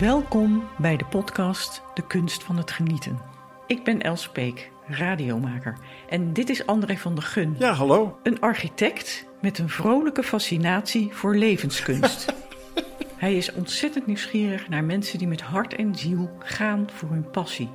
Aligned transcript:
Welkom 0.00 0.68
bij 0.78 0.96
de 0.96 1.04
podcast 1.04 1.82
De 1.94 2.06
Kunst 2.06 2.42
van 2.42 2.56
het 2.56 2.70
Genieten. 2.70 3.20
Ik 3.66 3.84
ben 3.84 4.02
Els 4.02 4.28
Peek, 4.28 4.70
radiomaker. 4.86 5.78
En 6.08 6.32
dit 6.32 6.48
is 6.50 6.66
André 6.66 6.96
van 6.96 7.14
der 7.14 7.24
Gun. 7.24 7.56
Ja, 7.58 7.72
hallo. 7.72 8.18
Een 8.22 8.40
architect 8.40 9.26
met 9.40 9.58
een 9.58 9.68
vrolijke 9.68 10.22
fascinatie 10.22 11.08
voor 11.12 11.36
levenskunst. 11.36 12.34
Hij 13.16 13.36
is 13.36 13.52
ontzettend 13.52 14.06
nieuwsgierig 14.06 14.68
naar 14.68 14.84
mensen 14.84 15.18
die 15.18 15.28
met 15.28 15.40
hart 15.40 15.74
en 15.74 15.94
ziel 15.94 16.30
gaan 16.38 16.86
voor 16.92 17.08
hun 17.08 17.30
passie. 17.30 17.70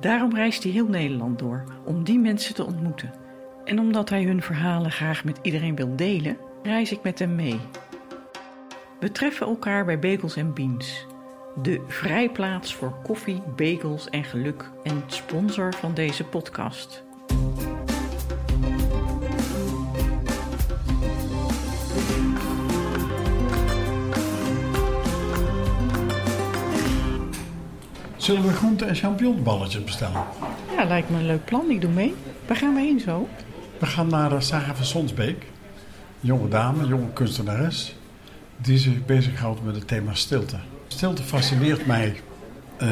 Daarom 0.00 0.34
reist 0.34 0.62
hij 0.62 0.72
heel 0.72 0.88
Nederland 0.88 1.38
door 1.38 1.64
om 1.84 2.04
die 2.04 2.18
mensen 2.18 2.54
te 2.54 2.64
ontmoeten. 2.64 3.12
En 3.64 3.78
omdat 3.78 4.08
hij 4.08 4.22
hun 4.22 4.42
verhalen 4.42 4.90
graag 4.90 5.24
met 5.24 5.38
iedereen 5.42 5.76
wil 5.76 5.96
delen, 5.96 6.36
reis 6.62 6.92
ik 6.92 7.02
met 7.02 7.18
hem 7.18 7.34
mee. 7.34 7.60
We 9.00 9.12
treffen 9.12 9.46
elkaar 9.46 9.84
bij 9.84 9.98
Bagels 9.98 10.36
Beans, 10.54 11.06
de 11.54 11.84
vrijplaats 11.88 12.74
voor 12.74 12.94
koffie, 13.02 13.42
bagels 13.56 14.08
en 14.08 14.24
geluk 14.24 14.70
en 14.82 15.02
sponsor 15.06 15.74
van 15.74 15.94
deze 15.94 16.24
podcast. 16.24 17.02
Zullen 28.16 28.42
we 28.42 28.52
groente- 28.52 28.84
en 28.84 28.94
champignonballetjes 28.94 29.84
bestellen? 29.84 30.24
Ja, 30.76 30.84
lijkt 30.84 31.10
me 31.10 31.18
een 31.18 31.26
leuk 31.26 31.44
plan. 31.44 31.70
Ik 31.70 31.80
doe 31.80 31.90
mee. 31.90 32.14
Waar 32.46 32.56
gaan 32.56 32.74
we 32.74 32.80
heen 32.80 33.00
zo? 33.00 33.28
We 33.78 33.86
gaan 33.86 34.08
naar 34.08 34.32
uh, 34.32 34.40
Sarah 34.40 34.74
van 34.74 34.84
Sonsbeek. 34.84 35.46
Jonge 36.20 36.48
dame, 36.48 36.86
jonge 36.86 37.12
kunstenares. 37.12 37.96
Die 38.56 38.78
zich 38.78 39.04
bezighoudt 39.06 39.64
met 39.64 39.74
het 39.74 39.88
thema 39.88 40.14
stilte. 40.14 40.56
Stilte 41.00 41.22
fascineert 41.22 41.86
mij. 41.86 42.20
Uh, 42.82 42.88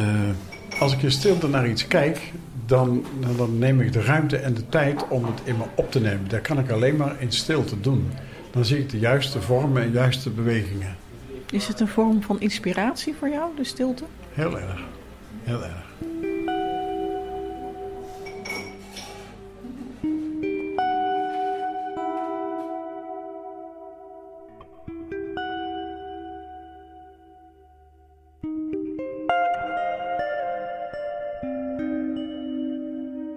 als 0.79 0.93
ik 0.93 1.03
in 1.03 1.11
stilte 1.11 1.49
naar 1.49 1.69
iets 1.69 1.87
kijk, 1.87 2.33
dan, 2.67 3.05
dan 3.37 3.59
neem 3.59 3.81
ik 3.81 3.93
de 3.93 4.03
ruimte 4.03 4.37
en 4.37 4.55
de 4.55 4.69
tijd 4.69 5.09
om 5.09 5.25
het 5.25 5.41
in 5.45 5.57
me 5.57 5.65
op 5.75 5.91
te 5.91 6.01
nemen. 6.01 6.29
Dat 6.29 6.41
kan 6.41 6.59
ik 6.59 6.71
alleen 6.71 6.97
maar 6.97 7.17
in 7.19 7.33
stilte 7.33 7.81
doen. 7.81 8.11
Dan 8.51 8.65
zie 8.65 8.79
ik 8.79 8.91
de 8.91 8.99
juiste 8.99 9.41
vormen 9.41 9.83
en 9.83 9.91
juiste 9.91 10.31
bewegingen. 10.31 10.97
Is 11.51 11.67
het 11.67 11.81
een 11.81 11.89
vorm 11.89 12.23
van 12.23 12.41
inspiratie 12.41 13.15
voor 13.19 13.29
jou, 13.29 13.57
de 13.57 13.65
stilte? 13.65 14.05
Heel 14.33 14.59
erg. 14.59 14.81
Heel 15.43 15.65
erg. 15.65 15.85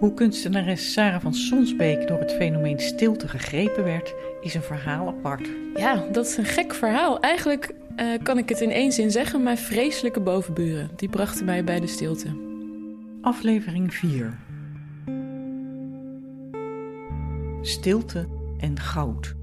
Hoe 0.02 0.14
kunstenares 0.14 0.92
Sarah 0.92 1.20
van 1.20 1.34
Sonsbeek 1.34 2.08
door 2.08 2.18
het 2.18 2.32
fenomeen 2.32 2.80
stilte 2.80 3.28
gegrepen 3.28 3.84
werd, 3.84 4.14
is 4.40 4.54
een 4.54 4.62
verhaal 4.62 5.08
apart. 5.08 5.48
Ja, 5.74 6.04
dat 6.12 6.26
is 6.26 6.36
een 6.36 6.44
gek 6.44 6.74
verhaal. 6.74 7.20
Eigenlijk 7.20 7.74
uh, 7.96 8.06
kan 8.22 8.38
ik 8.38 8.48
het 8.48 8.60
in 8.60 8.70
één 8.70 8.92
zin 8.92 9.10
zeggen: 9.10 9.42
mijn 9.42 9.58
vreselijke 9.58 10.20
bovenburen. 10.20 10.90
Die 10.96 11.08
brachten 11.08 11.44
mij 11.44 11.64
bij 11.64 11.80
de 11.80 11.86
stilte. 11.86 12.28
Aflevering 13.20 13.94
4 13.94 14.38
Stilte 17.60 18.28
en 18.58 18.80
goud. 18.80 19.34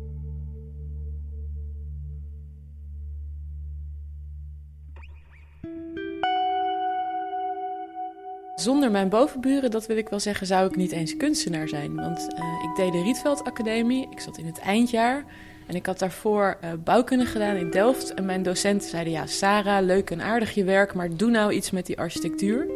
Zonder 8.60 8.92
mijn 8.92 9.10
bovenburen, 9.10 9.72
dat 9.72 9.86
wil 9.86 9.98
ik 9.98 10.10
wel 10.10 10.20
zeggen, 10.20 10.48
zou 10.48 10.68
ik 10.68 10.76
niet 10.76 10.92
eens 10.92 11.18
kunstenaar 11.18 11.68
zijn. 11.68 11.96
Want 11.96 12.20
uh, 12.20 12.70
ik 12.70 12.76
deed 12.76 12.92
de 12.92 13.02
Rietveld 13.02 13.44
Academie, 13.44 14.08
ik 14.12 14.20
zat 14.20 14.38
in 14.38 14.46
het 14.46 14.60
eindjaar. 14.60 15.26
En 15.68 15.76
ik 15.76 15.86
had 15.86 16.00
daarvoor 16.00 16.58
uh, 16.64 16.70
bouwkunde 16.84 17.26
gedaan 17.26 17.56
in 17.56 17.70
Delft. 17.70 18.14
En 18.14 18.26
mijn 18.26 18.44
docenten 18.44 18.90
zeiden, 18.90 19.14
ja 19.14 19.26
Sarah, 19.26 19.86
leuk 19.86 20.10
en 20.10 20.22
aardig 20.22 20.54
je 20.54 20.64
werk, 20.64 20.94
maar 20.94 21.16
doe 21.16 21.30
nou 21.30 21.52
iets 21.52 21.72
met 21.72 21.86
die 21.86 21.98
architectuur. 21.98 22.68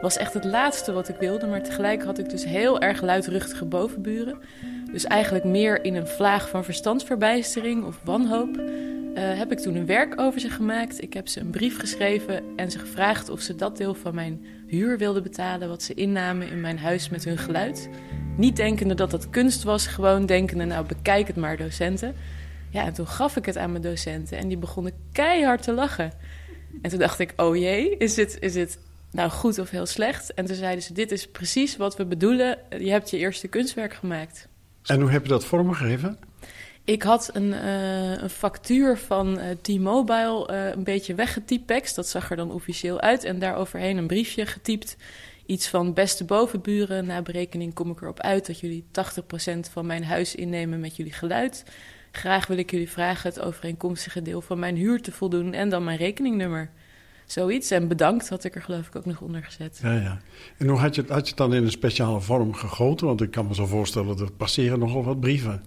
Was 0.00 0.16
echt 0.16 0.34
het 0.34 0.44
laatste 0.44 0.92
wat 0.92 1.08
ik 1.08 1.16
wilde, 1.16 1.46
maar 1.46 1.62
tegelijk 1.62 2.04
had 2.04 2.18
ik 2.18 2.30
dus 2.30 2.44
heel 2.44 2.80
erg 2.80 3.02
luidruchtige 3.02 3.64
bovenburen. 3.64 4.38
Dus 4.92 5.04
eigenlijk 5.04 5.44
meer 5.44 5.84
in 5.84 5.94
een 5.94 6.06
vlaag 6.08 6.48
van 6.48 6.64
verstandsverbijstering 6.64 7.84
of 7.84 8.00
wanhoop. 8.04 8.60
Uh, 9.14 9.38
heb 9.38 9.52
ik 9.52 9.58
toen 9.58 9.74
een 9.74 9.86
werk 9.86 10.20
over 10.20 10.40
ze 10.40 10.50
gemaakt. 10.50 11.02
Ik 11.02 11.12
heb 11.12 11.28
ze 11.28 11.40
een 11.40 11.50
brief 11.50 11.78
geschreven 11.78 12.42
en 12.56 12.70
ze 12.70 12.78
gevraagd 12.78 13.28
of 13.28 13.40
ze 13.40 13.54
dat 13.54 13.76
deel 13.76 13.94
van 13.94 14.14
mijn 14.14 14.44
huur 14.66 14.98
wilden 14.98 15.22
betalen 15.22 15.68
wat 15.68 15.82
ze 15.82 15.94
innamen 15.94 16.50
in 16.50 16.60
mijn 16.60 16.78
huis 16.78 17.08
met 17.08 17.24
hun 17.24 17.38
geluid. 17.38 17.88
Niet 18.36 18.56
denkende 18.56 18.94
dat 18.94 19.10
dat 19.10 19.30
kunst 19.30 19.62
was, 19.62 19.86
gewoon 19.86 20.26
denkende, 20.26 20.64
nou 20.64 20.86
bekijk 20.86 21.26
het 21.26 21.36
maar 21.36 21.56
docenten. 21.56 22.14
Ja, 22.70 22.84
en 22.84 22.92
toen 22.92 23.06
gaf 23.06 23.36
ik 23.36 23.46
het 23.46 23.56
aan 23.56 23.70
mijn 23.70 23.82
docenten 23.82 24.38
en 24.38 24.48
die 24.48 24.56
begonnen 24.56 24.92
keihard 25.12 25.62
te 25.62 25.72
lachen. 25.72 26.12
En 26.82 26.90
toen 26.90 26.98
dacht 26.98 27.18
ik, 27.18 27.32
oh 27.36 27.56
jee, 27.56 27.96
is 27.96 28.14
dit, 28.14 28.36
is 28.40 28.52
dit 28.52 28.78
nou 29.10 29.30
goed 29.30 29.58
of 29.58 29.70
heel 29.70 29.86
slecht? 29.86 30.34
En 30.34 30.44
toen 30.44 30.56
zeiden 30.56 30.82
ze, 30.82 30.92
dit 30.92 31.12
is 31.12 31.28
precies 31.28 31.76
wat 31.76 31.96
we 31.96 32.04
bedoelen. 32.04 32.58
Je 32.78 32.90
hebt 32.90 33.10
je 33.10 33.18
eerste 33.18 33.48
kunstwerk 33.48 33.94
gemaakt. 33.94 34.48
En 34.82 35.00
hoe 35.00 35.10
heb 35.10 35.22
je 35.22 35.28
dat 35.28 35.44
vormgegeven? 35.44 36.18
Ik 36.84 37.02
had 37.02 37.30
een, 37.32 37.48
uh, 37.48 38.22
een 38.22 38.30
factuur 38.30 38.98
van 38.98 39.38
uh, 39.38 39.44
T-Mobile 39.60 40.48
uh, 40.50 40.70
een 40.70 40.84
beetje 40.84 41.14
weggetypext. 41.14 41.94
Dat 41.96 42.08
zag 42.08 42.30
er 42.30 42.36
dan 42.36 42.52
officieel 42.52 43.00
uit. 43.00 43.24
En 43.24 43.38
daar 43.38 43.56
overheen 43.56 43.96
een 43.96 44.06
briefje 44.06 44.46
getypt. 44.46 44.96
Iets 45.46 45.68
van 45.68 45.92
beste 45.92 46.24
bovenburen. 46.24 47.06
Na 47.06 47.22
berekening 47.22 47.74
kom 47.74 47.90
ik 47.90 48.00
erop 48.00 48.20
uit 48.20 48.46
dat 48.46 48.60
jullie 48.60 48.84
80% 48.84 49.70
van 49.70 49.86
mijn 49.86 50.04
huis 50.04 50.34
innemen 50.34 50.80
met 50.80 50.96
jullie 50.96 51.12
geluid. 51.12 51.64
Graag 52.10 52.46
wil 52.46 52.58
ik 52.58 52.70
jullie 52.70 52.90
vragen 52.90 53.28
het 53.28 53.40
overeenkomstige 53.40 54.22
deel 54.22 54.40
van 54.40 54.58
mijn 54.58 54.76
huur 54.76 55.02
te 55.02 55.12
voldoen. 55.12 55.52
En 55.52 55.68
dan 55.68 55.84
mijn 55.84 55.98
rekeningnummer. 55.98 56.70
Zoiets. 57.26 57.70
En 57.70 57.88
bedankt 57.88 58.28
had 58.28 58.44
ik 58.44 58.54
er 58.54 58.62
geloof 58.62 58.86
ik 58.86 58.96
ook 58.96 59.06
nog 59.06 59.20
onder 59.20 59.44
gezet. 59.44 59.80
Ja, 59.82 59.92
ja. 59.92 60.20
En 60.58 60.68
hoe 60.68 60.78
had 60.78 60.94
je, 60.94 61.04
had 61.08 61.22
je 61.22 61.28
het 61.28 61.36
dan 61.36 61.54
in 61.54 61.64
een 61.64 61.70
speciale 61.70 62.20
vorm 62.20 62.54
gegoten? 62.54 63.06
Want 63.06 63.20
ik 63.20 63.30
kan 63.30 63.46
me 63.46 63.54
zo 63.54 63.66
voorstellen, 63.66 64.18
er 64.18 64.32
passeren 64.32 64.78
nogal 64.78 65.04
wat 65.04 65.20
brieven. 65.20 65.64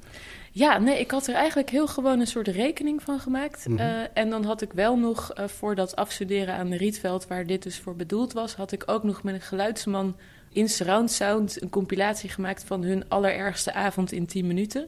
Ja, 0.57 0.78
nee, 0.78 1.00
ik 1.00 1.12
had 1.12 1.28
er 1.28 1.35
eigenlijk 1.35 1.69
heel 1.69 1.88
gewoon 1.88 2.19
een 2.19 2.28
soort 2.28 2.47
rekening 2.47 3.01
van 3.01 3.19
gemaakt. 3.19 3.68
Mm 3.68 3.78
-hmm. 3.78 3.88
uh, 3.88 4.01
en 4.13 4.29
dan 4.29 4.44
had 4.44 4.62
ik 4.62 4.73
wel 4.73 4.97
nog, 4.97 5.40
uh, 5.40 5.47
voor 5.47 5.75
dat 5.75 5.95
afstuderen 5.95 6.56
aan 6.56 6.69
de 6.69 6.78
Rietveld, 6.78 7.28
waar 7.28 7.45
dit 7.45 7.63
dus 7.63 7.79
voor 7.79 7.95
bedoeld 7.95 8.34
was, 8.34 8.56
had 8.56 8.72
ik 8.72 8.84
ook 8.85 9.03
nog 9.03 9.23
met 9.23 9.34
een 9.34 9.41
geluidsman 9.41 10.16
in 10.51 10.69
surround 10.69 11.12
sound 11.12 11.62
een 11.62 11.69
compilatie 11.69 12.29
gemaakt 12.29 12.63
van 12.63 12.84
hun 12.84 13.09
allerergste 13.09 13.73
avond 13.73 14.12
in 14.12 14.25
10 14.25 14.47
minuten. 14.47 14.88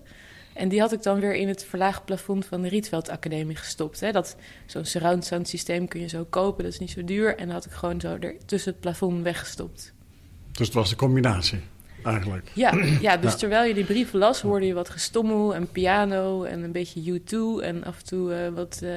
En 0.53 0.69
die 0.69 0.79
had 0.79 0.91
ik 0.91 1.03
dan 1.03 1.19
weer 1.19 1.35
in 1.35 1.47
het 1.47 1.65
verlaagd 1.65 2.05
plafond 2.05 2.45
van 2.45 2.61
de 2.61 2.67
Rietveld 2.67 3.09
Academie 3.09 3.55
gestopt. 3.55 3.99
Hè. 3.99 4.11
Dat, 4.11 4.35
zo'n 4.65 4.85
surround 4.85 5.25
sound 5.25 5.47
systeem 5.47 5.87
kun 5.87 5.99
je 5.99 6.07
zo 6.07 6.25
kopen, 6.29 6.63
dat 6.63 6.73
is 6.73 6.79
niet 6.79 6.91
zo 6.91 7.03
duur. 7.03 7.37
En 7.37 7.45
dat 7.45 7.55
had 7.55 7.65
ik 7.65 7.71
gewoon 7.71 8.01
zo 8.01 8.17
er 8.19 8.35
tussen 8.45 8.71
het 8.71 8.79
plafond 8.79 9.23
weggestopt. 9.23 9.93
Dus 10.51 10.67
het 10.67 10.75
was 10.75 10.89
de 10.89 10.95
combinatie? 10.95 11.59
Eigenlijk. 12.03 12.51
Ja, 12.53 12.73
ja 13.01 13.17
dus 13.17 13.31
ja. 13.31 13.37
terwijl 13.37 13.67
je 13.67 13.73
die 13.73 13.85
brief 13.85 14.13
las, 14.13 14.41
hoorde 14.41 14.65
je 14.65 14.73
wat 14.73 14.89
gestommel 14.89 15.55
en 15.55 15.71
piano 15.71 16.43
en 16.43 16.63
een 16.63 16.71
beetje 16.71 17.19
U2 17.19 17.63
en 17.63 17.83
af 17.83 17.99
en 17.99 18.05
toe 18.05 18.31
uh, 18.31 18.47
wat 18.47 18.79
uh, 18.83 18.91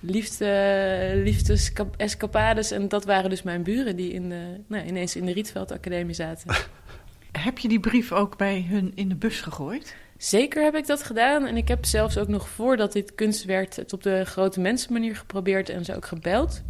liefde, 0.00 1.12
liefdesescapades. 1.24 2.70
En 2.70 2.88
dat 2.88 3.04
waren 3.04 3.30
dus 3.30 3.42
mijn 3.42 3.62
buren 3.62 3.96
die 3.96 4.12
in 4.12 4.28
de, 4.28 4.60
nou, 4.66 4.86
ineens 4.86 5.16
in 5.16 5.26
de 5.26 5.32
Rietveld 5.32 5.72
Academie 5.72 6.14
zaten. 6.14 6.54
heb 7.32 7.58
je 7.58 7.68
die 7.68 7.80
brief 7.80 8.12
ook 8.12 8.36
bij 8.36 8.66
hun 8.68 8.92
in 8.94 9.08
de 9.08 9.14
bus 9.14 9.40
gegooid? 9.40 9.96
Zeker 10.16 10.62
heb 10.62 10.74
ik 10.74 10.86
dat 10.86 11.02
gedaan. 11.02 11.46
En 11.46 11.56
ik 11.56 11.68
heb 11.68 11.84
zelfs 11.84 12.18
ook 12.18 12.28
nog 12.28 12.48
voordat 12.48 12.92
dit 12.92 13.14
kunst 13.14 13.44
werd... 13.44 13.76
het 13.76 13.92
op 13.92 14.02
de 14.02 14.24
grote 14.24 14.60
mensenmanier 14.60 15.16
geprobeerd 15.16 15.68
en 15.68 15.84
ze 15.84 15.96
ook 15.96 16.06
gebeld. 16.06 16.62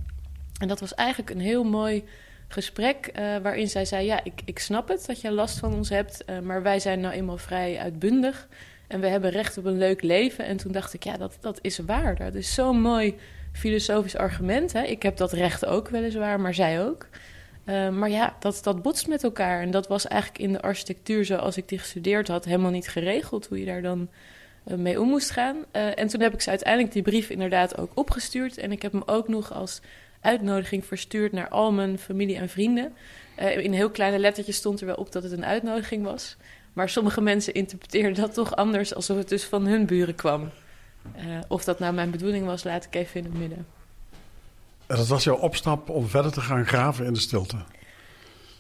En 0.59 0.69
dat 0.69 0.81
was 0.81 0.95
eigenlijk 0.95 1.31
een 1.31 1.41
heel 1.41 1.65
mooi 1.65 2.05
gesprek... 2.53 3.11
Uh, 3.19 3.37
waarin 3.37 3.69
zij 3.69 3.85
zei, 3.85 4.07
ja, 4.07 4.25
ik, 4.25 4.41
ik 4.45 4.59
snap 4.59 4.89
het 4.89 5.07
dat 5.07 5.21
je 5.21 5.31
last 5.31 5.59
van 5.59 5.75
ons 5.75 5.89
hebt... 5.89 6.25
Uh, 6.27 6.39
maar 6.39 6.63
wij 6.63 6.81
zijn 6.81 7.01
nou 7.01 7.15
eenmaal 7.15 7.39
vrij 7.39 7.79
uitbundig... 7.79 8.49
en 8.87 9.01
we 9.01 9.07
hebben 9.07 9.31
recht 9.31 9.59
op 9.59 9.65
een 9.65 9.79
leuk 9.79 10.03
leven. 10.03 10.45
En 10.45 10.57
toen 10.57 10.73
dacht 10.73 10.95
ik, 10.95 11.05
ja, 11.05 11.17
dat, 11.17 11.37
dat 11.41 11.59
is 11.63 11.79
waar. 11.79 12.17
Dat 12.17 12.35
is 12.35 12.55
zo'n 12.55 12.81
mooi 12.81 13.15
filosofisch 13.53 14.17
argument. 14.17 14.73
Hè? 14.73 14.83
Ik 14.83 15.03
heb 15.03 15.17
dat 15.17 15.33
recht 15.33 15.67
ook 15.67 15.89
weliswaar, 15.89 16.41
maar 16.41 16.55
zij 16.55 16.85
ook... 16.85 17.09
Uh, 17.65 17.89
maar 17.89 18.11
ja, 18.11 18.37
dat, 18.41 18.61
dat 18.63 18.83
botst 18.83 19.09
met 19.09 19.25
elkaar. 19.25 19.63
En 19.63 19.71
dat 19.71 19.89
was 19.89 20.07
eigenlijk 20.07 20.43
in 20.43 20.53
de 20.53 20.61
architectuur, 20.61 21.25
zoals 21.25 21.57
ik 21.57 21.69
die 21.69 21.79
gestudeerd 21.79 22.29
had, 22.29 22.45
helemaal 22.45 22.71
niet 22.71 22.89
geregeld 22.89 23.47
hoe 23.47 23.59
je 23.59 23.65
daar 23.65 23.83
dan 23.83 24.09
mee 24.65 25.01
om 25.01 25.09
moest 25.09 25.31
gaan. 25.31 25.57
En 25.73 26.07
toen 26.07 26.21
heb 26.21 26.35
ik 26.35 26.41
ze 26.41 26.51
uiteindelijk 26.51 26.93
die 26.93 27.03
brief 27.03 27.31
inderdaad 27.31 27.79
ook 27.79 27.91
opgestuurd. 27.95 28.59
En 28.59 28.73
ik 28.73 28.83
heb 28.83 28.93
hem 28.93 29.03
ook 29.07 29.29
nog 29.29 29.53
als 29.53 29.81
uitnodiging 30.21 30.85
verstuurd 30.87 31.33
naar 31.33 31.49
al 31.49 31.73
mijn 31.73 31.99
familie 31.99 32.37
en 32.37 32.49
vrienden. 32.49 32.93
in 33.37 33.73
heel 33.73 33.91
kleine 33.91 34.19
lettertjes 34.19 34.57
stond 34.57 34.81
er 34.81 34.87
wel 34.87 34.95
op 34.95 35.13
dat 35.13 35.23
het 35.23 35.33
een 35.33 35.45
uitnodiging 35.45 36.05
was. 36.05 36.37
Maar 36.73 36.89
sommige 36.89 37.21
mensen 37.21 37.55
interpreteerden 37.55 38.15
dat 38.15 38.35
toch 38.35 38.57
anders, 38.57 38.95
alsof 38.95 39.17
het 39.17 39.29
dus 39.29 39.45
van 39.45 39.67
hun 39.67 39.87
buren 39.87 40.15
kwam. 40.15 40.51
of 41.49 41.65
dat 41.65 41.79
nou 41.79 41.95
mijn 41.95 42.11
bedoeling 42.11 42.47
was, 42.47 42.65
laat 42.65 42.85
ik 42.85 42.95
even 42.95 43.17
in 43.21 43.25
het 43.25 43.39
midden. 43.39 43.67
En 44.87 44.97
dat 44.97 45.07
was 45.09 45.25
jouw 45.25 45.37
opstap 45.37 45.89
om 45.89 46.07
verder 46.09 46.33
te 46.33 46.41
gaan 46.41 46.67
graven 46.67 47.07
in 47.07 47.13
de 47.13 47.19
stilte. 47.21 47.57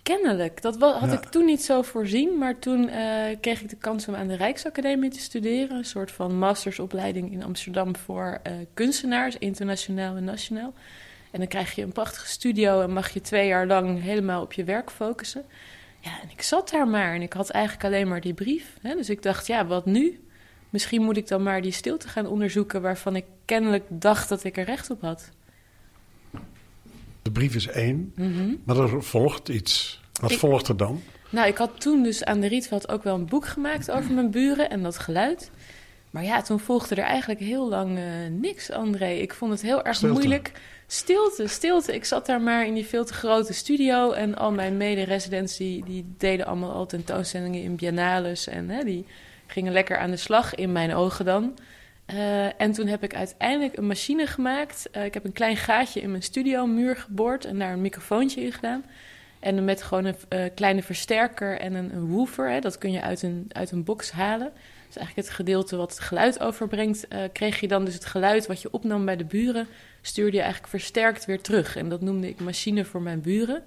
Kennelijk. 0.02 0.62
Dat 0.62 0.76
had 0.80 1.10
Ja. 1.10 1.12
ik 1.12 1.24
toen 1.24 1.44
niet 1.44 1.62
zo 1.62 1.82
voorzien. 1.82 2.38
Maar 2.38 2.58
toen 2.58 2.88
eh, 2.88 3.36
kreeg 3.40 3.60
ik 3.60 3.68
de 3.68 3.76
kans 3.76 4.08
om 4.08 4.14
aan 4.14 4.26
de 4.26 4.36
Rijksacademie 4.36 5.10
te 5.10 5.20
studeren. 5.20 5.76
Een 5.76 5.84
soort 5.84 6.10
van 6.10 6.38
mastersopleiding 6.38 7.32
in 7.32 7.42
Amsterdam 7.44 7.96
voor 7.96 8.40
eh, 8.42 8.52
kunstenaars, 8.74 9.38
internationaal 9.38 10.16
en 10.16 10.24
nationaal. 10.24 10.72
En 11.30 11.38
dan 11.38 11.48
krijg 11.48 11.74
je 11.74 11.82
een 11.82 11.92
prachtige 11.92 12.26
studio 12.28 12.80
en 12.80 12.92
mag 12.92 13.10
je 13.10 13.20
twee 13.20 13.46
jaar 13.46 13.66
lang 13.66 14.02
helemaal 14.02 14.42
op 14.42 14.52
je 14.52 14.64
werk 14.64 14.90
focussen. 14.90 15.44
Ja, 16.00 16.10
en 16.22 16.28
ik 16.30 16.42
zat 16.42 16.70
daar 16.70 16.88
maar 16.88 17.14
en 17.14 17.22
ik 17.22 17.32
had 17.32 17.50
eigenlijk 17.50 17.84
alleen 17.84 18.08
maar 18.08 18.20
die 18.20 18.34
brief. 18.34 18.76
Hè? 18.82 18.94
Dus 18.94 19.10
ik 19.10 19.22
dacht, 19.22 19.46
ja, 19.46 19.66
wat 19.66 19.86
nu? 19.86 20.24
Misschien 20.70 21.02
moet 21.02 21.16
ik 21.16 21.28
dan 21.28 21.42
maar 21.42 21.62
die 21.62 21.72
stilte 21.72 22.08
gaan 22.08 22.26
onderzoeken 22.26 22.82
waarvan 22.82 23.16
ik 23.16 23.24
kennelijk 23.44 23.84
dacht 23.88 24.28
dat 24.28 24.44
ik 24.44 24.56
er 24.56 24.64
recht 24.64 24.90
op 24.90 25.00
had. 25.00 25.30
De 27.22 27.30
brief 27.30 27.54
is 27.54 27.66
één, 27.66 28.12
Mhm. 28.16 28.54
maar 28.64 28.76
er 28.76 29.02
volgt 29.02 29.48
iets. 29.48 30.00
Wat 30.20 30.30
Ik- 30.30 30.38
volgt 30.38 30.68
er 30.68 30.76
dan? 30.76 31.02
Nou, 31.30 31.48
ik 31.48 31.56
had 31.56 31.80
toen 31.80 32.02
dus 32.02 32.24
aan 32.24 32.40
de 32.40 32.46
Rietveld 32.46 32.88
ook 32.88 33.02
wel 33.02 33.14
een 33.14 33.26
boek 33.26 33.46
gemaakt 33.46 33.90
over 33.90 34.12
mijn 34.12 34.30
buren 34.30 34.70
en 34.70 34.82
dat 34.82 34.98
geluid. 34.98 35.50
Maar 36.10 36.24
ja, 36.24 36.42
toen 36.42 36.60
volgde 36.60 36.94
er 36.94 37.04
eigenlijk 37.04 37.40
heel 37.40 37.68
lang 37.68 37.98
eh, 37.98 38.04
niks, 38.30 38.70
André. 38.70 39.08
Ik 39.10 39.34
vond 39.34 39.50
het 39.52 39.62
heel 39.62 39.84
erg 39.84 39.96
Stilte. 39.96 40.14
moeilijk. 40.14 40.52
Stilte, 40.92 41.46
stilte. 41.46 41.94
Ik 41.94 42.04
zat 42.04 42.26
daar 42.26 42.40
maar 42.40 42.66
in 42.66 42.74
die 42.74 42.86
veel 42.86 43.04
te 43.04 43.12
grote 43.12 43.52
studio. 43.52 44.12
En 44.12 44.36
al 44.36 44.52
mijn 44.52 44.76
mede-residents 44.76 45.56
die, 45.56 46.04
deden 46.18 46.46
allemaal 46.46 46.72
al 46.72 46.86
tentoonstellingen 46.86 47.62
in 47.62 47.76
biennales. 47.76 48.46
En 48.46 48.68
hè, 48.68 48.84
die 48.84 49.06
gingen 49.46 49.72
lekker 49.72 49.98
aan 49.98 50.10
de 50.10 50.16
slag, 50.16 50.54
in 50.54 50.72
mijn 50.72 50.94
ogen 50.94 51.24
dan. 51.24 51.58
Eh, 52.06 52.60
en 52.60 52.72
toen 52.72 52.86
heb 52.86 53.02
ik 53.02 53.14
uiteindelijk 53.14 53.76
een 53.76 53.86
machine 53.86 54.26
gemaakt. 54.26 54.90
Eh, 54.90 55.04
ik 55.04 55.14
heb 55.14 55.24
een 55.24 55.32
klein 55.32 55.56
gaatje 55.56 56.00
in 56.00 56.10
mijn 56.10 56.22
studiomuur 56.22 56.96
geboord 56.96 57.44
en 57.44 57.58
daar 57.58 57.72
een 57.72 57.80
microfoontje 57.80 58.40
in 58.40 58.52
gedaan. 58.52 58.84
En 59.40 59.64
met 59.64 59.82
gewoon 59.82 60.04
een 60.04 60.16
eh, 60.28 60.44
kleine 60.54 60.82
versterker 60.82 61.58
en 61.58 61.74
een, 61.74 61.94
een 61.94 62.06
woofer, 62.06 62.50
hè, 62.50 62.60
dat 62.60 62.78
kun 62.78 62.92
je 62.92 63.00
uit 63.00 63.22
een, 63.22 63.46
uit 63.48 63.70
een 63.70 63.84
box 63.84 64.10
halen. 64.10 64.52
Dus 64.90 64.98
eigenlijk 64.98 65.28
het 65.28 65.36
gedeelte 65.36 65.76
wat 65.76 65.90
het 65.90 66.00
geluid 66.00 66.40
overbrengt, 66.40 67.08
eh, 67.08 67.20
kreeg 67.32 67.60
je 67.60 67.68
dan 67.68 67.84
dus 67.84 67.94
het 67.94 68.04
geluid 68.04 68.46
wat 68.46 68.62
je 68.62 68.72
opnam 68.72 69.04
bij 69.04 69.16
de 69.16 69.24
buren, 69.24 69.66
stuurde 70.00 70.36
je 70.36 70.42
eigenlijk 70.42 70.70
versterkt 70.70 71.24
weer 71.24 71.40
terug. 71.40 71.76
En 71.76 71.88
dat 71.88 72.00
noemde 72.00 72.28
ik 72.28 72.40
machine 72.40 72.84
voor 72.84 73.02
mijn 73.02 73.20
buren. 73.20 73.62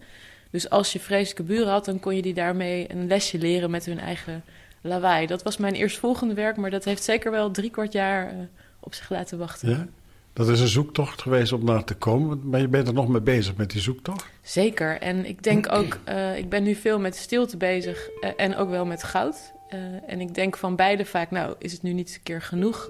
Dus 0.50 0.70
als 0.70 0.94
je 0.94 1.00
vreselijke 1.00 1.44
buren 1.44 1.72
had, 1.72 1.86
dan 1.86 2.00
kon 2.00 2.16
je 2.16 2.22
die 2.22 2.34
daarmee 2.34 2.92
een 2.92 3.08
lesje 3.08 3.38
leren 3.38 3.72
met 3.72 3.86
hun 3.86 4.00
eigen 4.00 4.44
lawaai. 4.82 5.28
Dat 5.28 5.44
was 5.44 5.58
mijn 5.58 5.74
eerstvolgende 5.74 6.34
werk, 6.34 6.58
maar 6.58 6.70
dat 6.70 6.84
heeft 6.84 7.04
zeker 7.04 7.32
wel 7.32 7.52
drie 7.52 7.70
kwart 7.70 7.94
jaar 7.94 8.28
eh, 8.28 8.36
op 8.80 8.94
zich 8.94 9.10
laten 9.10 9.38
wachten. 9.38 9.70
Ja? 9.70 9.88
Dat 10.34 10.50
is 10.50 10.60
een 10.60 10.68
zoektocht 10.68 11.22
geweest 11.22 11.52
om 11.52 11.66
naar 11.66 11.84
te 11.84 11.96
komen. 11.96 12.50
Maar 12.50 12.60
je 12.60 12.68
bent 12.68 12.88
er 12.88 12.94
nog 12.94 13.08
mee 13.08 13.22
bezig 13.22 13.56
met 13.56 13.72
die 13.72 13.82
zoektocht? 13.82 14.26
Zeker. 14.42 15.00
En 15.02 15.26
ik 15.26 15.44
denk 15.44 15.72
ook, 15.72 15.98
eh, 16.04 16.38
ik 16.38 16.50
ben 16.50 16.64
nu 16.64 16.76
veel 16.76 17.00
met 17.00 17.16
stilte 17.16 17.58
bezig 17.58 18.10
en 18.38 18.56
ook 18.56 18.70
wel 18.70 18.86
met 18.86 19.04
goud. 19.04 19.54
Eh, 19.74 19.80
en 20.14 20.22
ik 20.22 20.34
denk 20.34 20.58
van 20.58 20.76
beide 20.76 21.06
vaak, 21.06 21.32
nou, 21.32 21.56
is 21.58 21.72
het 21.72 21.82
nu 21.82 21.94
niet 21.94 22.08
eens 22.08 22.16
een 22.16 22.24
keer 22.24 22.42
genoeg? 22.42 22.90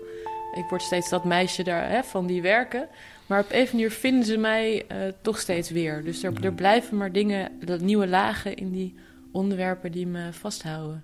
Ik 0.53 0.65
word 0.69 0.81
steeds 0.81 1.09
dat 1.09 1.23
meisje 1.23 1.63
daar 1.63 1.89
hè, 1.89 2.03
van 2.03 2.27
die 2.27 2.41
werken. 2.41 2.87
Maar 3.25 3.39
op 3.39 3.51
een 3.51 3.67
manier 3.71 3.91
vinden 3.91 4.25
ze 4.25 4.37
mij 4.37 4.85
eh, 4.87 4.97
toch 5.21 5.39
steeds 5.39 5.69
weer. 5.69 6.03
Dus 6.03 6.23
er, 6.23 6.43
er 6.43 6.53
blijven 6.53 6.97
maar 6.97 7.11
dingen, 7.11 7.51
nieuwe 7.79 8.07
lagen 8.07 8.55
in 8.55 8.71
die 8.71 8.95
onderwerpen 9.31 9.91
die 9.91 10.07
me 10.07 10.33
vasthouden. 10.33 11.03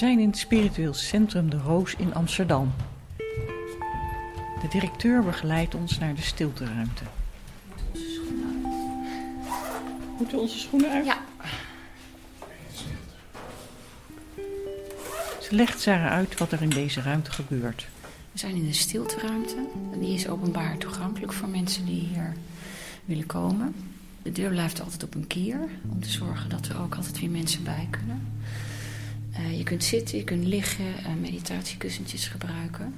Zijn 0.00 0.18
in 0.18 0.28
het 0.28 0.38
spiritueel 0.38 0.94
centrum 0.94 1.50
De 1.50 1.58
Roos 1.58 1.94
in 1.94 2.14
Amsterdam. 2.14 2.72
De 4.60 4.68
directeur 4.70 5.22
begeleidt 5.22 5.74
ons 5.74 5.98
naar 5.98 6.14
de 6.14 6.22
stilteruimte. 6.22 7.02
Moeten 10.18 10.36
we 10.36 10.42
onze 10.42 10.58
schoenen 10.58 10.90
uit? 10.90 11.04
Ja. 11.04 11.18
Ze 15.40 15.54
legt 15.54 15.80
Sarah 15.80 16.12
uit 16.12 16.38
wat 16.38 16.52
er 16.52 16.62
in 16.62 16.68
deze 16.68 17.00
ruimte 17.00 17.30
gebeurt. 17.30 17.88
We 18.32 18.38
zijn 18.38 18.54
in 18.54 18.66
de 18.66 18.72
stilteruimte. 18.72 19.56
En 19.92 20.00
die 20.00 20.14
is 20.14 20.28
openbaar 20.28 20.78
toegankelijk 20.78 21.32
voor 21.32 21.48
mensen 21.48 21.84
die 21.84 22.00
hier 22.00 22.32
willen 23.04 23.26
komen. 23.26 23.74
De 24.22 24.32
deur 24.32 24.50
blijft 24.50 24.80
altijd 24.80 25.02
op 25.02 25.14
een 25.14 25.26
kier. 25.26 25.68
Om 25.90 26.00
te 26.00 26.10
zorgen 26.10 26.50
dat 26.50 26.66
er 26.66 26.80
ook 26.80 26.94
altijd 26.94 27.20
weer 27.20 27.30
mensen 27.30 27.64
bij 27.64 27.88
kunnen. 27.90 28.28
Eh, 29.32 29.58
je 29.58 29.62
kunt 29.64 29.84
zitten, 29.84 30.18
je 30.18 30.24
kunt 30.24 30.44
liggen, 30.46 30.96
eh, 31.04 31.12
meditatiekussentjes 31.20 32.26
gebruiken. 32.28 32.94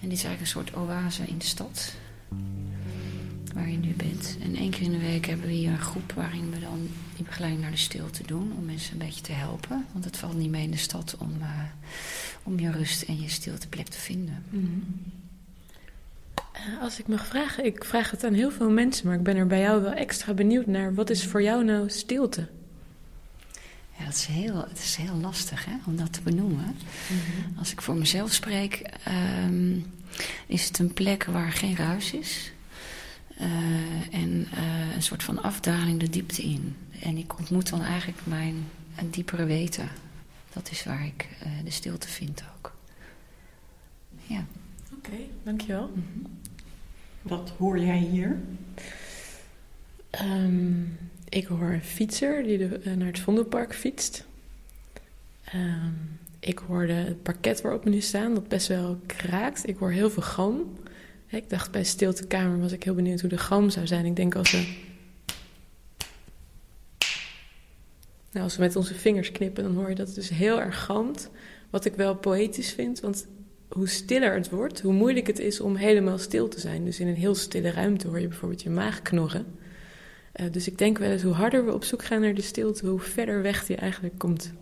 En 0.00 0.08
dit 0.08 0.18
is 0.18 0.24
eigenlijk 0.24 0.40
een 0.40 0.46
soort 0.46 0.74
oase 0.76 1.22
in 1.26 1.38
de 1.38 1.44
stad. 1.44 1.94
Waar 3.54 3.70
je 3.70 3.76
nu 3.76 3.92
bent. 3.94 4.36
En 4.42 4.56
één 4.56 4.70
keer 4.70 4.82
in 4.82 4.92
de 4.92 4.98
week 4.98 5.26
hebben 5.26 5.46
we 5.46 5.52
hier 5.52 5.70
een 5.70 5.78
groep 5.80 6.12
waarin 6.12 6.50
we 6.50 6.58
dan 6.58 6.88
die 7.16 7.24
begeleiding 7.24 7.62
naar 7.62 7.70
de 7.70 7.76
stilte 7.76 8.22
doen. 8.26 8.52
Om 8.58 8.64
mensen 8.64 8.92
een 8.92 9.06
beetje 9.06 9.20
te 9.22 9.32
helpen. 9.32 9.86
Want 9.92 10.04
het 10.04 10.16
valt 10.16 10.36
niet 10.36 10.50
mee 10.50 10.62
in 10.62 10.70
de 10.70 10.76
stad 10.76 11.16
om, 11.18 11.36
eh, 11.40 11.48
om 12.42 12.58
je 12.58 12.70
rust 12.70 13.02
en 13.02 13.20
je 13.20 13.28
stilteplek 13.28 13.86
te 13.88 13.98
vinden. 13.98 14.44
Eh, 16.52 16.80
Als 16.82 16.98
ik 16.98 17.06
mag 17.08 17.26
vragen, 17.26 17.64
ik 17.64 17.84
vraag 17.84 18.10
het 18.10 18.24
aan 18.24 18.34
heel 18.34 18.50
veel 18.50 18.70
mensen, 18.70 19.06
maar 19.06 19.16
ik 19.16 19.22
ben 19.22 19.36
er 19.36 19.46
bij 19.46 19.60
jou 19.60 19.82
wel 19.82 19.92
extra 19.92 20.32
benieuwd 20.34 20.66
naar. 20.66 20.94
Wat 20.94 21.10
is 21.10 21.26
voor 21.26 21.42
jou 21.42 21.64
nou 21.64 21.88
stilte? 21.90 22.48
Ja, 24.00 24.06
dat 24.06 24.14
is 24.14 24.26
heel, 24.26 24.64
het 24.68 24.78
is 24.78 24.96
heel 24.96 25.14
lastig 25.14 25.64
hè, 25.64 25.72
om 25.86 25.96
dat 25.96 26.12
te 26.12 26.20
benoemen. 26.22 26.76
Als 27.58 27.72
ik 27.72 27.82
voor 27.82 27.94
mezelf 27.94 28.32
spreek, 28.32 28.74
ehm, 29.04 29.78
is 30.46 30.66
het 30.66 30.78
een 30.78 30.92
plek 30.92 31.24
waar 31.24 31.52
geen 31.52 31.76
ruis 31.76 32.12
is. 32.12 32.52
Eh, 33.36 34.14
en 34.14 34.46
eh, 34.52 34.94
een 34.94 35.02
soort 35.02 35.22
van 35.22 35.42
afdaling 35.42 36.00
de 36.00 36.08
diepte 36.08 36.42
in. 36.42 36.76
En 37.00 37.16
ik 37.16 37.38
ontmoet 37.38 37.70
dan 37.70 37.82
eigenlijk 37.82 38.26
mijn 38.26 38.68
een 38.96 39.10
diepere 39.10 39.44
weten. 39.44 39.88
Dat 40.52 40.70
is 40.70 40.84
waar 40.84 41.06
ik 41.06 41.28
eh, 41.40 41.50
de 41.64 41.70
stilte 41.70 42.08
vind 42.08 42.42
ook. 42.56 42.76
Ja. 44.26 44.44
Oké, 44.96 45.16
dankjewel. 45.42 45.90
Wat 47.22 47.52
hoor 47.58 47.78
jij 47.78 47.98
hier? 47.98 48.40
Ehm, 50.10 50.82
ik 51.30 51.46
hoor 51.46 51.70
een 51.70 51.84
fietser 51.84 52.42
die 52.42 52.64
eh, 52.64 52.92
naar 52.92 53.06
het 53.06 53.18
Vondelpark 53.18 53.74
fietst. 53.74 54.24
Ehm, 55.44 55.92
ik 56.40 56.58
hoorde 56.58 56.92
het 56.92 57.22
parket 57.22 57.60
waarop 57.60 57.84
we 57.84 57.90
nu 57.90 58.00
staan, 58.00 58.34
dat 58.34 58.48
best 58.48 58.68
wel 58.68 58.98
kraakt. 59.06 59.68
Ik 59.68 59.76
hoor 59.76 59.90
heel 59.90 60.10
veel 60.10 60.22
galm. 60.22 60.78
Ik 61.26 61.50
dacht 61.50 61.70
bij 61.70 61.84
stiltekamer 61.84 62.60
was 62.60 62.72
ik 62.72 62.84
heel 62.84 62.94
benieuwd 62.94 63.20
hoe 63.20 63.30
de 63.30 63.38
galm 63.38 63.70
zou 63.70 63.86
zijn. 63.86 64.04
Ik 64.06 64.16
denk 64.16 64.34
als 64.34 64.50
we... 64.50 64.88
Nou, 68.32 68.44
als 68.44 68.56
we 68.56 68.62
met 68.62 68.76
onze 68.76 68.94
vingers 68.94 69.32
knippen, 69.32 69.64
dan 69.64 69.74
hoor 69.74 69.88
je 69.88 69.94
dat 69.94 70.06
het 70.06 70.16
dus 70.16 70.28
heel 70.28 70.60
erg 70.60 70.84
galmt. 70.84 71.30
Wat 71.70 71.84
ik 71.84 71.94
wel 71.94 72.14
poëtisch 72.14 72.72
vind, 72.72 73.00
want 73.00 73.26
hoe 73.68 73.88
stiller 73.88 74.34
het 74.34 74.50
wordt, 74.50 74.80
hoe 74.80 74.92
moeilijk 74.92 75.26
het 75.26 75.38
is 75.38 75.60
om 75.60 75.76
helemaal 75.76 76.18
stil 76.18 76.48
te 76.48 76.60
zijn. 76.60 76.84
Dus 76.84 77.00
in 77.00 77.08
een 77.08 77.14
heel 77.14 77.34
stille 77.34 77.70
ruimte 77.70 78.08
hoor 78.08 78.20
je 78.20 78.28
bijvoorbeeld 78.28 78.62
je 78.62 78.70
maag 78.70 79.02
knorren. 79.02 79.46
Eh, 80.32 80.46
dus 80.50 80.66
ik 80.66 80.78
denk 80.78 80.98
wel 80.98 81.10
eens 81.10 81.22
hoe 81.22 81.32
harder 81.32 81.64
we 81.64 81.72
op 81.72 81.84
zoek 81.84 82.04
gaan 82.04 82.20
naar 82.20 82.34
de 82.34 82.42
stilte, 82.42 82.86
hoe 82.86 83.00
verder 83.00 83.42
weg 83.42 83.66
die 83.66 83.76
eigenlijk 83.76 84.18
komt. 84.18 84.52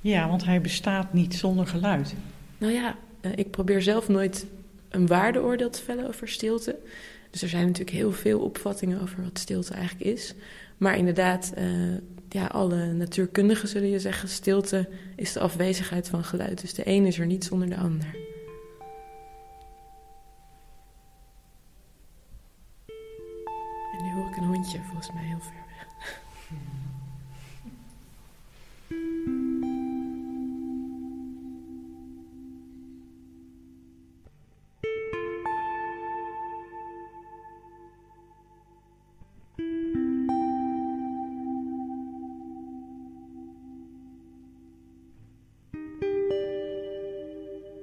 Ja, 0.00 0.28
want 0.28 0.44
hij 0.44 0.60
bestaat 0.60 1.12
niet 1.12 1.34
zonder 1.34 1.66
geluid. 1.66 2.14
Nou 2.58 2.72
ja, 2.72 2.96
eh, 3.20 3.30
ik 3.34 3.50
probeer 3.50 3.82
zelf 3.82 4.08
nooit 4.08 4.46
een 4.88 5.06
waardeoordeel 5.06 5.70
te 5.70 5.82
vellen 5.82 6.08
over 6.08 6.28
stilte. 6.28 6.76
Dus 7.30 7.42
er 7.42 7.48
zijn 7.48 7.66
natuurlijk 7.66 7.96
heel 7.96 8.12
veel 8.12 8.40
opvattingen 8.40 9.00
over 9.00 9.22
wat 9.22 9.38
stilte 9.38 9.74
eigenlijk 9.74 10.10
is. 10.10 10.34
Maar 10.76 10.96
inderdaad, 10.96 11.52
eh, 11.54 11.64
ja, 12.28 12.46
alle 12.46 12.92
natuurkundigen 12.92 13.68
zullen 13.68 13.88
je 13.88 13.98
zeggen... 13.98 14.28
stilte 14.28 14.88
is 15.16 15.32
de 15.32 15.40
afwezigheid 15.40 16.08
van 16.08 16.24
geluid. 16.24 16.60
Dus 16.60 16.74
de 16.74 16.88
een 16.88 17.06
is 17.06 17.18
er 17.18 17.26
niet 17.26 17.44
zonder 17.44 17.68
de 17.68 17.76
ander. 17.76 18.06
Hondje, 24.62 24.82
volgens 24.82 25.12
mij 25.12 25.31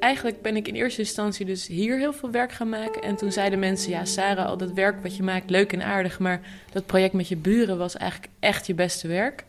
eigenlijk 0.09 0.41
ben 0.41 0.55
ik 0.55 0.67
in 0.67 0.75
eerste 0.75 1.01
instantie 1.01 1.45
dus 1.45 1.67
hier 1.67 1.97
heel 1.97 2.13
veel 2.13 2.31
werk 2.31 2.51
gaan 2.51 2.69
maken. 2.69 3.01
En 3.01 3.15
toen 3.15 3.31
zeiden 3.31 3.59
mensen, 3.59 3.91
ja 3.91 4.05
Sarah, 4.05 4.45
al 4.45 4.57
dat 4.57 4.71
werk 4.71 5.01
wat 5.01 5.15
je 5.15 5.23
maakt, 5.23 5.49
leuk 5.49 5.73
en 5.73 5.83
aardig. 5.83 6.19
Maar 6.19 6.41
dat 6.71 6.85
project 6.85 7.13
met 7.13 7.27
je 7.27 7.35
buren 7.35 7.77
was 7.77 7.97
eigenlijk 7.97 8.31
echt 8.39 8.67
je 8.67 8.73
beste 8.73 9.07
werk. 9.07 9.45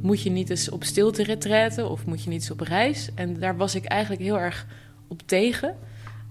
Moet 0.00 0.22
je 0.22 0.30
niet 0.30 0.50
eens 0.50 0.70
op 0.70 0.84
stilte 0.84 1.22
retreten 1.22 1.90
of 1.90 2.06
moet 2.06 2.22
je 2.22 2.30
niet 2.30 2.40
eens 2.40 2.50
op 2.50 2.60
reis? 2.60 3.08
En 3.14 3.38
daar 3.38 3.56
was 3.56 3.74
ik 3.74 3.84
eigenlijk 3.84 4.22
heel 4.22 4.38
erg 4.38 4.66
op 5.08 5.22
tegen. 5.26 5.76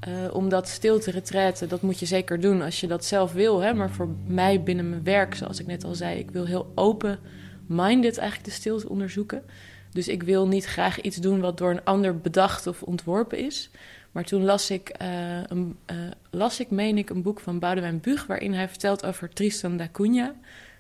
Uh, 0.08 0.34
omdat 0.34 0.68
stilte 0.68 1.12
retreten, 1.12 1.70
dat 1.70 1.82
moet 1.82 2.00
je 2.00 2.06
zeker 2.06 2.40
doen 2.40 2.62
als 2.62 2.80
je 2.80 2.88
dat 2.88 3.06
zelf 3.06 3.34
wil. 3.34 3.60
Hè? 3.60 3.74
Maar 3.74 3.90
voor 3.90 4.10
mij 4.28 4.64
binnen 4.64 4.90
mijn 4.90 5.04
werk, 5.04 5.36
zoals 5.36 5.60
ik 5.60 5.68
net 5.68 5.84
al 5.84 5.96
zei, 5.96 6.20
ik 6.20 6.32
wil 6.32 6.46
heel 6.46 6.72
open-minded 6.76 8.18
eigenlijk 8.18 8.50
de 8.50 8.56
stilte 8.56 8.90
onderzoeken. 8.90 9.44
Dus 9.92 10.08
ik 10.08 10.24
wil 10.24 10.48
niet 10.48 10.66
graag 10.66 11.02
iets 11.02 11.18
doen 11.18 11.40
wat 11.40 11.58
door 11.58 11.72
een 11.72 11.84
ander 11.84 12.18
bedacht 12.18 12.68
of 12.68 12.84
ontworpen 12.84 13.38
is. 13.38 13.70
Maar 14.12 14.24
toen 14.24 14.44
las 14.44 14.72
ik, 14.72 14.96
uh, 15.02 15.08
een, 15.48 15.78
uh, 15.92 15.98
las 16.30 16.60
ik, 16.60 16.70
meen 16.70 16.98
ik, 16.98 17.10
een 17.10 17.22
boek 17.22 17.40
van 17.40 17.60
Boudewijn 17.60 18.00
Bug... 18.00 18.26
waarin 18.26 18.54
hij 18.54 18.70
vertelt 18.70 19.06
over 19.06 19.30
Tristan 19.30 19.78
da 19.78 19.88
Cunha... 19.92 20.34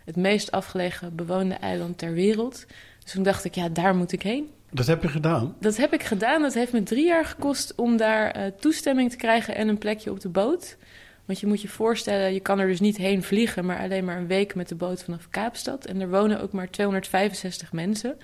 het 0.06 0.16
meest 0.16 0.52
afgelegen 0.52 1.16
bewoonde 1.16 1.54
eiland 1.56 1.98
ter 1.98 2.14
wereld. 2.14 2.66
Dus 3.04 3.12
toen 3.12 3.24
dacht 3.24 3.46
ik, 3.46 3.56
ja, 3.56 3.70
daar 3.70 3.96
moet 3.96 4.12
ik 4.12 4.22
heen. 4.22 4.50
Dat 4.72 4.88
heb 4.88 5.02
je 5.02 5.08
gedaan? 5.08 5.56
Dat 5.60 5.78
heb 5.78 5.94
ik 5.94 6.04
gedaan. 6.04 6.42
Dat 6.42 6.54
heeft 6.54 6.74
me 6.74 6.84
drie 6.84 7.06
jaar 7.06 7.26
gekost 7.26 7.76
om 7.76 7.98
daar 7.98 8.38
uh, 8.38 8.44
toestemming 8.60 9.12
te 9.12 9.18
krijgen 9.18 9.56
en 9.56 9.68
een 9.68 9.78
plekje 9.78 10.12
op 10.12 10.20
de 10.20 10.30
boot. 10.30 10.78
Want 11.26 11.40
je 11.40 11.48
moet 11.48 11.62
je 11.62 11.68
voorstellen, 11.68 12.34
je 12.34 12.40
kan 12.40 12.60
er 12.60 12.68
dus 12.68 12.80
niet 12.80 12.98
heen 12.98 13.24
vliegen... 13.24 13.66
maar 13.66 13.80
alleen 13.80 14.06
maar 14.06 14.18
een 14.18 14.28
week 14.28 14.56
met 14.56 14.70
de 14.70 14.76
boot 14.76 15.04
vanaf 15.04 15.30
Kaapstad. 15.30 15.86
En 15.86 16.02
er 16.02 16.10
wonen 16.10 16.42
ook 16.42 16.52
maar 16.52 16.70
265 16.70 17.74
mensen... 17.74 18.18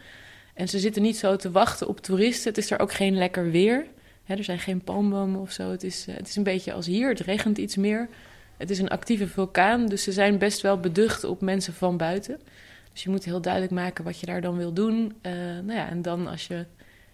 En 0.56 0.70
ze 0.70 0.80
zitten 0.80 1.02
niet 1.02 1.18
zo 1.18 1.36
te 1.36 1.52
wachten 1.52 1.88
op 1.88 2.00
toeristen. 2.00 2.50
Het 2.50 2.58
is 2.58 2.72
er 2.72 2.80
ook 2.80 2.94
geen 2.94 3.18
lekker 3.18 3.52
weer. 3.52 3.86
er 4.26 4.44
zijn 4.44 4.60
geen 4.60 4.82
palmbomen 4.82 5.42
of 5.42 5.52
zo. 5.52 5.72
Het 5.72 5.84
is, 5.84 6.08
eh, 6.08 6.16
het 6.16 6.28
is 6.28 6.36
een 6.36 6.44
beetje 6.44 6.74
als 6.74 6.86
hier. 6.86 7.10
Het 7.10 7.20
regent 7.20 7.58
iets 7.58 7.76
meer. 7.76 8.10
Het 8.58 8.70
is 8.70 8.80
een 8.80 8.90
actieve 8.90 9.28
vulkaan. 9.28 9.88
Dus 9.88 10.04
ze 10.04 10.12
zijn 10.12 10.38
best 10.38 10.62
wel 10.62 10.80
beducht 10.80 11.24
op 11.24 11.42
mensen 11.42 11.74
van 11.74 11.98
buiten. 11.98 12.40
Dus 12.94 13.04
je 13.04 13.10
moet 13.10 13.26
heel 13.26 13.42
duidelijk 13.42 13.74
maken 13.74 14.04
wat 14.04 14.20
je 14.20 14.26
daar 14.26 14.42
dan 14.42 14.58
wil 14.58 14.74
doen. 14.74 15.14
Uh, 15.22 15.32
nou 15.64 15.74
ja, 15.74 15.90
en 15.90 16.02
dan 16.02 16.28
als 16.28 16.48
je 16.48 16.66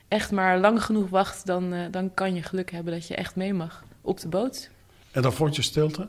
echt 0.07 0.31
maar 0.31 0.59
lang 0.59 0.83
genoeg 0.83 1.09
wacht, 1.09 1.45
dan, 1.45 1.73
uh, 1.73 1.79
dan 1.91 2.13
kan 2.13 2.35
je 2.35 2.43
geluk 2.43 2.71
hebben 2.71 2.93
dat 2.93 3.07
je 3.07 3.15
echt 3.15 3.35
mee 3.35 3.53
mag 3.53 3.83
op 4.01 4.19
de 4.19 4.27
boot. 4.27 4.69
En 5.11 5.21
dan 5.21 5.33
vond 5.33 5.55
je 5.55 5.61
stilte? 5.61 6.07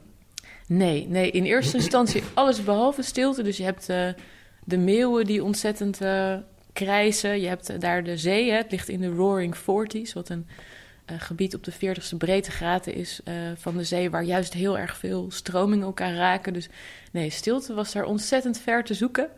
Nee, 0.66 1.06
nee 1.08 1.30
in 1.30 1.44
eerste 1.44 1.76
instantie 1.76 2.22
alles 2.34 2.64
behalve 2.64 3.02
stilte. 3.02 3.42
Dus 3.42 3.56
je 3.56 3.64
hebt 3.64 3.86
de 4.64 4.78
meeuwen 4.78 5.26
die 5.26 5.44
ontzettend 5.44 5.98
krijsen. 6.72 7.40
Je 7.40 7.48
hebt 7.48 7.80
daar 7.80 8.04
de 8.04 8.16
zee, 8.16 8.50
hè. 8.50 8.56
het 8.56 8.70
ligt 8.70 8.88
in 8.88 9.00
de 9.00 9.08
Roaring 9.08 9.56
Forties, 9.56 10.12
wat 10.12 10.28
een 10.28 10.46
uh, 11.10 11.20
gebied 11.20 11.54
op 11.54 11.64
de 11.64 11.72
40ste 11.72 12.16
breedtegraden 12.18 12.94
is 12.94 13.20
uh, 13.24 13.34
van 13.56 13.76
de 13.76 13.84
zee, 13.84 14.10
waar 14.10 14.24
juist 14.24 14.52
heel 14.52 14.78
erg 14.78 14.96
veel 14.96 15.30
stromingen 15.30 15.86
elkaar 15.86 16.14
raken. 16.14 16.52
Dus 16.52 16.68
nee, 17.10 17.30
stilte 17.30 17.74
was 17.74 17.92
daar 17.92 18.04
ontzettend 18.04 18.58
ver 18.58 18.84
te 18.84 18.94
zoeken. 18.94 19.28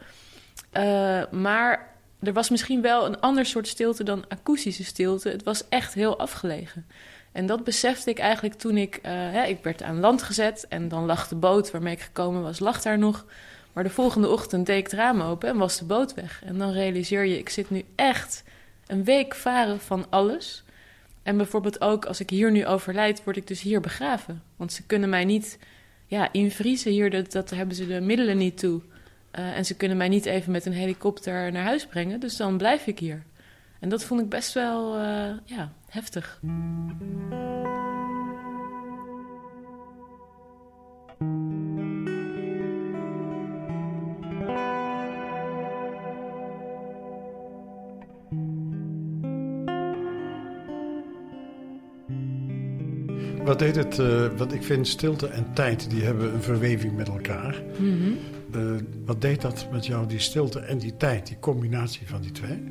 Maar 1.31 1.95
er 2.23 2.33
was 2.33 2.51
misschien 2.51 2.83
wel 2.83 3.07
een 3.07 3.21
ander 3.21 3.47
soort 3.47 3.69
stilte 3.69 4.05
dan 4.05 4.25
akoestische 4.29 4.85
stilte. 4.85 5.29
Het 5.29 5.43
was 5.43 5.69
echt 5.69 5.95
heel 5.95 6.19
afgelegen. 6.19 6.87
En 7.33 7.47
dat 7.47 7.65
besefte 7.65 8.11
ik 8.11 8.19
eigenlijk 8.19 8.55
toen 8.55 8.77
ik... 8.77 8.99
Hè, 9.03 9.45
ik 9.45 9.63
werd 9.63 9.83
aan 9.83 10.01
land 10.01 10.23
gezet 10.23 10.67
en 10.69 10.89
dan 10.89 11.05
lag 11.05 11.29
de 11.29 11.35
boot 11.35 11.71
waarmee 11.71 11.95
ik 11.95 12.01
gekomen 12.01 12.43
was, 12.43 12.59
lag 12.59 12.83
daar 12.83 12.99
nog... 12.99 13.27
Maar 13.75 13.85
de 13.85 13.91
volgende 13.91 14.29
ochtend 14.29 14.67
deed 14.67 14.79
ik 14.79 14.85
het 14.85 14.93
raam 14.93 15.21
open 15.21 15.49
en 15.49 15.57
was 15.57 15.79
de 15.79 15.85
boot 15.85 16.15
weg. 16.15 16.43
En 16.45 16.59
dan 16.59 16.73
realiseer 16.73 17.25
je, 17.25 17.39
ik 17.39 17.49
zit 17.49 17.71
nu 17.71 17.85
echt 17.95 18.45
een 18.87 19.05
week 19.05 19.35
varen 19.35 19.81
van 19.81 20.07
alles. 20.11 20.65
En 21.23 21.37
bijvoorbeeld 21.37 21.81
ook 21.81 22.05
als 22.05 22.21
ik 22.21 22.31
hier 22.31 22.51
nu 22.51 22.67
overlijd, 22.67 23.25
word 23.25 23.37
ik 23.37 23.47
dus 23.47 23.61
hier 23.61 23.81
begraven. 23.81 24.43
Want 24.57 24.73
ze 24.73 24.83
kunnen 24.87 25.09
mij 25.09 25.25
niet 25.25 25.59
ja, 26.07 26.33
invriezen 26.33 26.93
hier, 26.93 27.11
dat, 27.11 27.33
dat 27.33 27.51
hebben 27.51 27.77
ze 27.77 27.87
de 27.87 28.01
middelen 28.01 28.37
niet 28.37 28.59
toe. 28.59 28.81
Uh, 29.39 29.57
en 29.57 29.65
ze 29.65 29.77
kunnen 29.77 29.97
mij 29.97 30.09
niet 30.09 30.27
even 30.27 30.53
met 30.53 30.67
een 30.67 30.73
helikopter 30.73 31.53
naar 31.53 31.65
huis 31.65 31.87
brengen, 31.87 32.21
dus 32.21 32.37
dan 32.37 32.57
blijf 32.57 32.87
ik 32.87 32.99
hier. 32.99 33.23
En 33.81 33.89
dat 33.89 34.05
vond 34.05 34.21
ik 34.21 34.29
best 34.29 34.53
wel 34.53 34.99
uh, 34.99 35.31
ja, 35.45 35.73
heftig. 35.89 36.41
Wat 53.45 53.59
deed 53.59 53.77
het? 53.77 53.99
Uh, 53.99 54.27
want 54.37 54.53
ik 54.53 54.63
vind 54.63 54.89
stilte 54.89 55.29
en 55.29 55.53
tijd, 55.55 55.91
die 55.91 56.05
hebben 56.05 56.35
een 56.35 56.43
verweving 56.43 56.97
met 56.97 57.09
elkaar. 57.09 57.63
Mm 57.79 58.01
-hmm. 58.01 58.19
uh, 58.55 58.81
wat 59.05 59.21
deed 59.21 59.41
dat 59.41 59.67
met 59.71 59.87
jou, 59.87 60.07
die 60.07 60.19
stilte 60.19 60.61
en 60.61 60.79
die 60.79 60.97
tijd, 60.97 61.27
die 61.27 61.39
combinatie 61.39 62.09
van 62.09 62.21
die 62.21 62.33
twee? 62.33 62.65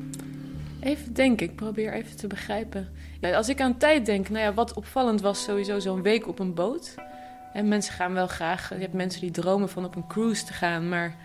Even 0.80 1.12
denken, 1.12 1.46
ik 1.46 1.56
probeer 1.56 1.92
even 1.92 2.16
te 2.16 2.26
begrijpen. 2.26 2.88
Ja, 3.20 3.36
als 3.36 3.48
ik 3.48 3.60
aan 3.60 3.76
tijd 3.76 4.06
denk, 4.06 4.28
nou 4.28 4.44
ja, 4.44 4.54
wat 4.54 4.74
opvallend 4.74 5.20
was 5.20 5.42
sowieso 5.42 5.78
zo'n 5.78 6.02
week 6.02 6.28
op 6.28 6.38
een 6.38 6.54
boot. 6.54 6.94
En 7.52 7.68
mensen 7.68 7.94
gaan 7.94 8.12
wel 8.12 8.26
graag, 8.26 8.68
je 8.68 8.80
hebt 8.80 8.92
mensen 8.92 9.20
die 9.20 9.30
dromen 9.30 9.68
van 9.68 9.84
op 9.84 9.96
een 9.96 10.06
cruise 10.06 10.44
te 10.44 10.52
gaan, 10.52 10.88
maar 10.88 11.16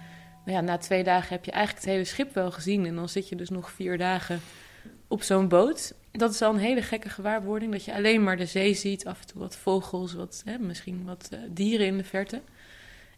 nou 0.46 0.58
ja, 0.58 0.62
na 0.64 0.78
twee 0.78 1.04
dagen 1.04 1.30
heb 1.30 1.46
je 1.46 1.52
eigenlijk 1.52 1.86
het 1.86 1.94
hele 1.94 2.06
schip 2.06 2.34
wel 2.34 2.52
gezien. 2.52 2.86
En 2.86 2.96
dan 2.96 3.10
zit 3.10 3.30
je 3.30 3.36
dus 3.36 3.50
nog 3.50 3.72
vier 3.72 3.98
dagen 3.98 4.40
op 5.08 5.24
zo'n 5.24 5.48
boot 5.48 5.94
dat 6.12 6.34
is 6.34 6.42
al 6.42 6.54
een 6.54 6.60
hele 6.60 6.82
gekke 6.82 7.10
gewaarwording. 7.10 7.72
Dat 7.72 7.86
je 7.86 7.94
alleen 7.94 8.24
maar 8.24 8.38
de 8.38 8.46
zee 8.46 8.74
ziet, 8.74 9.06
af 9.06 9.22
en 9.22 9.28
toe 9.28 9.42
wat 9.42 9.58
vogels, 9.58 10.14
wat, 10.14 10.42
hè, 10.46 10.58
misschien 10.58 11.06
wat 11.06 11.30
uh, 11.34 11.40
dieren 11.50 11.86
in 11.86 11.98
de 11.98 12.04
verte. 12.04 12.42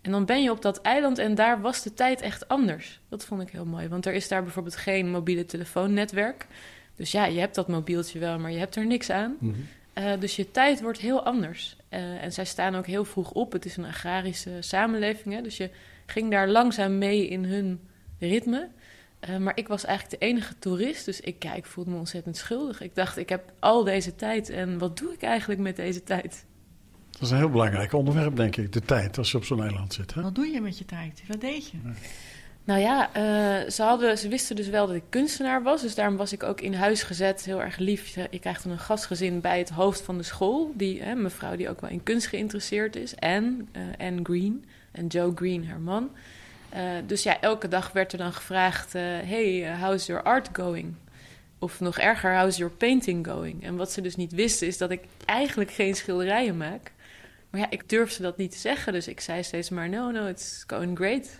En 0.01 0.12
dan 0.12 0.25
ben 0.25 0.43
je 0.43 0.51
op 0.51 0.62
dat 0.62 0.81
eiland 0.81 1.17
en 1.17 1.36
daar 1.36 1.62
was 1.62 1.83
de 1.83 1.93
tijd 1.93 2.21
echt 2.21 2.48
anders. 2.48 3.00
Dat 3.10 3.25
vond 3.25 3.41
ik 3.41 3.50
heel 3.50 3.65
mooi, 3.65 3.88
want 3.88 4.05
er 4.05 4.13
is 4.13 4.27
daar 4.27 4.43
bijvoorbeeld 4.43 4.75
geen 4.75 5.10
mobiele 5.10 5.45
telefoonnetwerk. 5.45 6.48
Dus 6.95 7.12
ja, 7.12 7.25
je 7.25 7.39
hebt 7.39 7.55
dat 7.55 7.67
mobieltje 7.67 8.19
wel, 8.19 8.39
maar 8.39 8.51
je 8.51 8.57
hebt 8.57 8.75
er 8.75 8.86
niks 8.86 9.10
aan. 9.10 9.36
Mm 9.39 9.53
-hmm. 9.53 10.03
uh, 10.03 10.19
dus 10.19 10.36
je 10.36 10.51
tijd 10.51 10.81
wordt 10.81 11.00
heel 11.00 11.24
anders. 11.24 11.75
Uh, 11.89 12.24
en 12.24 12.31
zij 12.31 12.45
staan 12.45 12.75
ook 12.75 12.86
heel 12.86 13.05
vroeg 13.05 13.31
op. 13.31 13.51
Het 13.51 13.65
is 13.65 13.77
een 13.77 13.86
agrarische 13.86 14.57
samenleving, 14.60 15.36
hè? 15.36 15.41
dus 15.41 15.57
je 15.57 15.69
ging 16.05 16.31
daar 16.31 16.48
langzaam 16.48 16.98
mee 16.98 17.27
in 17.27 17.43
hun 17.43 17.79
ritme. 18.19 18.69
Uh, 19.30 19.38
maar 19.38 19.58
ik 19.58 19.68
was 19.68 19.86
eigenlijk 19.86 20.20
de 20.20 20.25
enige 20.28 20.54
toerist, 20.60 21.06
dus 21.06 21.20
ik, 21.20 21.46
ik 21.56 21.66
voelde 21.66 21.92
me 21.92 21.98
ontzettend 21.98 22.38
schuldig. 22.38 22.82
Ik 22.82 22.96
dacht, 22.96 23.18
ik 23.18 23.30
heb 23.30 23.51
al 23.60 23.84
deze 23.84 24.16
tijd 24.16 24.50
en 24.50 24.78
wat 24.78 24.98
doe 24.98 25.13
ik 25.13 25.22
eigenlijk 25.22 25.62
met 25.62 25.75
deze 25.75 26.04
tijd? 26.04 26.46
Dat 27.12 27.22
is 27.22 27.32
een 27.32 27.38
heel 27.38 27.50
belangrijk 27.50 27.94
onderwerp, 27.94 28.36
denk 28.36 28.56
ik, 28.56 28.74
de 28.74 28.82
tijd 28.82 29.18
als 29.18 29.32
je 29.32 29.38
op 29.38 29.46
zo'n 29.46 29.62
eiland 29.62 29.94
zit. 29.94 30.13
Hè? 30.13 30.22
Wat 30.22 30.36
doe 30.36 30.48
je 30.48 30.62
met 30.62 30.78
je 30.78 30.86
tijd? 30.86 31.24
Wat 31.28 31.42
deed 31.42 31.70
je? 31.70 31.78
Ja. 31.84 31.92
Nou 32.63 32.80
ja, 32.80 33.08
uh, 33.08 33.70
ze, 33.70 33.84
hadden, 33.84 34.18
ze 34.18 34.28
wisten 34.28 34.56
dus 34.56 34.68
wel 34.68 34.88
dat 34.88 34.96
ik 34.96 35.04
kunstenaar 35.10 35.63
was, 35.63 35.82
dus 35.82 35.96
daarom 35.96 36.18
was 36.18 36.34
ik 36.34 36.44
ook 36.44 36.62
in 36.62 36.74
huis 36.74 37.04
gezet, 37.04 37.46
heel 37.46 37.62
erg 37.62 37.78
lief. 37.78 38.18
Ik 38.30 38.42
krijg 38.42 38.62
dan 38.62 38.72
een 38.72 38.80
gastgezin 38.80 39.42
bij 39.42 39.58
het 39.58 39.70
hoofd 39.70 40.01
van 40.01 40.18
de 40.18 40.24
school, 40.24 40.74
die, 40.75 41.01
hè, 41.01 41.16
mevrouw 41.16 41.56
die 41.56 41.70
ook 41.70 41.82
wel 41.82 41.90
in 41.90 42.04
kunst 42.04 42.28
geïnteresseerd 42.28 42.96
is, 42.96 43.20
Anne, 43.20 43.54
uh, 43.78 44.08
Anne 44.08 44.20
Green 44.24 44.66
en 44.92 45.08
Joe 45.08 45.32
Green, 45.36 45.68
haar 45.68 45.80
man. 45.80 46.10
Uh, 46.75 46.80
dus 47.06 47.24
ja, 47.24 47.42
elke 47.42 47.68
dag 47.68 47.92
werd 47.92 48.12
er 48.12 48.18
dan 48.18 48.34
gevraagd: 48.34 48.96
uh, 48.96 49.01
Hey, 49.01 49.78
how's 49.80 50.06
your 50.06 50.24
art 50.24 50.50
going? 50.54 50.96
Of 51.60 51.80
nog 51.80 51.98
erger, 51.98 52.40
how's 52.40 52.58
your 52.58 52.74
painting 52.74 53.28
going? 53.28 53.63
En 53.63 53.75
wat 53.75 53.92
ze 53.92 54.01
dus 54.01 54.16
niet 54.16 54.32
wisten, 54.32 54.68
is 54.68 54.78
dat 54.78 54.92
ik 54.92 55.04
eigenlijk 55.25 55.72
geen 55.72 55.96
schilderijen 55.96 56.58
maak. 56.58 56.92
Maar 57.50 57.62
ja, 57.62 57.70
ik 57.70 57.90
durfde 57.90 58.24
dat 58.24 58.38
niet 58.38 58.51
te 58.51 58.58
zeggen, 58.58 58.94
dus 58.94 59.08
ik 59.08 59.20
zei 59.20 59.44
steeds 59.44 59.70
maar: 59.70 59.90
No, 59.90 60.12
no, 60.12 60.28
it's 60.28 60.63
going 60.68 60.98
great. 60.98 61.40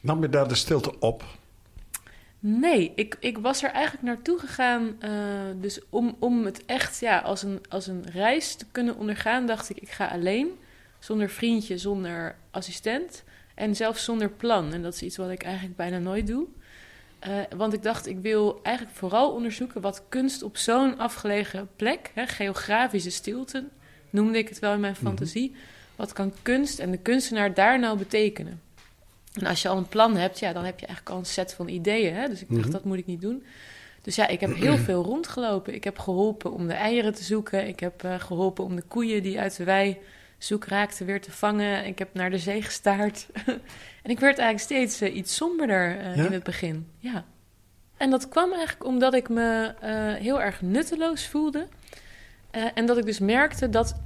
Nam 0.00 0.22
je 0.22 0.28
daar 0.28 0.48
de 0.48 0.54
stilte 0.54 0.98
op? 0.98 1.24
Nee, 2.38 2.92
ik, 2.94 3.16
ik 3.20 3.38
was 3.38 3.62
er 3.62 3.70
eigenlijk 3.70 4.04
naartoe 4.04 4.38
gegaan. 4.38 4.96
Uh, 5.00 5.10
dus 5.60 5.80
om, 5.90 6.16
om 6.18 6.44
het 6.44 6.64
echt 6.64 7.00
ja, 7.00 7.18
als, 7.18 7.42
een, 7.42 7.60
als 7.68 7.86
een 7.86 8.04
reis 8.12 8.54
te 8.54 8.66
kunnen 8.72 8.96
ondergaan, 8.96 9.46
dacht 9.46 9.70
ik: 9.70 9.76
ik 9.78 9.90
ga 9.90 10.06
alleen. 10.06 10.58
Zonder 10.98 11.30
vriendje, 11.30 11.78
zonder 11.78 12.36
assistent. 12.50 13.24
En 13.56 13.76
zelfs 13.76 14.04
zonder 14.04 14.30
plan. 14.30 14.72
En 14.72 14.82
dat 14.82 14.94
is 14.94 15.02
iets 15.02 15.16
wat 15.16 15.30
ik 15.30 15.42
eigenlijk 15.42 15.76
bijna 15.76 15.98
nooit 15.98 16.26
doe. 16.26 16.46
Uh, 17.28 17.32
want 17.56 17.72
ik 17.72 17.82
dacht, 17.82 18.06
ik 18.06 18.18
wil 18.18 18.60
eigenlijk 18.62 18.96
vooral 18.96 19.32
onderzoeken 19.32 19.80
wat 19.80 20.02
kunst 20.08 20.42
op 20.42 20.56
zo'n 20.56 20.98
afgelegen 20.98 21.68
plek, 21.76 22.10
hè, 22.14 22.26
geografische 22.26 23.10
stilte, 23.10 23.64
noemde 24.10 24.38
ik 24.38 24.48
het 24.48 24.58
wel 24.58 24.72
in 24.72 24.80
mijn 24.80 24.96
fantasie. 24.96 25.48
Mm 25.48 25.54
-hmm. 25.54 25.64
Wat 25.96 26.12
kan 26.12 26.32
kunst 26.42 26.78
en 26.78 26.90
de 26.90 26.96
kunstenaar 26.96 27.54
daar 27.54 27.78
nou 27.78 27.98
betekenen? 27.98 28.60
En 29.32 29.46
als 29.46 29.62
je 29.62 29.68
al 29.68 29.76
een 29.76 29.88
plan 29.88 30.16
hebt, 30.16 30.38
ja, 30.38 30.52
dan 30.52 30.64
heb 30.64 30.80
je 30.80 30.86
eigenlijk 30.86 31.16
al 31.16 31.20
een 31.20 31.30
set 31.30 31.54
van 31.54 31.68
ideeën. 31.68 32.14
Hè? 32.14 32.28
Dus 32.28 32.40
ik 32.40 32.48
dacht, 32.48 32.50
mm 32.50 32.62
-hmm. 32.62 32.70
dat 32.70 32.84
moet 32.84 32.98
ik 32.98 33.06
niet 33.06 33.20
doen. 33.20 33.44
Dus 34.02 34.16
ja, 34.16 34.26
ik 34.26 34.40
heb 34.40 34.54
heel 34.54 34.76
veel 34.88 35.02
rondgelopen. 35.02 35.74
Ik 35.74 35.84
heb 35.84 35.98
geholpen 35.98 36.52
om 36.52 36.66
de 36.66 36.74
eieren 36.74 37.14
te 37.14 37.24
zoeken. 37.24 37.68
Ik 37.68 37.80
heb 37.80 38.04
uh, 38.04 38.20
geholpen 38.20 38.64
om 38.64 38.76
de 38.76 38.82
koeien 38.82 39.22
die 39.22 39.40
uit 39.40 39.56
de 39.56 39.64
wei 39.64 39.98
zoek 40.38 40.64
raakte 40.64 41.04
weer 41.04 41.20
te 41.20 41.32
vangen. 41.32 41.86
Ik 41.86 41.98
heb 41.98 42.08
naar 42.12 42.30
de 42.30 42.38
zee 42.38 42.62
gestaard. 42.62 43.26
en 44.02 44.10
ik 44.10 44.20
werd 44.20 44.38
eigenlijk 44.38 44.58
steeds 44.58 45.02
uh, 45.02 45.16
iets 45.16 45.34
somberder 45.34 45.96
uh, 45.96 46.16
ja? 46.16 46.24
in 46.24 46.32
het 46.32 46.42
begin. 46.42 46.90
Ja. 46.98 47.24
En 47.96 48.10
dat 48.10 48.28
kwam 48.28 48.52
eigenlijk 48.52 48.84
omdat 48.84 49.14
ik 49.14 49.28
me 49.28 49.74
eh, 49.80 50.14
heel 50.14 50.40
erg 50.40 50.62
nutteloos 50.62 51.26
voelde. 51.26 51.66
Eh, 52.50 52.64
en 52.74 52.86
dat 52.86 52.98
ik 52.98 53.04
dus 53.04 53.18
merkte 53.18 53.68
dat, 53.68 54.00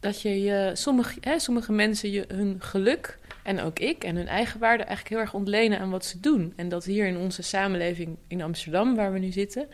dat 0.00 0.22
je, 0.22 0.42
je 0.42 0.70
sommige, 0.74 1.18
hè, 1.20 1.38
sommige 1.38 1.72
mensen 1.72 2.10
je, 2.10 2.24
hun 2.28 2.56
geluk 2.58 3.18
en 3.42 3.60
ook 3.60 3.78
ik 3.78 4.04
en 4.04 4.16
hun 4.16 4.28
eigen 4.28 4.60
waarde 4.60 4.82
eigenlijk 4.82 5.14
heel 5.14 5.24
erg 5.24 5.34
ontlenen 5.34 5.78
aan 5.78 5.90
wat 5.90 6.04
ze 6.04 6.20
doen. 6.20 6.52
En 6.56 6.68
dat 6.68 6.84
hier 6.84 7.06
in 7.06 7.16
onze 7.16 7.42
samenleving 7.42 8.16
in 8.28 8.42
Amsterdam, 8.42 8.94
waar 8.94 9.12
we 9.12 9.18
nu 9.18 9.32
zitten, 9.32 9.66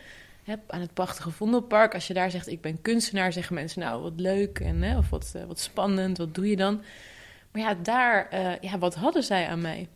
aan 0.67 0.81
het 0.81 0.93
prachtige 0.93 1.31
Vondelpark, 1.31 1.93
als 1.93 2.07
je 2.07 2.13
daar 2.13 2.31
zegt 2.31 2.47
ik 2.47 2.61
ben 2.61 2.81
kunstenaar, 2.81 3.33
zeggen 3.33 3.55
mensen 3.55 3.81
nou 3.81 4.01
wat 4.01 4.19
leuk 4.19 4.59
en 4.59 4.81
hè, 4.81 4.97
of 4.97 5.09
wat, 5.09 5.35
wat 5.47 5.59
spannend, 5.59 6.17
wat 6.17 6.35
doe 6.35 6.49
je 6.49 6.55
dan? 6.55 6.81
Maar 7.51 7.61
ja, 7.61 7.73
daar, 7.73 8.27
ja, 8.61 8.77
wat 8.77 8.95
hadden 8.95 9.23
zij 9.23 9.47
aan 9.47 9.61
mij? 9.61 9.87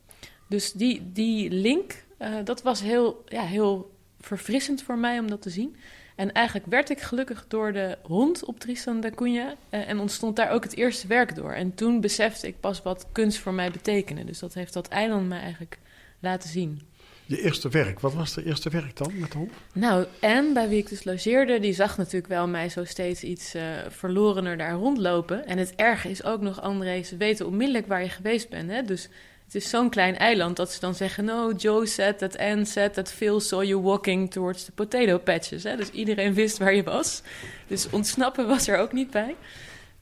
Dus 0.50 0.72
die, 0.72 1.12
die 1.12 1.50
link, 1.52 2.04
dat 2.44 2.62
was 2.62 2.82
heel, 2.82 3.24
ja, 3.28 3.42
heel 3.42 3.96
verfrissend 4.20 4.84
voor 4.84 4.98
mij 4.98 5.20
om 5.20 5.30
dat 5.30 5.42
te 5.42 5.50
zien. 5.50 5.76
En 6.16 6.32
eigenlijk 6.32 6.66
werd 6.68 6.90
ik 6.90 7.02
gelukkig 7.02 7.46
door 7.48 7.74
de 7.74 7.98
hond 8.04 8.46
op 8.46 8.60
Tristan 8.60 9.02
da 9.02 9.10
Cunha. 9.10 9.54
En 9.70 10.00
ontstond 10.00 10.36
daar 10.36 10.50
ook 10.50 10.64
het 10.64 10.76
eerste 10.76 11.08
werk 11.08 11.36
door. 11.36 11.52
En 11.52 11.74
toen 11.74 12.02
besefte 12.02 12.48
ik 12.48 12.60
pas 12.60 12.82
wat 12.82 13.06
kunst 13.12 13.38
voor 13.38 13.54
mij 13.54 13.72
betekende. 13.72 14.24
Dus 14.24 14.40
dat 14.40 14.54
heeft 14.54 14.74
dat 14.74 14.88
eiland 14.88 15.28
mij 15.28 15.40
eigenlijk 15.40 15.80
laten 16.20 16.50
zien. 16.50 16.82
Je 17.28 17.42
eerste 17.42 17.70
werk, 17.70 18.00
wat 18.00 18.14
was 18.14 18.36
het 18.36 18.46
eerste 18.46 18.70
werk 18.70 18.98
dan 18.98 19.12
met 19.20 19.32
de 19.32 19.38
hond? 19.38 19.52
Nou, 19.74 20.06
en 20.20 20.54
bij 20.54 20.70
wie 20.70 20.78
ik 20.78 20.90
dus 20.90 21.04
logeerde, 21.04 21.60
die 21.60 21.74
zag 21.74 21.98
natuurlijk 21.98 22.28
wel 22.28 22.48
mij 22.48 22.70
zo 22.70 22.84
steeds 22.84 23.24
iets 23.24 23.56
uh, 23.56 23.62
verlorener 23.90 24.58
daar 24.58 24.74
rondlopen. 24.74 25.46
En 25.46 25.58
het 25.58 25.74
erge 25.76 26.10
is 26.10 26.24
ook 26.24 26.42
nog, 26.42 26.62
André, 26.62 27.04
ze 27.04 27.18
weten 27.18 27.46
onmiddellijk 27.46 27.88
waar 27.88 28.04
je 28.04 28.10
geweest 28.10 28.50
bent. 28.50 28.72
Hè? 28.72 28.82
Dus 28.82 29.10
het 29.46 29.56
is 29.56 29.70
zo'n 29.70 29.90
klein 29.90 30.18
eiland 30.18 30.56
dat 30.56 30.72
ze 30.72 30.80
dan 30.80 30.96
zeggen: 30.96 31.26
No, 31.26 31.52
Joe 31.52 31.86
said 31.86 32.18
that 32.18 32.38
Anne 32.38 32.66
said 32.66 32.94
that 32.94 33.12
Phil 33.12 33.40
saw 33.40 33.64
you 33.64 33.82
walking 33.82 34.32
towards 34.32 34.66
the 34.66 34.72
potato 34.72 35.18
patches. 35.18 35.64
Hè? 35.64 35.76
Dus 35.76 35.90
iedereen 35.90 36.34
wist 36.34 36.58
waar 36.58 36.76
je 36.76 36.84
was. 36.84 37.22
Dus 37.68 37.90
ontsnappen 37.90 38.48
was 38.48 38.68
er 38.68 38.78
ook 38.78 38.92
niet 38.92 39.12
bij. 39.12 39.36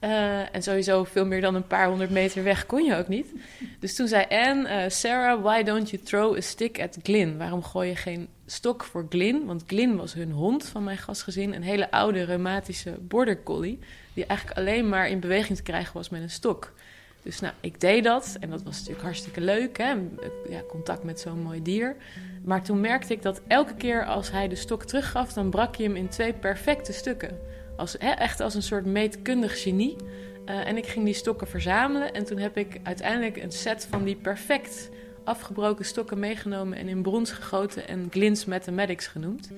Uh, 0.04 0.56
en 0.56 0.64
sowieso 0.64 1.04
veel 1.04 1.26
meer 1.26 1.42
dan 1.42 1.56
een 1.56 1.68
paar 1.68 1.88
honderd 1.88 2.10
meter 2.10 2.44
weg 2.44 2.66
kon 2.66 2.84
je 2.84 2.96
ook 2.96 3.08
niet. 3.08 3.34
Dus 3.80 3.96
toen 3.96 4.08
zei 4.08 4.26
Anne, 4.30 4.84
uh, 4.84 4.90
Sarah, 4.90 5.42
why 5.44 5.64
don't 5.64 5.90
you 5.90 6.04
throw 6.04 6.36
a 6.36 6.42
stick 6.42 6.82
at 6.82 6.98
Glyn? 7.04 7.38
Waarom 7.38 7.64
gooi 7.64 7.90
je 7.90 7.96
geen 7.96 8.28
stok 8.46 8.84
voor 8.84 9.06
Glyn? 9.10 9.46
Want 9.46 9.64
Glyn 9.68 9.96
was 9.96 10.14
hun 10.14 10.32
hond 10.32 10.66
van 10.66 10.84
mijn 10.84 10.98
gastgezin. 10.98 11.54
Een 11.54 11.64
hele 11.64 11.92
oude 11.92 12.24
reumatische 12.24 12.98
border 13.02 13.44
collie. 13.44 13.80
Die 14.14 14.26
eigenlijk 14.26 14.60
alleen 14.60 14.90
maar 14.90 15.10
in 15.10 15.20
beweging 15.20 15.58
te 15.58 15.64
krijgen 15.64 15.94
was 15.94 16.10
met 16.10 16.22
een 16.22 16.30
stok. 16.30 16.74
Dus 17.22 17.40
nou, 17.40 17.54
ik 17.60 17.80
deed 17.80 18.04
dat 18.04 18.38
en 18.40 18.50
dat 18.50 18.64
was 18.64 18.78
natuurlijk 18.78 19.04
hartstikke 19.04 19.42
leuk, 19.42 19.78
hè? 19.78 19.92
Ja, 20.50 20.62
contact 20.68 21.04
met 21.04 21.20
zo'n 21.20 21.42
mooi 21.42 21.62
dier. 21.62 21.96
Maar 22.44 22.64
toen 22.64 22.82
merkte 22.82 23.14
ik 23.14 23.22
dat 23.22 23.42
elke 23.48 23.76
keer 23.76 24.06
als 24.06 24.32
hij 24.32 24.48
de 24.48 24.56
stok 24.56 24.84
teruggaf, 24.84 25.34
dan 25.34 25.50
brak 25.50 25.76
je 25.76 25.84
hem 25.84 25.96
in 25.96 26.08
twee 26.08 26.34
perfecte 26.34 26.94
stukken. 26.94 27.38
Als, 27.76 27.96
hè, 28.00 28.10
echt 28.10 28.40
als 28.40 28.56
een 28.56 28.64
soort 28.64 28.86
meetkundig 28.86 29.62
genie. 29.62 29.96
Uh, 30.50 30.68
en 30.68 30.78
ik 30.78 30.86
ging 30.86 31.06
die 31.06 31.14
stokken 31.14 31.48
verzamelen 31.48 32.14
en 32.14 32.26
toen 32.26 32.38
heb 32.38 32.58
ik 32.58 32.80
uiteindelijk 32.84 33.38
een 33.38 33.52
set 33.52 33.88
van 33.90 34.04
die 34.04 34.16
perfect 34.16 34.90
afgebroken 35.24 35.86
stokken 35.86 36.20
meegenomen 36.20 36.78
en 36.78 36.88
in 36.88 37.02
brons 37.02 37.32
gegoten 37.32 37.88
en 37.88 38.08
Glins 38.10 38.46
Mathematics 38.46 39.08
genoemd. 39.08 39.50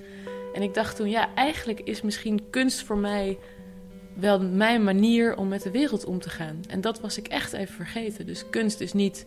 En 0.54 0.62
ik 0.62 0.74
dacht 0.74 0.96
toen, 0.96 1.10
ja, 1.10 1.34
eigenlijk 1.34 1.80
is 1.80 2.02
misschien 2.02 2.50
kunst 2.50 2.82
voor 2.82 2.98
mij 2.98 3.38
wel 4.14 4.40
mijn 4.40 4.84
manier 4.84 5.36
om 5.36 5.48
met 5.48 5.62
de 5.62 5.70
wereld 5.70 6.04
om 6.04 6.20
te 6.20 6.30
gaan. 6.30 6.60
En 6.68 6.80
dat 6.80 7.00
was 7.00 7.18
ik 7.18 7.28
echt 7.28 7.52
even 7.52 7.74
vergeten. 7.74 8.26
Dus 8.26 8.50
kunst 8.50 8.80
is 8.80 8.92
niet 8.92 9.26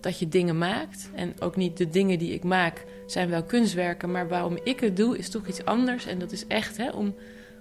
dat 0.00 0.18
je 0.18 0.28
dingen 0.28 0.58
maakt. 0.58 1.10
En 1.14 1.34
ook 1.40 1.56
niet 1.56 1.76
de 1.76 1.88
dingen 1.88 2.18
die 2.18 2.32
ik 2.32 2.44
maak 2.44 2.84
zijn 3.06 3.28
wel 3.28 3.42
kunstwerken. 3.42 4.10
Maar 4.10 4.28
waarom 4.28 4.58
ik 4.64 4.80
het 4.80 4.96
doe 4.96 5.18
is 5.18 5.28
toch 5.28 5.46
iets 5.46 5.64
anders. 5.64 6.06
En 6.06 6.18
dat 6.18 6.32
is 6.32 6.46
echt 6.46 6.76
hè, 6.76 6.90
om 6.90 7.14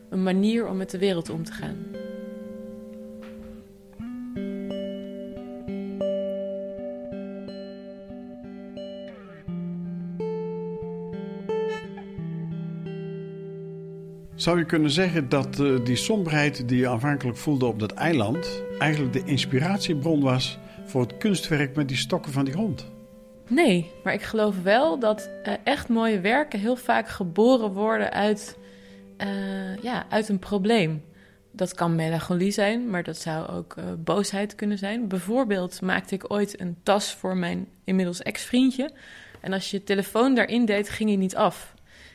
een 0.09 0.23
manier 0.23 0.67
om 0.67 0.77
met 0.77 0.89
de 0.89 0.97
wereld 0.97 1.29
om 1.29 1.43
te 1.43 1.51
gaan. 1.51 1.75
Zou 14.35 14.59
je 14.59 14.65
kunnen 14.65 14.91
zeggen 14.91 15.29
dat 15.29 15.59
uh, 15.59 15.85
die 15.85 15.95
somberheid 15.95 16.67
die 16.67 16.77
je 16.77 16.87
aanvankelijk 16.87 17.37
voelde 17.37 17.65
op 17.65 17.79
dat 17.79 17.91
eiland... 17.91 18.63
eigenlijk 18.79 19.13
de 19.13 19.23
inspiratiebron 19.25 20.21
was 20.21 20.57
voor 20.85 21.01
het 21.01 21.17
kunstwerk 21.17 21.75
met 21.75 21.87
die 21.87 21.97
stokken 21.97 22.31
van 22.31 22.45
die 22.45 22.53
hond? 22.53 22.85
Nee, 23.47 23.91
maar 24.03 24.13
ik 24.13 24.21
geloof 24.21 24.61
wel 24.63 24.99
dat 24.99 25.29
uh, 25.43 25.53
echt 25.63 25.89
mooie 25.89 26.19
werken 26.19 26.59
heel 26.59 26.75
vaak 26.75 27.07
geboren 27.07 27.73
worden 27.73 28.11
uit, 28.11 28.57
uh, 29.17 29.77
ja, 29.77 30.05
uit 30.09 30.29
een 30.29 30.39
probleem. 30.39 31.03
Dat 31.51 31.73
kan 31.73 31.95
melancholie 31.95 32.51
zijn, 32.51 32.89
maar 32.89 33.03
dat 33.03 33.17
zou 33.17 33.47
ook 33.47 33.75
boosheid 33.97 34.55
kunnen 34.55 34.77
zijn. 34.77 35.07
Bijvoorbeeld 35.07 35.81
maakte 35.81 36.15
ik 36.15 36.31
ooit 36.31 36.59
een 36.59 36.77
tas 36.83 37.13
voor 37.13 37.37
mijn 37.37 37.67
inmiddels 37.83 38.21
ex-vriendje. 38.21 38.91
En 39.39 39.53
als 39.53 39.71
je 39.71 39.77
je 39.77 39.83
telefoon 39.83 40.35
daarin 40.35 40.65
deed, 40.65 40.89
ging 40.89 41.09
hij 41.09 41.17
niet 41.17 41.35
af. 41.35 41.73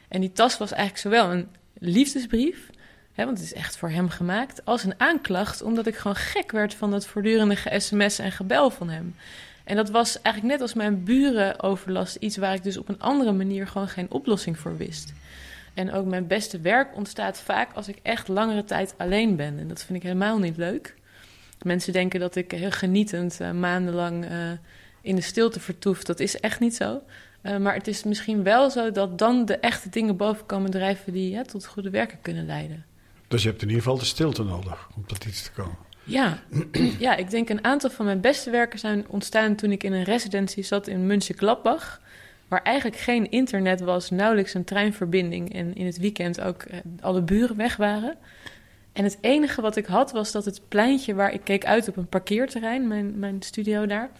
En 0.09 0.21
die 0.21 0.33
tas 0.33 0.59
was 0.59 0.73
eigenlijk 0.73 1.03
zowel 1.03 1.33
een 1.33 1.49
liefdesbrief, 1.79 2.71
hè, 3.13 3.25
want 3.25 3.39
het 3.39 3.47
is 3.47 3.55
echt 3.55 3.77
voor 3.77 3.91
hem 3.91 4.09
gemaakt, 4.09 4.65
als 4.65 4.85
een 4.85 5.01
aanklacht, 5.01 5.63
omdat 5.63 5.87
ik 5.87 5.97
gewoon 5.97 6.17
gek 6.17 6.53
werd 6.53 6.75
van 6.75 6.91
dat 6.91 7.07
voortdurende 7.07 7.57
sms 7.79 8.19
en 8.19 8.33
gebel 8.33 8.71
van 8.71 8.89
hem. 8.91 9.15
En 9.65 9.77
dat 9.77 9.91
was 9.91 10.21
eigenlijk 10.23 10.55
net 10.55 10.63
als 10.63 10.75
mijn 10.75 11.05
buren 11.05 11.63
overlast, 11.63 12.17
iets 12.17 12.37
waar 12.37 12.55
ik 12.55 12.63
dus 12.63 12.77
op 12.77 12.89
een 12.89 13.01
andere 13.01 13.33
manier 13.33 13.67
gewoon 13.67 13.89
geen 13.89 14.11
oplossing 14.11 14.59
voor 14.59 14.77
wist. 14.77 15.13
En 15.75 15.93
ook 15.93 16.07
mijn 16.07 16.27
beste 16.27 16.61
werk 16.61 16.97
ontstaat 16.97 17.41
vaak 17.41 17.73
als 17.75 17.89
ik 17.89 17.99
echt 18.03 18.29
langere 18.29 18.65
tijd 18.65 18.95
alleen 18.97 19.37
ben. 19.37 19.59
En 19.59 19.69
dat 19.69 19.85
vind 19.85 19.99
ik 19.99 20.03
helemaal 20.03 20.39
niet 20.39 20.57
leuk. 20.57 20.95
Mensen 21.63 21.93
denken 21.93 22.21
dat 22.21 22.37
ik 22.37 22.51
heel 22.51 22.71
genietend 22.71 23.39
uh, 23.41 23.51
maandenlang 23.51 24.31
uh, 24.31 24.51
in 25.01 25.15
de 25.15 25.21
stilte 25.23 25.61
vertoef. 25.61 26.05
Dat 26.05 26.21
is 26.21 26.41
echt 26.41 26.61
niet 26.61 26.75
zo. 26.75 27.03
Uh, 27.43 27.57
maar 27.57 27.75
het 27.75 27.87
is 27.87 28.03
misschien 28.03 28.43
wel 28.43 28.71
zo 28.71 28.91
dat 28.91 29.19
dan 29.19 29.45
de 29.45 29.57
echte 29.57 29.89
dingen 29.89 30.17
boven 30.17 30.47
komen 30.47 30.71
drijven 30.71 31.13
die 31.13 31.31
ja, 31.31 31.43
tot 31.43 31.67
goede 31.67 31.91
werken 31.91 32.19
kunnen 32.23 32.47
leiden. 32.47 32.85
Dus 33.29 33.43
je 33.43 33.49
hebt 33.49 33.63
in 33.63 33.69
ieder 33.69 33.83
geval 33.83 33.99
de 33.99 34.05
stilte 34.05 34.43
nodig 34.43 34.89
om 34.97 35.07
tot 35.07 35.25
iets 35.25 35.43
te 35.43 35.53
komen. 35.53 35.77
Ja, 36.05 36.43
ja 36.99 37.17
ik 37.17 37.31
denk 37.31 37.49
een 37.49 37.65
aantal 37.65 37.91
van 37.91 38.05
mijn 38.05 38.21
beste 38.21 38.51
werken 38.51 38.79
zijn 38.79 39.05
ontstaan 39.09 39.55
toen 39.55 39.73
ik 39.73 39.83
in 39.83 39.93
een 39.93 40.05
residentie 40.05 40.63
zat 40.63 40.87
in 40.87 41.07
München-Gladbach. 41.07 42.01
Waar 42.53 42.63
eigenlijk 42.63 42.97
geen 42.97 43.31
internet 43.31 43.81
was, 43.81 44.11
nauwelijks 44.11 44.55
een 44.55 44.65
treinverbinding 44.65 45.55
en 45.55 45.75
in 45.75 45.87
het 45.87 45.99
weekend 45.99 46.41
ook 46.41 46.63
eh, 46.63 46.79
alle 47.01 47.23
buren 47.23 47.57
weg 47.57 47.77
waren. 47.77 48.17
En 48.93 49.05
het 49.05 49.19
enige 49.21 49.61
wat 49.61 49.77
ik 49.77 49.87
had 49.87 50.13
was 50.13 50.33
dat 50.33 50.45
het 50.45 50.61
pleintje 50.69 51.15
waar 51.15 51.33
ik 51.33 51.41
keek 51.45 51.65
uit 51.65 51.89
op 51.89 51.97
een 51.97 52.07
parkeerterrein, 52.09 52.89
mijn, 52.89 53.19
mijn 53.19 53.43
studio 53.43 53.87
daar. 53.87 54.11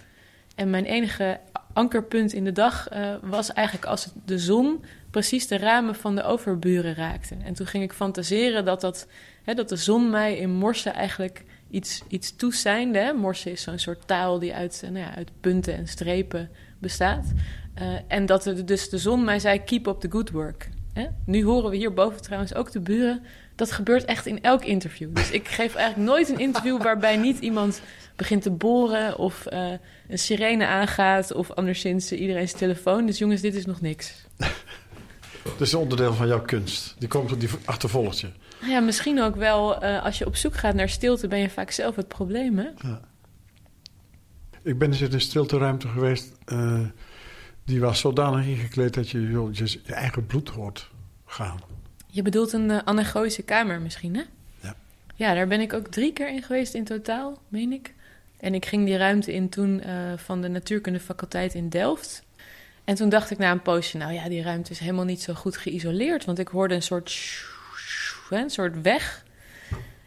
En 0.55 0.71
mijn 0.71 0.85
enige 0.85 1.41
ankerpunt 1.73 2.33
in 2.33 2.45
de 2.45 2.53
dag 2.53 2.93
uh, 2.93 3.15
was 3.23 3.53
eigenlijk 3.53 3.87
als 3.87 4.09
de 4.25 4.39
zon 4.39 4.85
precies 5.11 5.47
de 5.47 5.57
ramen 5.57 5.95
van 5.95 6.15
de 6.15 6.23
overburen 6.23 6.95
raakte. 6.95 7.37
En 7.45 7.55
toen 7.55 7.67
ging 7.67 7.85
ik 7.85 7.93
fantaseren 7.93 8.65
dat, 8.65 8.81
dat, 8.81 9.07
hè, 9.43 9.55
dat 9.55 9.69
de 9.69 9.77
zon 9.77 10.11
mij 10.11 10.37
in 10.37 10.51
morsen 10.51 10.95
eigenlijk 10.95 11.45
iets, 11.71 12.03
iets 12.09 12.37
toeseinde. 12.37 12.99
Hè. 12.99 13.13
Morse 13.13 13.51
is 13.51 13.63
zo'n 13.63 13.79
soort 13.79 14.07
taal 14.07 14.39
die 14.39 14.55
uit, 14.55 14.83
nou 14.83 14.99
ja, 14.99 15.15
uit 15.15 15.31
punten 15.41 15.77
en 15.77 15.89
strepen 15.89 16.51
bestaat. 16.79 17.33
Uh, 17.81 17.99
en 18.09 18.27
dat 18.27 18.43
de, 18.43 18.65
dus 18.65 18.89
de 18.89 18.99
zon 18.99 19.25
mij 19.25 19.39
zei, 19.39 19.65
keep 19.65 19.87
up 19.87 20.01
the 20.01 20.11
good 20.11 20.31
work. 20.31 20.69
Hè? 20.93 21.07
Nu 21.27 21.45
horen 21.45 21.71
we 21.71 21.77
hierboven 21.77 22.23
trouwens 22.23 22.55
ook 22.55 22.73
de 22.73 22.81
buren. 22.81 23.23
Dat 23.55 23.73
gebeurt 23.73 24.05
echt 24.05 24.27
in 24.27 24.43
elk 24.43 24.65
interview. 24.65 25.15
Dus 25.15 25.31
ik 25.31 25.49
geef 25.49 25.75
eigenlijk 25.75 26.11
nooit 26.11 26.29
een 26.29 26.39
interview 26.39 26.83
waarbij 26.89 27.17
niet 27.17 27.39
iemand 27.39 27.83
begint 28.17 28.43
te 28.43 28.51
boren 28.51 29.19
of 29.19 29.47
uh, 29.53 29.71
een 30.09 30.19
sirene 30.19 30.67
aangaat 30.67 31.33
of 31.33 31.51
anderszins 31.51 32.13
iedereen's 32.13 32.53
telefoon. 32.53 33.07
Dus 33.07 33.19
jongens, 33.19 33.41
dit 33.41 33.55
is 33.55 33.67
nog 33.67 33.81
niks. 33.81 34.15
Dat 35.43 35.61
is 35.61 35.73
een 35.73 35.79
onderdeel 35.79 36.15
van 36.15 36.27
jouw 36.27 36.43
kunst. 36.43 36.95
Die 36.99 37.09
komt 37.09 37.41
die 37.41 37.49
achtervolgt 37.65 38.21
je. 38.21 38.29
Ja, 38.67 38.81
misschien 38.81 39.21
ook 39.21 39.37
wel 39.37 39.85
uh, 39.85 40.05
als 40.05 40.19
je 40.19 40.27
op 40.27 40.37
zoek 40.37 40.57
gaat 40.57 40.75
naar 40.75 40.89
stilte, 40.89 41.29
ben 41.29 41.39
je 41.39 41.51
vaak 41.51 41.71
zelf 41.71 41.97
het 41.97 42.09
probleem. 42.09 42.59
Hè? 42.59 42.69
Ja. 42.77 43.01
Ik 44.63 44.79
ben 44.79 44.89
eens 44.89 45.01
in 45.01 45.13
een 45.13 45.21
stilteruimte 45.21 45.89
geweest. 45.89 46.33
Uh, 46.47 46.81
die 47.65 47.81
was 47.81 48.01
zodanig 48.01 48.47
ingekleed 48.47 48.95
dat 48.95 49.09
je 49.11 49.21
je, 49.21 49.79
je 49.83 49.95
eigen 49.95 50.27
bloed 50.27 50.49
hoort 50.49 50.91
gaan. 51.27 51.61
Je 52.07 52.23
bedoelt 52.23 52.53
een 52.53 52.71
uh, 52.71 53.45
kamer 53.45 53.81
misschien, 53.81 54.15
hè? 54.17 54.23
Ja. 54.61 54.77
Ja, 55.15 55.35
daar 55.35 55.47
ben 55.47 55.61
ik 55.61 55.73
ook 55.73 55.87
drie 55.87 56.13
keer 56.13 56.29
in 56.29 56.43
geweest 56.43 56.75
in 56.75 56.85
totaal, 56.85 57.39
meen 57.49 57.73
ik. 57.73 57.95
En 58.37 58.55
ik 58.55 58.67
ging 58.67 58.87
die 58.87 58.97
ruimte 58.97 59.33
in 59.33 59.49
toen 59.49 59.83
uh, 59.87 60.13
van 60.17 60.41
de 60.41 60.49
natuurkundefaculteit 60.49 61.55
in 61.55 61.69
Delft. 61.69 62.25
En 62.85 62.95
toen 62.95 63.09
dacht 63.09 63.31
ik 63.31 63.39
na 63.39 63.51
een 63.51 63.63
poosje, 63.63 63.97
nou 63.97 64.13
ja, 64.13 64.29
die 64.29 64.43
ruimte 64.43 64.71
is 64.71 64.79
helemaal 64.79 65.05
niet 65.05 65.23
zo 65.23 65.35
goed 65.35 65.57
geïsoleerd. 65.57 66.25
Want 66.25 66.39
ik 66.39 66.49
hoorde 66.49 66.75
een 66.75 66.83
soort, 66.83 67.45
een 68.31 68.51
soort 68.51 68.83
weg. 68.83 69.25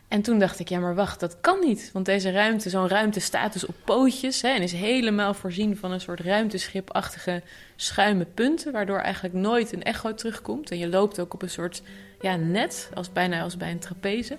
En 0.08 0.22
toen 0.22 0.40
dacht 0.40 0.60
ik, 0.60 0.70
ja, 0.70 0.80
maar 0.80 0.96
wacht, 0.96 1.20
dat 1.20 1.38
kan 1.42 1.60
niet. 1.60 1.90
Want 1.94 2.06
deze 2.06 2.32
ruimte, 2.32 2.70
zo'n 2.70 2.88
ruimte 2.88 3.20
staat 3.20 3.54
dus 3.54 3.66
op 3.66 3.76
pootjes 3.84 4.42
hè, 4.42 4.50
en 4.50 4.62
is 4.62 4.72
helemaal 4.72 5.34
voorzien 5.34 5.78
van 5.78 5.92
een 5.92 6.02
soort 6.02 6.20
ruimteschipachtige 6.20 7.42
schuime 7.76 8.26
punten, 8.26 8.72
waardoor 8.72 9.00
eigenlijk 9.00 9.36
nooit 9.36 9.74
een 9.74 9.84
echo 9.84 10.14
terugkomt. 10.14 10.72
En 10.72 10.78
je 10.78 10.88
loopt 10.88 11.20
ook 11.20 11.34
op 11.34 11.42
een 11.42 11.50
soort 11.50 11.82
ja, 12.22 12.36
net, 12.36 12.90
als 12.94 13.12
bijna 13.12 13.42
als 13.42 13.58
bij 13.58 13.72
een 13.72 13.80
trapeze. 13.80 14.38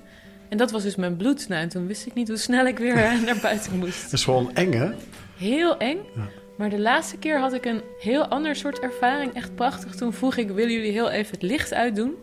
En 0.48 0.56
dat 0.56 0.70
was 0.70 0.82
dus 0.82 0.96
mijn 0.96 1.16
bloed. 1.16 1.48
Nou, 1.48 1.62
en 1.62 1.68
toen 1.68 1.86
wist 1.86 2.06
ik 2.06 2.14
niet 2.14 2.28
hoe 2.28 2.36
snel 2.36 2.66
ik 2.66 2.78
weer 2.78 2.94
naar 3.26 3.38
buiten 3.42 3.78
moest. 3.78 4.02
Het 4.02 4.12
is 4.12 4.24
gewoon 4.24 4.54
eng, 4.54 4.72
hè? 4.72 4.90
Heel 5.36 5.76
eng. 5.78 5.98
Ja. 6.14 6.28
Maar 6.56 6.70
de 6.70 6.80
laatste 6.80 7.16
keer 7.16 7.38
had 7.38 7.52
ik 7.52 7.64
een 7.64 7.82
heel 8.00 8.26
ander 8.26 8.56
soort 8.56 8.78
ervaring. 8.78 9.34
Echt 9.34 9.54
prachtig. 9.54 9.94
Toen 9.94 10.12
vroeg 10.12 10.36
ik, 10.36 10.50
willen 10.50 10.72
jullie 10.72 10.92
heel 10.92 11.10
even 11.10 11.32
het 11.32 11.42
licht 11.42 11.72
uitdoen? 11.72 12.14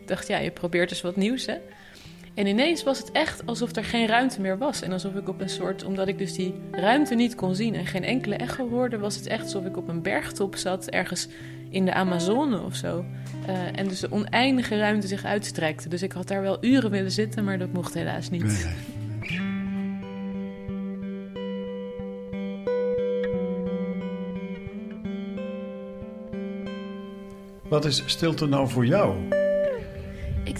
Ik 0.00 0.08
dacht, 0.08 0.28
ja, 0.28 0.38
je 0.38 0.50
probeert 0.50 0.88
dus 0.88 1.00
wat 1.00 1.16
nieuws, 1.16 1.46
hè? 1.46 1.56
En 2.34 2.46
ineens 2.46 2.82
was 2.82 2.98
het 2.98 3.10
echt 3.10 3.46
alsof 3.46 3.76
er 3.76 3.84
geen 3.84 4.06
ruimte 4.06 4.40
meer 4.40 4.58
was. 4.58 4.82
En 4.82 4.92
alsof 4.92 5.14
ik 5.14 5.28
op 5.28 5.40
een 5.40 5.48
soort, 5.48 5.84
omdat 5.84 6.08
ik 6.08 6.18
dus 6.18 6.32
die 6.32 6.54
ruimte 6.70 7.14
niet 7.14 7.34
kon 7.34 7.54
zien 7.54 7.74
en 7.74 7.86
geen 7.86 8.04
enkele 8.04 8.34
echo 8.34 8.68
hoorde, 8.68 8.98
was 8.98 9.16
het 9.16 9.26
echt 9.26 9.42
alsof 9.42 9.64
ik 9.64 9.76
op 9.76 9.88
een 9.88 10.02
bergtop 10.02 10.56
zat, 10.56 10.88
ergens 10.88 11.28
in 11.70 11.84
de 11.84 11.94
Amazone 11.94 12.60
of 12.60 12.74
zo. 12.74 13.04
Uh, 13.48 13.78
en 13.78 13.88
dus 13.88 14.00
de 14.00 14.12
oneindige 14.12 14.78
ruimte 14.78 15.06
zich 15.06 15.24
uitstrekte. 15.24 15.88
Dus 15.88 16.02
ik 16.02 16.12
had 16.12 16.28
daar 16.28 16.42
wel 16.42 16.58
uren 16.60 16.90
willen 16.90 17.10
zitten, 17.10 17.44
maar 17.44 17.58
dat 17.58 17.72
mocht 17.72 17.94
helaas 17.94 18.30
niet. 18.30 18.42
Nee, 18.42 18.64
nee. 18.64 19.40
Wat 27.68 27.84
is 27.84 28.02
stilte 28.06 28.46
nou 28.46 28.68
voor 28.68 28.86
jou? 28.86 29.16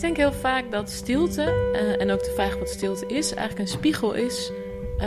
Ik 0.02 0.08
denk 0.08 0.30
heel 0.30 0.40
vaak 0.40 0.70
dat 0.70 0.90
stilte, 0.90 1.42
uh, 1.72 2.00
en 2.00 2.10
ook 2.10 2.24
de 2.24 2.32
vraag 2.34 2.58
wat 2.58 2.68
stilte 2.68 3.06
is, 3.06 3.34
eigenlijk 3.34 3.58
een 3.58 3.78
spiegel 3.78 4.12
is 4.14 4.50
uh, 4.96 5.04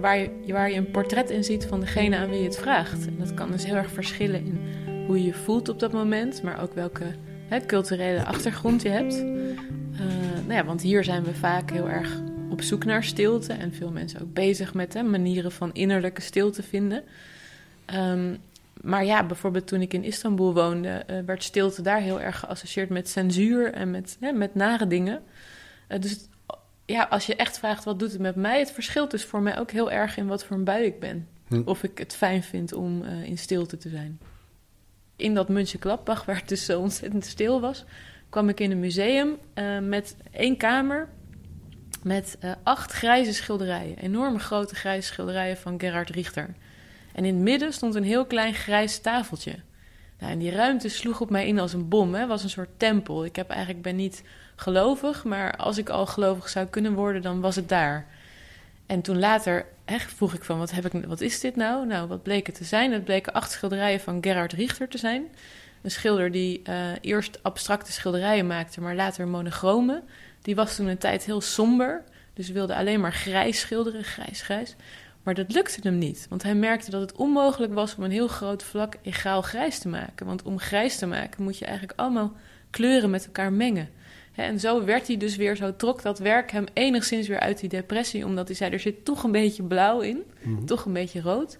waar, 0.00 0.18
je, 0.18 0.30
waar 0.46 0.70
je 0.70 0.76
een 0.76 0.90
portret 0.90 1.30
in 1.30 1.44
ziet 1.44 1.66
van 1.66 1.80
degene 1.80 2.16
aan 2.16 2.28
wie 2.28 2.38
je 2.38 2.44
het 2.44 2.58
vraagt. 2.58 3.06
En 3.06 3.16
dat 3.18 3.34
kan 3.34 3.50
dus 3.50 3.64
heel 3.64 3.74
erg 3.74 3.90
verschillen 3.90 4.44
in 4.44 4.60
hoe 5.06 5.18
je 5.18 5.24
je 5.24 5.34
voelt 5.34 5.68
op 5.68 5.78
dat 5.78 5.92
moment, 5.92 6.42
maar 6.42 6.62
ook 6.62 6.74
welke 6.74 7.04
culturele 7.66 8.24
achtergrond 8.24 8.82
je 8.82 8.88
hebt. 8.88 9.14
Uh, 9.14 10.00
nou 10.46 10.52
ja, 10.52 10.64
want 10.64 10.82
hier 10.82 11.04
zijn 11.04 11.24
we 11.24 11.34
vaak 11.34 11.70
heel 11.70 11.88
erg 11.88 12.20
op 12.50 12.62
zoek 12.62 12.84
naar 12.84 13.04
stilte 13.04 13.52
en 13.52 13.72
veel 13.72 13.90
mensen 13.90 14.20
ook 14.20 14.32
bezig 14.32 14.74
met 14.74 14.94
hè, 14.94 15.02
manieren 15.02 15.52
van 15.52 15.70
innerlijke 15.72 16.20
stilte 16.20 16.62
vinden. 16.62 17.02
Um, 17.94 18.38
maar 18.82 19.04
ja, 19.04 19.24
bijvoorbeeld 19.24 19.66
toen 19.66 19.80
ik 19.80 19.92
in 19.92 20.04
Istanbul 20.04 20.54
woonde, 20.54 21.04
uh, 21.10 21.18
werd 21.26 21.42
stilte 21.42 21.82
daar 21.82 22.00
heel 22.00 22.20
erg 22.20 22.38
geassocieerd 22.38 22.88
met 22.88 23.08
censuur 23.08 23.72
en 23.72 23.90
met, 23.90 24.16
hè, 24.20 24.32
met 24.32 24.54
nare 24.54 24.86
dingen. 24.86 25.22
Uh, 25.88 25.98
dus 26.00 26.28
ja, 26.86 27.06
als 27.10 27.26
je 27.26 27.36
echt 27.36 27.58
vraagt 27.58 27.84
wat 27.84 27.98
doet 27.98 28.12
het 28.12 28.20
met 28.20 28.36
mij, 28.36 28.58
het 28.58 28.70
verschilt 28.70 29.10
dus 29.10 29.24
voor 29.24 29.42
mij 29.42 29.58
ook 29.58 29.70
heel 29.70 29.90
erg 29.90 30.16
in 30.16 30.26
wat 30.26 30.44
voor 30.44 30.56
een 30.56 30.64
bui 30.64 30.84
ik 30.84 31.00
ben. 31.00 31.28
Hm. 31.48 31.62
Of 31.64 31.82
ik 31.82 31.98
het 31.98 32.14
fijn 32.14 32.42
vind 32.42 32.72
om 32.72 33.02
uh, 33.02 33.24
in 33.24 33.38
stilte 33.38 33.76
te 33.76 33.88
zijn. 33.88 34.20
In 35.16 35.34
dat 35.34 35.48
München-Gladbach, 35.48 36.24
waar 36.26 36.36
het 36.36 36.48
dus 36.48 36.64
zo 36.64 36.80
ontzettend 36.80 37.24
stil 37.24 37.60
was, 37.60 37.84
kwam 38.28 38.48
ik 38.48 38.60
in 38.60 38.70
een 38.70 38.80
museum 38.80 39.38
met 39.88 40.16
één 40.30 40.56
kamer 40.56 41.08
met 42.02 42.38
acht 42.62 42.92
grijze 42.92 43.34
schilderijen. 43.34 43.98
Enorme 43.98 44.38
grote 44.38 44.74
grijze 44.74 45.06
schilderijen 45.06 45.56
van 45.56 45.80
Gerhard 45.80 46.10
Richter. 46.10 46.54
En 47.12 47.24
in 47.24 47.34
het 47.34 47.42
midden 47.42 47.72
stond 47.72 47.94
een 47.94 48.04
heel 48.04 48.24
klein 48.26 48.54
grijs 48.54 48.98
tafeltje. 48.98 49.54
Nou, 50.18 50.32
en 50.32 50.38
die 50.38 50.50
ruimte 50.50 50.88
sloeg 50.88 51.20
op 51.20 51.30
mij 51.30 51.46
in 51.46 51.58
als 51.58 51.72
een 51.72 51.88
bom. 51.88 52.14
Het 52.14 52.28
was 52.28 52.42
een 52.42 52.50
soort 52.50 52.70
tempel. 52.76 53.24
Ik 53.24 53.36
heb 53.36 53.50
eigenlijk 53.50 53.82
ben 53.82 53.96
niet 53.96 54.22
gelovig, 54.56 55.24
maar 55.24 55.56
als 55.56 55.78
ik 55.78 55.88
al 55.88 56.06
gelovig 56.06 56.48
zou 56.48 56.66
kunnen 56.66 56.94
worden, 56.94 57.22
dan 57.22 57.40
was 57.40 57.56
het 57.56 57.68
daar. 57.68 58.06
En 58.86 59.00
toen 59.00 59.18
later 59.18 59.66
vroeg 59.98 60.34
ik 60.34 60.44
van, 60.44 60.58
wat, 60.58 60.70
heb 60.70 60.94
ik, 60.94 61.04
wat 61.04 61.20
is 61.20 61.40
dit 61.40 61.56
nou? 61.56 61.86
Nou, 61.86 62.08
wat 62.08 62.22
bleek 62.22 62.46
het 62.46 62.54
te 62.54 62.64
zijn? 62.64 62.92
Het 62.92 63.04
bleken 63.04 63.32
acht 63.32 63.50
schilderijen 63.50 64.00
van 64.00 64.18
Gerhard 64.20 64.52
Richter 64.52 64.88
te 64.88 64.98
zijn. 64.98 65.22
Een 65.82 65.90
schilder 65.90 66.30
die 66.30 66.62
uh, 66.68 66.74
eerst 67.00 67.42
abstracte 67.42 67.92
schilderijen 67.92 68.46
maakte, 68.46 68.80
maar 68.80 68.94
later 68.94 69.28
monochromen. 69.28 70.02
Die 70.42 70.54
was 70.54 70.76
toen 70.76 70.86
een 70.86 70.98
tijd 70.98 71.24
heel 71.24 71.40
somber, 71.40 72.02
dus 72.34 72.50
wilde 72.50 72.74
alleen 72.74 73.00
maar 73.00 73.12
grijs 73.12 73.60
schilderen, 73.60 74.04
grijs, 74.04 74.42
grijs. 74.42 74.76
Maar 75.22 75.34
dat 75.34 75.52
lukte 75.52 75.80
hem 75.82 75.98
niet, 75.98 76.26
want 76.28 76.42
hij 76.42 76.54
merkte 76.54 76.90
dat 76.90 77.00
het 77.00 77.12
onmogelijk 77.12 77.74
was 77.74 77.96
om 77.96 78.02
een 78.02 78.10
heel 78.10 78.28
groot 78.28 78.62
vlak 78.62 78.94
egaal 79.02 79.42
grijs 79.42 79.78
te 79.78 79.88
maken. 79.88 80.26
Want 80.26 80.42
om 80.42 80.58
grijs 80.58 80.96
te 80.98 81.06
maken 81.06 81.42
moet 81.42 81.58
je 81.58 81.64
eigenlijk 81.64 81.98
allemaal 81.98 82.32
kleuren 82.70 83.10
met 83.10 83.24
elkaar 83.26 83.52
mengen. 83.52 83.88
En 84.34 84.60
zo 84.60 84.84
werd 84.84 85.06
hij 85.06 85.16
dus 85.16 85.36
weer, 85.36 85.56
zo 85.56 85.76
trok 85.76 86.02
dat 86.02 86.18
werk 86.18 86.50
hem 86.50 86.64
enigszins 86.72 87.28
weer 87.28 87.40
uit 87.40 87.60
die 87.60 87.68
depressie, 87.68 88.26
omdat 88.26 88.46
hij 88.46 88.56
zei: 88.56 88.72
er 88.72 88.80
zit 88.80 89.04
toch 89.04 89.22
een 89.22 89.32
beetje 89.32 89.62
blauw 89.62 90.00
in, 90.00 90.22
mm-hmm. 90.42 90.66
toch 90.66 90.84
een 90.84 90.92
beetje 90.92 91.20
rood. 91.20 91.56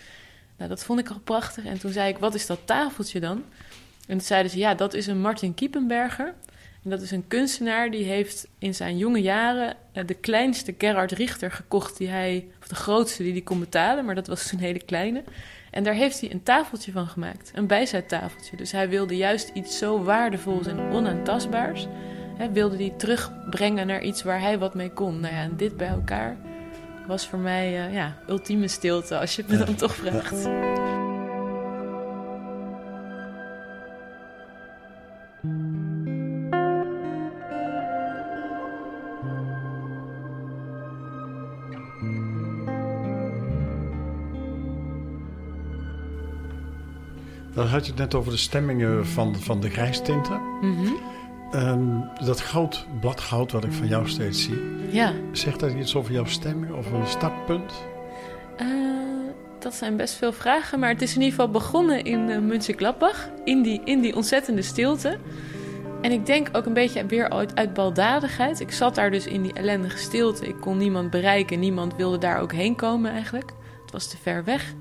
Nou, 0.56 0.70
dat 0.70 0.84
vond 0.84 1.00
ik 1.00 1.08
al 1.08 1.20
prachtig. 1.24 1.64
En 1.64 1.78
toen 1.78 1.92
zei 1.92 2.08
ik: 2.08 2.18
wat 2.18 2.34
is 2.34 2.46
dat 2.46 2.60
tafeltje 2.64 3.20
dan? 3.20 3.44
En 4.06 4.16
toen 4.16 4.20
zeiden 4.20 4.50
ze: 4.50 4.58
ja, 4.58 4.74
dat 4.74 4.94
is 4.94 5.06
een 5.06 5.20
Martin 5.20 5.54
Kiepenberger. 5.54 6.34
En 6.84 6.90
dat 6.90 7.02
is 7.02 7.10
een 7.10 7.26
kunstenaar 7.28 7.90
die 7.90 8.04
heeft 8.04 8.48
in 8.58 8.74
zijn 8.74 8.98
jonge 8.98 9.22
jaren 9.22 9.76
eh, 9.92 10.06
de 10.06 10.14
kleinste 10.14 10.74
Gerhard 10.78 11.12
Richter 11.12 11.50
gekocht 11.50 11.96
die 11.96 12.08
hij, 12.08 12.48
de 12.70 12.76
grootste 12.76 13.22
die 13.22 13.32
hij 13.32 13.40
kon 13.40 13.60
betalen, 13.60 14.04
maar 14.04 14.14
dat 14.14 14.26
was 14.26 14.52
een 14.52 14.58
hele 14.58 14.82
kleine. 14.84 15.22
En 15.70 15.82
daar 15.82 15.94
heeft 15.94 16.20
hij 16.20 16.32
een 16.32 16.42
tafeltje 16.42 16.92
van 16.92 17.06
gemaakt, 17.06 17.50
een 17.54 17.66
bijzettafeltje. 17.66 18.56
Dus 18.56 18.72
hij 18.72 18.88
wilde 18.88 19.16
juist 19.16 19.50
iets 19.54 19.78
zo 19.78 20.02
waardevols 20.02 20.66
en 20.66 20.78
onaantastbaars, 20.92 21.86
hè, 22.36 22.52
wilde 22.52 22.76
hij 22.76 22.92
terugbrengen 22.96 23.86
naar 23.86 24.02
iets 24.02 24.22
waar 24.22 24.40
hij 24.40 24.58
wat 24.58 24.74
mee 24.74 24.92
kon. 24.92 25.20
Nou 25.20 25.34
ja, 25.34 25.40
en 25.40 25.56
dit 25.56 25.76
bij 25.76 25.88
elkaar 25.88 26.36
was 27.06 27.26
voor 27.26 27.38
mij 27.38 27.86
uh, 27.86 27.94
ja, 27.94 28.16
ultieme 28.28 28.68
stilte, 28.68 29.18
als 29.18 29.36
je 29.36 29.42
het 29.42 29.50
me 29.50 29.64
dan 29.64 29.74
toch 29.74 29.94
vraagt. 29.94 30.48
Dan 47.60 47.68
had 47.68 47.84
je 47.84 47.90
het 47.90 48.00
net 48.00 48.14
over 48.14 48.32
de 48.32 48.38
stemmingen 48.38 49.06
van, 49.06 49.36
van 49.36 49.60
de 49.60 49.70
grijstinten. 49.70 50.40
Mm 50.60 50.76
-hmm. 50.76 50.96
um, 51.54 52.10
dat 52.26 52.40
goud, 52.40 52.86
bladgoud 53.00 53.52
wat 53.52 53.64
ik 53.64 53.72
van 53.72 53.88
jou 53.88 54.08
steeds 54.08 54.42
zie. 54.42 54.58
Ja. 54.90 55.12
Zegt 55.32 55.60
dat 55.60 55.72
iets 55.72 55.94
over 55.94 56.12
jouw 56.12 56.24
stemming 56.24 56.72
of 56.72 56.92
een 56.92 57.06
startpunt? 57.06 57.72
Uh, 58.60 58.66
dat 59.58 59.74
zijn 59.74 59.96
best 59.96 60.14
veel 60.14 60.32
vragen. 60.32 60.78
Maar 60.78 60.88
het 60.88 61.02
is 61.02 61.14
in 61.14 61.22
ieder 61.22 61.30
geval 61.30 61.50
begonnen 61.50 62.04
in 62.04 62.28
uh. 62.28 63.30
In 63.44 63.62
die, 63.62 63.80
in 63.84 64.00
die 64.00 64.16
ontzettende 64.16 64.62
stilte. 64.62 65.18
En 66.02 66.12
ik 66.12 66.26
denk 66.26 66.48
ook 66.52 66.66
een 66.66 66.74
beetje 66.74 67.06
weer 67.06 67.30
uit, 67.30 67.54
uit 67.54 67.74
baldadigheid. 67.74 68.60
Ik 68.60 68.72
zat 68.72 68.94
daar 68.94 69.10
dus 69.10 69.26
in 69.26 69.42
die 69.42 69.52
ellendige 69.52 69.98
stilte. 69.98 70.46
Ik 70.46 70.60
kon 70.60 70.76
niemand 70.76 71.10
bereiken. 71.10 71.58
Niemand 71.58 71.96
wilde 71.96 72.18
daar 72.18 72.40
ook 72.40 72.52
heen 72.52 72.76
komen 72.76 73.10
eigenlijk. 73.12 73.52
Het 73.82 73.92
was 73.92 74.06
te 74.06 74.16
ver 74.22 74.44
weg. 74.44 74.74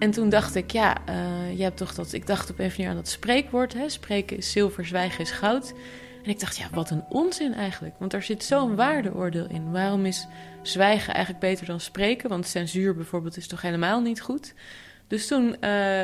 En 0.00 0.10
toen 0.10 0.28
dacht 0.28 0.54
ik, 0.54 0.70
ja, 0.70 0.96
uh, 1.08 1.56
je 1.56 1.62
hebt 1.62 1.76
toch 1.76 1.94
dat. 1.94 2.12
Ik 2.12 2.26
dacht 2.26 2.50
op 2.50 2.58
een 2.58 2.70
manier 2.76 2.88
aan 2.88 2.96
dat 2.96 3.08
spreekwoord. 3.08 3.72
Hè? 3.72 3.88
Spreken 3.88 4.36
is 4.36 4.52
zilver, 4.52 4.86
zwijgen 4.86 5.20
is 5.20 5.30
goud. 5.30 5.74
En 6.22 6.30
ik 6.30 6.40
dacht, 6.40 6.56
ja, 6.56 6.68
wat 6.72 6.90
een 6.90 7.04
onzin 7.08 7.54
eigenlijk. 7.54 7.94
Want 7.98 8.12
er 8.12 8.22
zit 8.22 8.44
zo'n 8.44 8.76
waardeoordeel 8.76 9.46
in. 9.48 9.70
Waarom 9.70 10.06
is 10.06 10.26
zwijgen 10.62 11.14
eigenlijk 11.14 11.44
beter 11.44 11.66
dan 11.66 11.80
spreken? 11.80 12.28
Want 12.28 12.46
censuur 12.46 12.94
bijvoorbeeld 12.94 13.36
is 13.36 13.46
toch 13.46 13.62
helemaal 13.62 14.00
niet 14.00 14.20
goed. 14.20 14.54
Dus 15.06 15.26
toen 15.26 15.46
uh, 15.48 15.56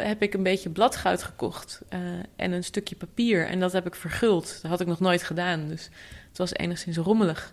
heb 0.03 0.23
ik 0.23 0.35
een 0.35 0.43
beetje 0.43 0.71
bladgoud 0.71 1.23
gekocht 1.23 1.83
uh, 1.91 1.99
en 2.37 2.53
een 2.53 2.65
stukje 2.65 2.97
papier. 2.97 3.47
En 3.47 3.61
dat 3.61 3.73
heb 3.73 3.87
ik 3.87 3.95
verguld. 3.95 4.59
Dat 4.63 4.71
had 4.71 4.81
ik 4.81 4.87
nog 4.87 5.01
nooit 5.01 5.23
gedaan, 5.23 5.69
dus 5.69 5.89
het 6.29 6.39
was 6.39 6.55
enigszins 6.55 6.97
rommelig. 6.97 7.53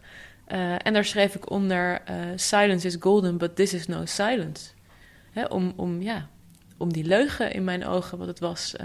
En 0.77 0.93
daar 0.93 1.05
schreef 1.05 1.35
ik 1.35 1.49
onder: 1.49 2.01
Silence 2.35 2.87
is 2.87 2.95
golden, 2.99 3.37
but 3.37 3.55
this 3.55 3.73
is 3.73 3.87
no 3.87 4.05
silence. 4.05 4.69
Hè, 5.33 5.45
om, 5.45 5.73
om, 5.75 6.01
ja, 6.01 6.29
om 6.77 6.93
die 6.93 7.03
leugen 7.03 7.53
in 7.53 7.63
mijn 7.63 7.85
ogen, 7.85 8.17
wat 8.17 8.27
het 8.27 8.39
was, 8.39 8.75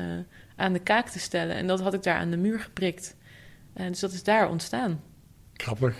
aan 0.56 0.72
de 0.72 0.78
kaak 0.78 1.08
te 1.08 1.18
stellen. 1.18 1.56
En 1.56 1.66
dat 1.66 1.80
had 1.80 1.94
ik 1.94 2.02
daar 2.02 2.18
aan 2.18 2.30
de 2.30 2.36
muur 2.36 2.60
geprikt. 2.60 3.16
dus 3.72 4.00
dat 4.00 4.12
is 4.12 4.22
daar 4.22 4.50
ontstaan. 4.50 5.00
Grappig. 5.52 5.96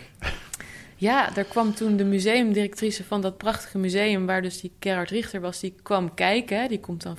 Ja, 1.00 1.30
daar 1.30 1.44
kwam 1.44 1.74
toen 1.74 1.96
de 1.96 2.04
museumdirectrice 2.04 3.04
van 3.04 3.20
dat 3.20 3.36
prachtige 3.36 3.78
museum... 3.78 4.26
waar 4.26 4.42
dus 4.42 4.60
die 4.60 4.72
Gerhard 4.80 5.10
Richter 5.10 5.40
was, 5.40 5.60
die 5.60 5.74
kwam 5.82 6.14
kijken. 6.14 6.68
Die 6.68 6.80
komt 6.80 7.02
dan 7.02 7.16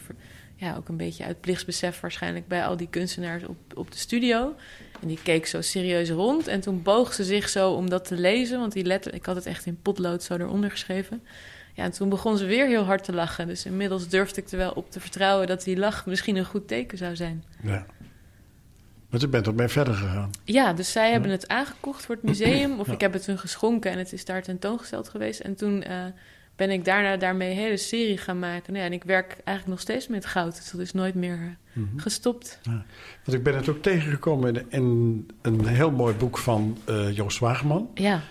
ja, 0.55 0.75
ook 0.75 0.89
een 0.89 0.97
beetje 0.97 1.23
uit 1.23 1.41
plichtsbesef 1.41 1.99
waarschijnlijk... 1.99 2.47
bij 2.47 2.65
al 2.65 2.77
die 2.77 2.89
kunstenaars 2.89 3.43
op, 3.43 3.57
op 3.75 3.91
de 3.91 3.97
studio. 3.97 4.55
En 5.01 5.07
die 5.07 5.19
keek 5.23 5.45
zo 5.45 5.61
serieus 5.61 6.09
rond. 6.09 6.47
En 6.47 6.59
toen 6.59 6.81
boog 6.81 7.13
ze 7.13 7.23
zich 7.23 7.49
zo 7.49 7.71
om 7.71 7.89
dat 7.89 8.05
te 8.05 8.15
lezen... 8.15 8.59
want 8.59 8.71
die 8.71 8.83
letter, 8.83 9.13
ik 9.13 9.25
had 9.25 9.35
het 9.35 9.45
echt 9.45 9.65
in 9.65 9.81
potlood 9.81 10.23
zo 10.23 10.33
eronder 10.33 10.71
geschreven... 10.71 11.23
Ja, 11.79 11.85
en 11.85 11.91
toen 11.91 12.09
begon 12.09 12.37
ze 12.37 12.45
weer 12.45 12.67
heel 12.67 12.83
hard 12.83 13.03
te 13.03 13.13
lachen. 13.13 13.47
Dus 13.47 13.65
inmiddels 13.65 14.07
durfde 14.07 14.41
ik 14.41 14.51
er 14.51 14.57
wel 14.57 14.71
op 14.71 14.91
te 14.91 14.99
vertrouwen... 14.99 15.47
dat 15.47 15.63
die 15.63 15.77
lach 15.77 16.05
misschien 16.05 16.35
een 16.35 16.45
goed 16.45 16.67
teken 16.67 16.97
zou 16.97 17.15
zijn. 17.15 17.43
Ja. 17.63 17.85
Want 19.09 19.21
je 19.21 19.27
bent 19.29 19.47
ook 19.47 19.55
mee 19.55 19.67
verder 19.67 19.93
gegaan. 19.93 20.29
Ja, 20.43 20.73
dus 20.73 20.91
zij 20.91 21.05
Ja. 21.05 21.11
hebben 21.11 21.31
het 21.31 21.47
aangekocht 21.47 22.05
voor 22.05 22.15
het 22.15 22.23
museum. 22.23 22.79
Of 22.79 22.87
Ja. 22.87 22.93
ik 22.93 23.01
heb 23.01 23.13
het 23.13 23.25
hun 23.25 23.37
geschonken 23.39 23.91
en 23.91 23.97
het 23.97 24.13
is 24.13 24.25
daar 24.25 24.41
tentoongesteld 24.43 25.09
geweest. 25.09 25.39
En 25.39 25.55
toen 25.55 25.83
eh, 25.83 25.97
ben 26.55 26.69
ik 26.69 26.85
daarna 26.85 27.17
daarmee 27.17 27.49
een 27.51 27.57
hele 27.57 27.77
serie 27.77 28.17
gaan 28.17 28.39
maken. 28.39 28.73
Nou 28.73 28.77
ja, 28.85 28.89
en 28.89 28.93
ik 28.95 29.03
werk 29.03 29.27
eigenlijk 29.31 29.67
nog 29.67 29.79
steeds 29.79 30.07
met 30.07 30.25
goud. 30.25 30.55
Dus 30.55 30.71
dat 30.71 30.81
is 30.81 30.91
nooit 30.93 31.15
meer 31.15 31.33
eh, 31.37 31.47
Mhm. 31.83 31.97
gestopt. 31.99 32.59
Want 33.25 33.37
ik 33.37 33.43
ben 33.43 33.55
het 33.55 33.69
ook 33.69 33.81
tegengekomen 33.81 34.55
in, 34.55 34.65
in 34.71 35.27
een 35.41 35.65
heel 35.67 35.91
mooi 35.91 36.15
boek 36.15 36.37
van 36.37 36.77
eh, 36.85 37.15
Joost 37.15 37.39
Wageman. 37.39 37.89
Ja. 37.93 38.21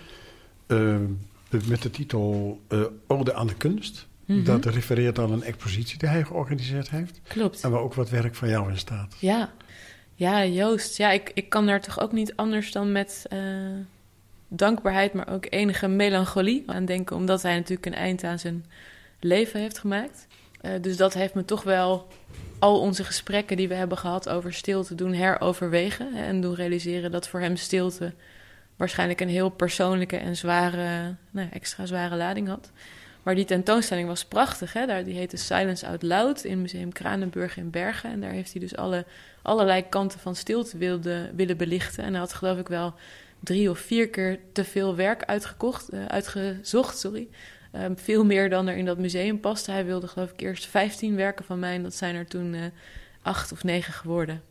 Met 1.48 1.82
de 1.82 1.90
titel 1.90 2.60
eh, 2.68 2.84
Ode 3.06 3.34
aan 3.34 3.46
de 3.46 3.54
kunst. 3.56 4.06
Mhm. 4.24 4.44
Dat 4.44 4.64
refereert 4.64 5.18
aan 5.18 5.32
een 5.32 5.42
expositie 5.42 5.98
die 5.98 6.08
hij 6.08 6.24
georganiseerd 6.24 6.90
heeft. 6.90 7.20
Klopt. 7.28 7.60
En 7.60 7.70
waar 7.70 7.80
ook 7.80 7.94
wat 7.94 8.10
werk 8.10 8.34
van 8.34 8.48
jou 8.48 8.70
in 8.70 8.78
staat. 8.78 9.16
Ja, 9.18 9.52
ja 10.14 10.44
Joost. 10.46 10.96
Ja, 10.96 11.10
ik, 11.10 11.30
ik 11.34 11.48
kan 11.48 11.66
daar 11.66 11.80
toch 11.80 12.00
ook 12.00 12.12
niet 12.12 12.36
anders 12.36 12.72
dan 12.72 12.92
met 12.92 13.26
eh, 13.28 13.38
dankbaarheid, 14.48 15.12
maar 15.12 15.28
ook 15.28 15.46
enige 15.50 15.88
melancholie 15.88 16.62
aan 16.66 16.84
denken, 16.84 17.16
omdat 17.16 17.42
hij 17.42 17.54
natuurlijk 17.54 17.86
een 17.86 17.94
eind 17.94 18.24
aan 18.24 18.38
zijn 18.38 18.64
leven 19.20 19.60
heeft 19.60 19.78
gemaakt. 19.78 20.26
Eh, 20.60 20.72
dus 20.80 20.96
dat 20.96 21.14
heeft 21.14 21.34
me 21.34 21.44
toch 21.44 21.62
wel 21.62 22.06
al 22.58 22.80
onze 22.80 23.04
gesprekken 23.04 23.56
die 23.56 23.68
we 23.68 23.74
hebben 23.74 23.98
gehad 23.98 24.28
over 24.28 24.54
stilte 24.54 24.94
doen 24.94 25.12
heroverwegen. 25.12 26.14
Hè, 26.14 26.22
en 26.22 26.40
doen 26.40 26.54
realiseren 26.54 27.10
dat 27.10 27.28
voor 27.28 27.40
hem 27.40 27.56
stilte 27.56 28.12
waarschijnlijk 28.78 29.20
een 29.20 29.28
heel 29.28 29.48
persoonlijke 29.48 30.16
en 30.16 30.36
zware, 30.36 31.14
nou 31.30 31.48
extra 31.50 31.86
zware 31.86 32.16
lading 32.16 32.48
had. 32.48 32.70
Maar 33.22 33.34
die 33.34 33.44
tentoonstelling 33.44 34.08
was 34.08 34.24
prachtig. 34.24 34.72
Hè? 34.72 34.86
Daar, 34.86 35.04
die 35.04 35.14
heette 35.14 35.36
Silence 35.36 35.86
Out 35.86 36.02
Loud 36.02 36.44
in 36.44 36.60
Museum 36.60 36.92
Kranenburg 36.92 37.56
in 37.56 37.70
Bergen. 37.70 38.10
En 38.10 38.20
daar 38.20 38.30
heeft 38.30 38.52
hij 38.52 38.60
dus 38.60 38.76
alle, 38.76 39.04
allerlei 39.42 39.88
kanten 39.88 40.20
van 40.20 40.36
stilte 40.36 40.78
wilde, 40.78 41.30
willen 41.36 41.56
belichten. 41.56 42.04
En 42.04 42.10
hij 42.10 42.20
had 42.20 42.32
geloof 42.32 42.58
ik 42.58 42.68
wel 42.68 42.94
drie 43.40 43.70
of 43.70 43.78
vier 43.78 44.08
keer 44.08 44.38
te 44.52 44.64
veel 44.64 44.96
werk 44.96 45.24
uitgekocht, 45.24 45.88
eh, 45.88 46.04
uitgezocht. 46.04 46.98
Sorry. 46.98 47.28
Ehm, 47.72 47.96
veel 47.96 48.24
meer 48.24 48.50
dan 48.50 48.66
er 48.66 48.76
in 48.76 48.84
dat 48.84 48.98
museum 48.98 49.40
paste. 49.40 49.70
Hij 49.70 49.84
wilde 49.84 50.08
geloof 50.08 50.30
ik 50.30 50.40
eerst 50.40 50.66
15 50.66 51.16
werken 51.16 51.44
van 51.44 51.58
mij. 51.58 51.74
En 51.74 51.82
dat 51.82 51.94
zijn 51.94 52.14
er 52.14 52.26
toen 52.26 52.54
eh, 52.54 52.62
acht 53.22 53.52
of 53.52 53.64
negen 53.64 53.92
geworden. 53.92 54.42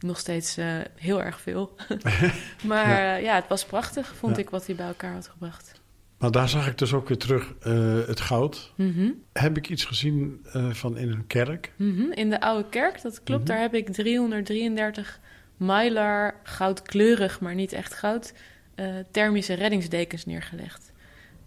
Nog 0.00 0.18
steeds 0.18 0.56
eh, 0.56 0.66
heel 0.96 1.22
erg 1.22 1.40
veel. 1.40 1.76
maar 2.64 2.88
Ja. 2.88 2.98
ja. 2.98 3.16
ja, 3.16 3.34
het 3.34 3.48
was 3.48 3.64
prachtig, 3.64 4.14
vond 4.16 4.36
Ja. 4.36 4.42
ik, 4.42 4.50
wat 4.50 4.66
hij 4.66 4.74
bij 4.74 4.86
elkaar 4.86 5.12
had 5.12 5.28
gebracht. 5.28 5.80
Maar 6.18 6.30
daar 6.30 6.48
zag 6.48 6.66
ik 6.68 6.78
dus 6.78 6.92
ook 6.92 7.08
weer 7.08 7.16
terug 7.18 7.54
eh, 7.60 8.06
het 8.06 8.20
goud. 8.20 8.72
Mhm. 8.76 9.10
Heb 9.32 9.56
ik 9.56 9.68
iets 9.68 9.84
gezien 9.84 10.46
eh, 10.52 10.70
van 10.70 10.96
in 10.98 11.10
een 11.10 11.26
kerk? 11.26 11.72
Mhm, 11.76 12.12
In 12.12 12.30
de 12.30 12.40
oude 12.40 12.68
kerk, 12.68 13.02
dat 13.02 13.22
klopt. 13.22 13.40
Mhm. 13.42 13.50
Daar 13.52 13.60
heb 13.60 13.74
ik 13.74 13.88
333 13.92 15.20
mylar, 15.56 16.34
goudkleurig, 16.42 17.40
maar 17.40 17.54
niet 17.54 17.72
echt 17.72 17.94
goud, 17.94 18.32
eh, 18.74 18.86
thermische 19.10 19.54
reddingsdekens 19.54 20.24
neergelegd. 20.26 20.92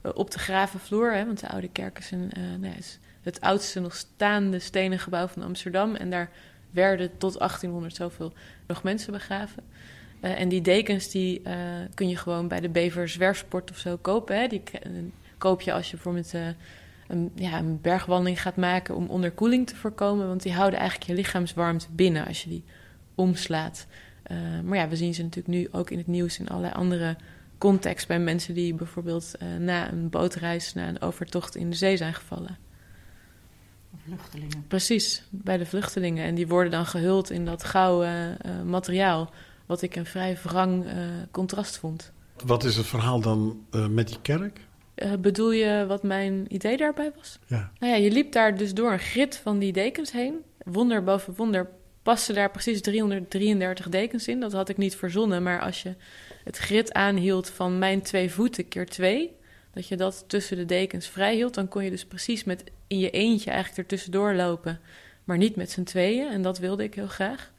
Eh, 0.02 0.12
op 0.14 0.32
de 0.32 0.40
gravenvloer, 0.40 1.14
hè, 1.14 1.26
want 1.26 1.40
de 1.40 1.50
oude 1.50 1.70
kerk 1.72 2.00
is, 2.00 2.12
een, 2.12 2.32
eh, 2.32 2.42
nou 2.60 2.76
is 2.78 3.00
het 3.22 3.42
oudste 3.42 3.80
nog 3.80 3.96
staande 3.96 4.60
stenen 4.60 5.00
gebouw 5.00 5.28
van 5.28 5.44
Amsterdam. 5.44 5.96
En 5.96 6.10
daar 6.10 6.30
werden 6.74 7.18
tot 7.18 7.40
1800 7.40 7.96
zoveel 7.96 8.34
nog 8.68 8.84
mensen 8.84 9.14
begraven. 9.14 9.64
Eh, 10.24 10.40
en 10.40 10.50
die 10.50 10.62
dekens 10.62 11.12
die, 11.12 11.42
eh, 11.42 11.56
kun 11.94 12.10
je 12.10 12.18
gewoon 12.18 12.48
bij 12.48 12.60
de 12.60 12.70
Bever 12.70 13.10
Zwerfsport 13.10 13.72
of 13.72 13.78
zo 13.78 13.98
kopen. 13.98 14.40
Hè. 14.40 14.48
Die 14.48 14.62
eh, 14.72 14.92
koop 15.38 15.62
je 15.62 15.74
als 15.74 15.86
je 15.86 15.96
bijvoorbeeld 15.96 16.34
eh, 16.34 16.48
een, 17.08 17.32
ja, 17.36 17.58
een 17.58 17.82
bergwandeling 17.82 18.42
gaat 18.42 18.56
maken 18.56 18.96
om 18.96 19.08
onderkoeling 19.08 19.68
te 19.68 19.76
voorkomen. 19.76 20.28
Want 20.28 20.44
die 20.44 20.54
houden 20.54 20.80
eigenlijk 20.80 21.10
je 21.10 21.16
lichaamswarmte 21.16 21.88
binnen 21.92 22.26
als 22.26 22.44
je 22.44 22.50
die 22.50 22.64
omslaat. 23.16 23.88
Maar 24.64 24.78
ja, 24.78 24.88
we 24.88 24.96
zien 24.96 25.14
ze 25.14 25.24
natuurlijk 25.24 25.56
nu 25.56 25.68
ook 25.72 25.90
in 25.90 25.98
het 25.98 26.08
nieuws 26.08 26.40
in 26.40 26.48
allerlei 26.48 26.74
andere 26.74 27.16
context 27.58 28.08
bij 28.08 28.20
mensen 28.20 28.54
die 28.54 28.74
bijvoorbeeld 28.74 29.32
na 29.60 29.92
een 29.92 30.10
bootreis, 30.10 30.74
na 30.74 30.88
een 30.88 31.02
overtocht 31.02 31.56
in 31.56 31.70
de 31.70 31.76
zee 31.76 31.98
zijn 31.98 32.14
gevallen. 32.14 32.58
Vluchtelingen. 34.06 34.68
Precies, 34.68 35.24
bij 35.30 35.58
de 35.58 35.66
vluchtelingen. 35.66 36.26
En 36.26 36.36
die 36.36 36.48
worden 36.48 36.72
dan 36.72 36.86
gehuld 36.86 37.30
in 37.30 37.46
dat 37.46 37.64
gouden 37.64 38.42
eh, 38.42 38.62
materiaal, 38.62 39.30
wat 39.66 39.82
ik 39.82 39.96
een 39.96 40.06
vrij 40.06 40.38
wrang 40.44 40.86
eh, 40.86 40.96
contrast 41.32 41.78
vond. 41.78 42.12
Wat 42.46 42.64
is 42.64 42.76
het 42.76 42.86
verhaal 42.86 43.20
dan 43.20 43.66
eh, 43.72 43.88
met 43.88 44.08
die 44.08 44.22
kerk? 44.22 44.60
Eh, 44.96 45.12
bedoel 45.20 45.52
je 45.52 45.86
wat 45.88 46.04
mijn 46.04 46.46
idee 46.48 46.78
daarbij 46.78 47.12
was? 47.16 47.40
Ja. 47.48 47.72
Nou 47.80 47.94
ja, 47.94 48.00
je 48.00 48.12
liep 48.12 48.32
daar 48.32 48.58
dus 48.58 48.74
door 48.74 48.92
een 48.92 49.00
grid 49.00 49.36
van 49.36 49.60
die 49.60 49.74
dekens 49.74 50.12
heen. 50.12 50.36
Wonder 50.64 51.04
boven 51.04 51.34
wonder 51.36 51.70
passen 52.04 52.36
daar 52.36 52.52
precies 52.52 52.82
333 52.82 53.90
dekens 53.90 54.28
in. 54.28 54.40
Dat 54.40 54.52
had 54.52 54.70
ik 54.70 54.78
niet 54.78 54.96
verzonnen, 54.96 55.44
maar 55.44 55.62
als 55.62 55.84
je 55.84 55.96
het 56.44 56.58
grid 56.58 56.94
aanhield 56.94 57.50
van 57.50 57.80
mijn 57.80 58.02
twee 58.02 58.32
voeten 58.32 58.68
keer 58.68 58.86
twee, 58.86 59.36
dat 59.74 59.88
je 59.88 59.96
dat 59.96 60.24
tussen 60.28 60.58
de 60.58 60.66
dekens 60.66 61.08
vrij 61.08 61.36
hield, 61.36 61.54
dan 61.54 61.68
kon 61.68 61.84
je 61.84 61.90
dus 61.90 62.06
precies 62.06 62.44
met 62.44 62.64
in 62.88 63.00
je 63.00 63.10
eentje 63.10 63.50
eigenlijk 63.50 63.80
ertussendoor 63.80 64.34
lopen, 64.34 64.80
maar 65.24 65.38
niet 65.38 65.56
met 65.56 65.72
z'n 65.72 65.84
tweeën. 65.84 66.32
En 66.32 66.42
dat 66.42 66.60
wilde 66.60 66.84
ik 66.84 66.94
heel 66.94 67.08
graag. 67.08 67.52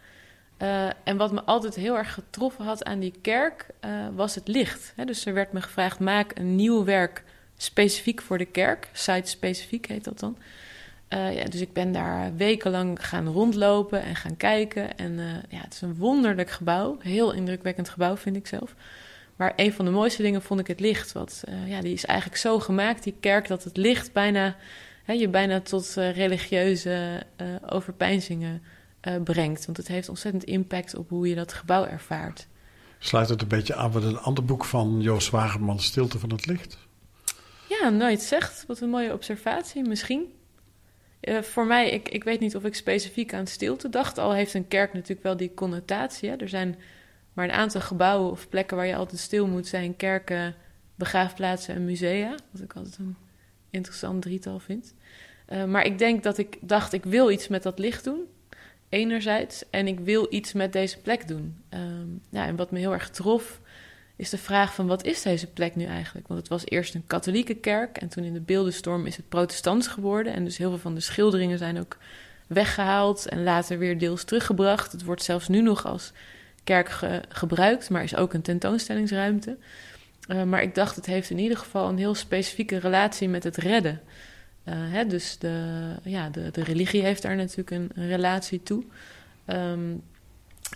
Eh, 0.56 0.86
en 1.04 1.16
wat 1.16 1.32
me 1.32 1.42
altijd 1.42 1.74
heel 1.74 1.96
erg 1.96 2.14
getroffen 2.14 2.64
had 2.64 2.84
aan 2.84 2.98
die 2.98 3.14
kerk, 3.22 3.66
eh, 3.80 3.90
was 4.14 4.34
het 4.34 4.48
licht. 4.48 4.94
Dus 5.04 5.26
er 5.26 5.34
werd 5.34 5.52
me 5.52 5.62
gevraagd, 5.62 5.98
maak 5.98 6.38
een 6.38 6.56
nieuw 6.56 6.84
werk 6.84 7.24
specifiek 7.56 8.22
voor 8.22 8.38
de 8.38 8.44
kerk. 8.44 8.88
Site-specifiek 8.92 9.86
heet 9.86 10.04
dat 10.04 10.18
dan. 10.18 10.36
Eh, 11.08 11.36
ja, 11.36 11.44
dus 11.44 11.60
ik 11.60 11.72
ben 11.72 11.92
daar 11.92 12.36
wekenlang 12.36 13.06
gaan 13.06 13.28
rondlopen 13.28 14.02
en 14.02 14.16
gaan 14.16 14.36
kijken. 14.36 14.98
En 14.98 15.16
ja, 15.48 15.60
het 15.60 15.72
is 15.72 15.80
een 15.80 15.96
wonderlijk 15.96 16.50
gebouw. 16.50 16.96
Heel 17.00 17.32
indrukwekkend 17.32 17.88
gebouw, 17.88 18.16
vind 18.16 18.36
ik 18.36 18.46
zelf. 18.46 18.74
Maar 19.36 19.52
een 19.56 19.72
van 19.72 19.84
de 19.84 19.90
mooiste 19.90 20.22
dingen 20.22 20.42
vond 20.42 20.60
ik 20.60 20.66
het 20.66 20.80
licht. 20.80 21.12
Wat, 21.12 21.42
eh, 21.44 21.68
ja, 21.68 21.80
die 21.80 21.92
is 21.92 22.04
eigenlijk 22.04 22.40
zo 22.40 22.60
gemaakt, 22.60 23.02
die 23.02 23.14
kerk, 23.20 23.48
dat 23.48 23.64
het 23.64 23.76
licht 23.76 24.12
bijna, 24.12 24.56
hè, 25.04 25.12
je 25.12 25.28
bijna 25.28 25.60
tot 25.60 25.96
eh, 25.96 26.16
religieuze 26.16 27.22
eh, 27.36 27.46
overpeinzingen 27.68 28.62
brengt. 29.24 29.64
Want 29.64 29.76
het 29.76 29.88
heeft 29.88 30.08
ontzettend 30.08 30.44
impact 30.44 30.96
op 30.96 31.08
hoe 31.08 31.28
je 31.28 31.34
dat 31.34 31.52
gebouw 31.52 31.84
ervaart. 31.84 32.46
Sluit 32.98 33.28
het 33.28 33.42
een 33.42 33.48
beetje 33.48 33.74
aan 33.74 33.92
met 33.92 34.02
een 34.02 34.18
ander 34.18 34.44
boek 34.44 34.64
van 34.64 35.00
Joost 35.00 35.30
Wageman, 35.30 35.80
Stilte 35.80 36.18
van 36.18 36.30
het 36.30 36.46
Licht? 36.46 36.78
Ja, 37.68 37.88
nooit 37.88 38.22
zegt. 38.22 38.64
Wat 38.66 38.80
een 38.80 38.88
mooie 38.88 39.12
observatie, 39.12 39.82
misschien. 39.82 40.32
Voor 41.40 41.66
mij, 41.66 41.90
ik, 41.90 42.08
ik 42.08 42.24
weet 42.24 42.40
niet 42.40 42.56
of 42.56 42.64
ik 42.64 42.74
specifiek 42.74 43.34
aan 43.34 43.46
stilte 43.46 43.88
dacht. 43.88 44.18
Al 44.18 44.32
heeft 44.32 44.54
een 44.54 44.68
kerk 44.68 44.92
natuurlijk 44.92 45.22
wel 45.22 45.36
die 45.36 45.54
connotatie. 45.54 46.28
Hè? 46.28 46.36
Er 46.36 46.48
zijn 46.48 46.78
maar 47.34 47.44
een 47.44 47.54
aantal 47.54 47.80
gebouwen 47.80 48.30
of 48.30 48.48
plekken 48.48 48.76
waar 48.76 48.86
je 48.86 48.96
altijd 48.96 49.20
stil 49.20 49.46
moet 49.46 49.66
zijn. 49.66 49.96
Kerken, 49.96 50.54
begraafplaatsen 50.94 51.74
en 51.74 51.84
musea. 51.84 52.34
Wat 52.50 52.62
ik 52.62 52.72
altijd 52.72 52.98
een 52.98 53.16
interessant 53.70 54.22
drietal 54.22 54.58
vind. 54.58 54.94
Eh, 55.46 55.64
maar 55.64 55.84
ik 55.84 55.98
denk 55.98 56.22
dat 56.22 56.38
ik 56.38 56.56
dacht, 56.60 56.92
ik 56.92 57.04
wil 57.04 57.30
iets 57.30 57.48
met 57.48 57.62
dat 57.62 57.78
licht 57.78 58.04
doen. 58.04 58.20
Enerzijds. 58.88 59.70
En 59.70 59.86
ik 59.86 60.00
wil 60.00 60.26
iets 60.30 60.52
met 60.52 60.72
deze 60.72 61.00
plek 61.00 61.28
doen. 61.28 61.56
Ehm, 61.68 62.08
ja, 62.28 62.46
en 62.46 62.56
wat 62.56 62.70
me 62.70 62.78
heel 62.78 62.92
erg 62.92 63.10
trof, 63.10 63.60
is 64.16 64.30
de 64.30 64.38
vraag 64.38 64.74
van 64.74 64.86
wat 64.86 65.04
is 65.04 65.22
deze 65.22 65.46
plek 65.46 65.76
nu 65.76 65.84
eigenlijk? 65.84 66.28
Want 66.28 66.40
het 66.40 66.48
was 66.48 66.64
eerst 66.64 66.94
een 66.94 67.06
katholieke 67.06 67.54
kerk 67.54 67.98
en 67.98 68.08
toen 68.08 68.24
in 68.24 68.32
de 68.32 68.40
beeldenstorm 68.40 69.06
is 69.06 69.16
het 69.16 69.28
protestants 69.28 69.86
geworden. 69.86 70.32
En 70.32 70.44
dus 70.44 70.56
heel 70.56 70.68
veel 70.68 70.78
van 70.78 70.94
de 70.94 71.00
schilderingen 71.00 71.58
zijn 71.58 71.80
ook 71.80 71.96
weggehaald 72.46 73.28
en 73.28 73.42
later 73.42 73.78
weer 73.78 73.98
deels 73.98 74.24
teruggebracht. 74.24 74.92
Het 74.92 75.04
wordt 75.04 75.22
zelfs 75.22 75.48
nu 75.48 75.60
nog 75.60 75.86
als 75.86 76.12
kerk 76.64 76.88
ge- 76.88 77.22
gebruikt, 77.28 77.90
maar 77.90 78.02
is 78.02 78.16
ook 78.16 78.32
een 78.32 78.42
tentoonstellingsruimte. 78.42 79.56
Eh, 80.28 80.42
maar 80.42 80.62
ik 80.62 80.74
dacht, 80.74 80.96
het 80.96 81.06
heeft 81.06 81.30
in 81.30 81.38
ieder 81.38 81.56
geval 81.56 81.88
een 81.88 81.98
heel 81.98 82.14
specifieke 82.14 82.78
relatie 82.78 83.28
met 83.28 83.44
het 83.44 83.56
redden. 83.56 84.00
Eh, 84.64 84.74
hè, 84.76 85.06
dus 85.06 85.38
de, 85.38 85.72
ja, 86.02 86.28
de, 86.28 86.50
de 86.50 86.62
religie 86.64 87.02
heeft 87.02 87.22
daar 87.22 87.36
natuurlijk 87.36 87.70
een, 87.70 87.90
relatie 88.08 88.62
toe. 88.62 88.84
Ehm, 89.44 89.92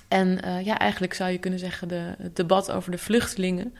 en 0.08 0.42
eh, 0.42 0.64
ja, 0.64 0.78
eigenlijk 0.78 1.14
zou 1.14 1.30
je 1.30 1.38
kunnen 1.38 1.58
zeggen, 1.58 1.88
de, 1.88 2.14
het 2.18 2.36
debat 2.36 2.70
over 2.70 2.90
de 2.90 2.98
vluchtelingen 2.98 3.74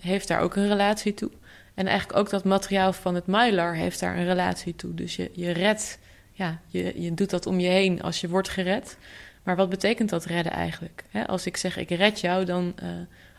heeft 0.00 0.28
daar 0.28 0.40
ook 0.40 0.56
een 0.56 0.68
relatie 0.68 1.14
toe. 1.14 1.30
En 1.74 1.86
eigenlijk 1.86 2.18
ook 2.18 2.30
dat 2.30 2.44
materiaal 2.44 2.92
van 2.92 3.14
het 3.14 3.26
mylar 3.26 3.74
heeft 3.74 4.00
daar 4.00 4.16
een 4.16 4.24
relatie 4.24 4.76
toe. 4.76 4.94
Dus 4.94 5.16
je, 5.16 5.30
je 5.32 5.50
redt, 5.50 5.98
ja, 6.32 6.60
je, 6.66 7.02
je 7.02 7.14
doet 7.14 7.30
dat 7.30 7.46
om 7.46 7.60
je 7.60 7.68
heen 7.68 8.02
als 8.02 8.20
je 8.20 8.28
wordt 8.28 8.48
gered. 8.48 8.96
Maar 9.42 9.56
wat 9.56 9.68
betekent 9.68 10.08
dat 10.08 10.24
redden 10.24 10.52
eigenlijk? 10.52 11.04
Als 11.26 11.46
ik 11.46 11.56
zeg 11.56 11.76
ik 11.76 11.90
red 11.90 12.20
jou, 12.20 12.44
dan 12.44 12.72
eh, 12.76 12.88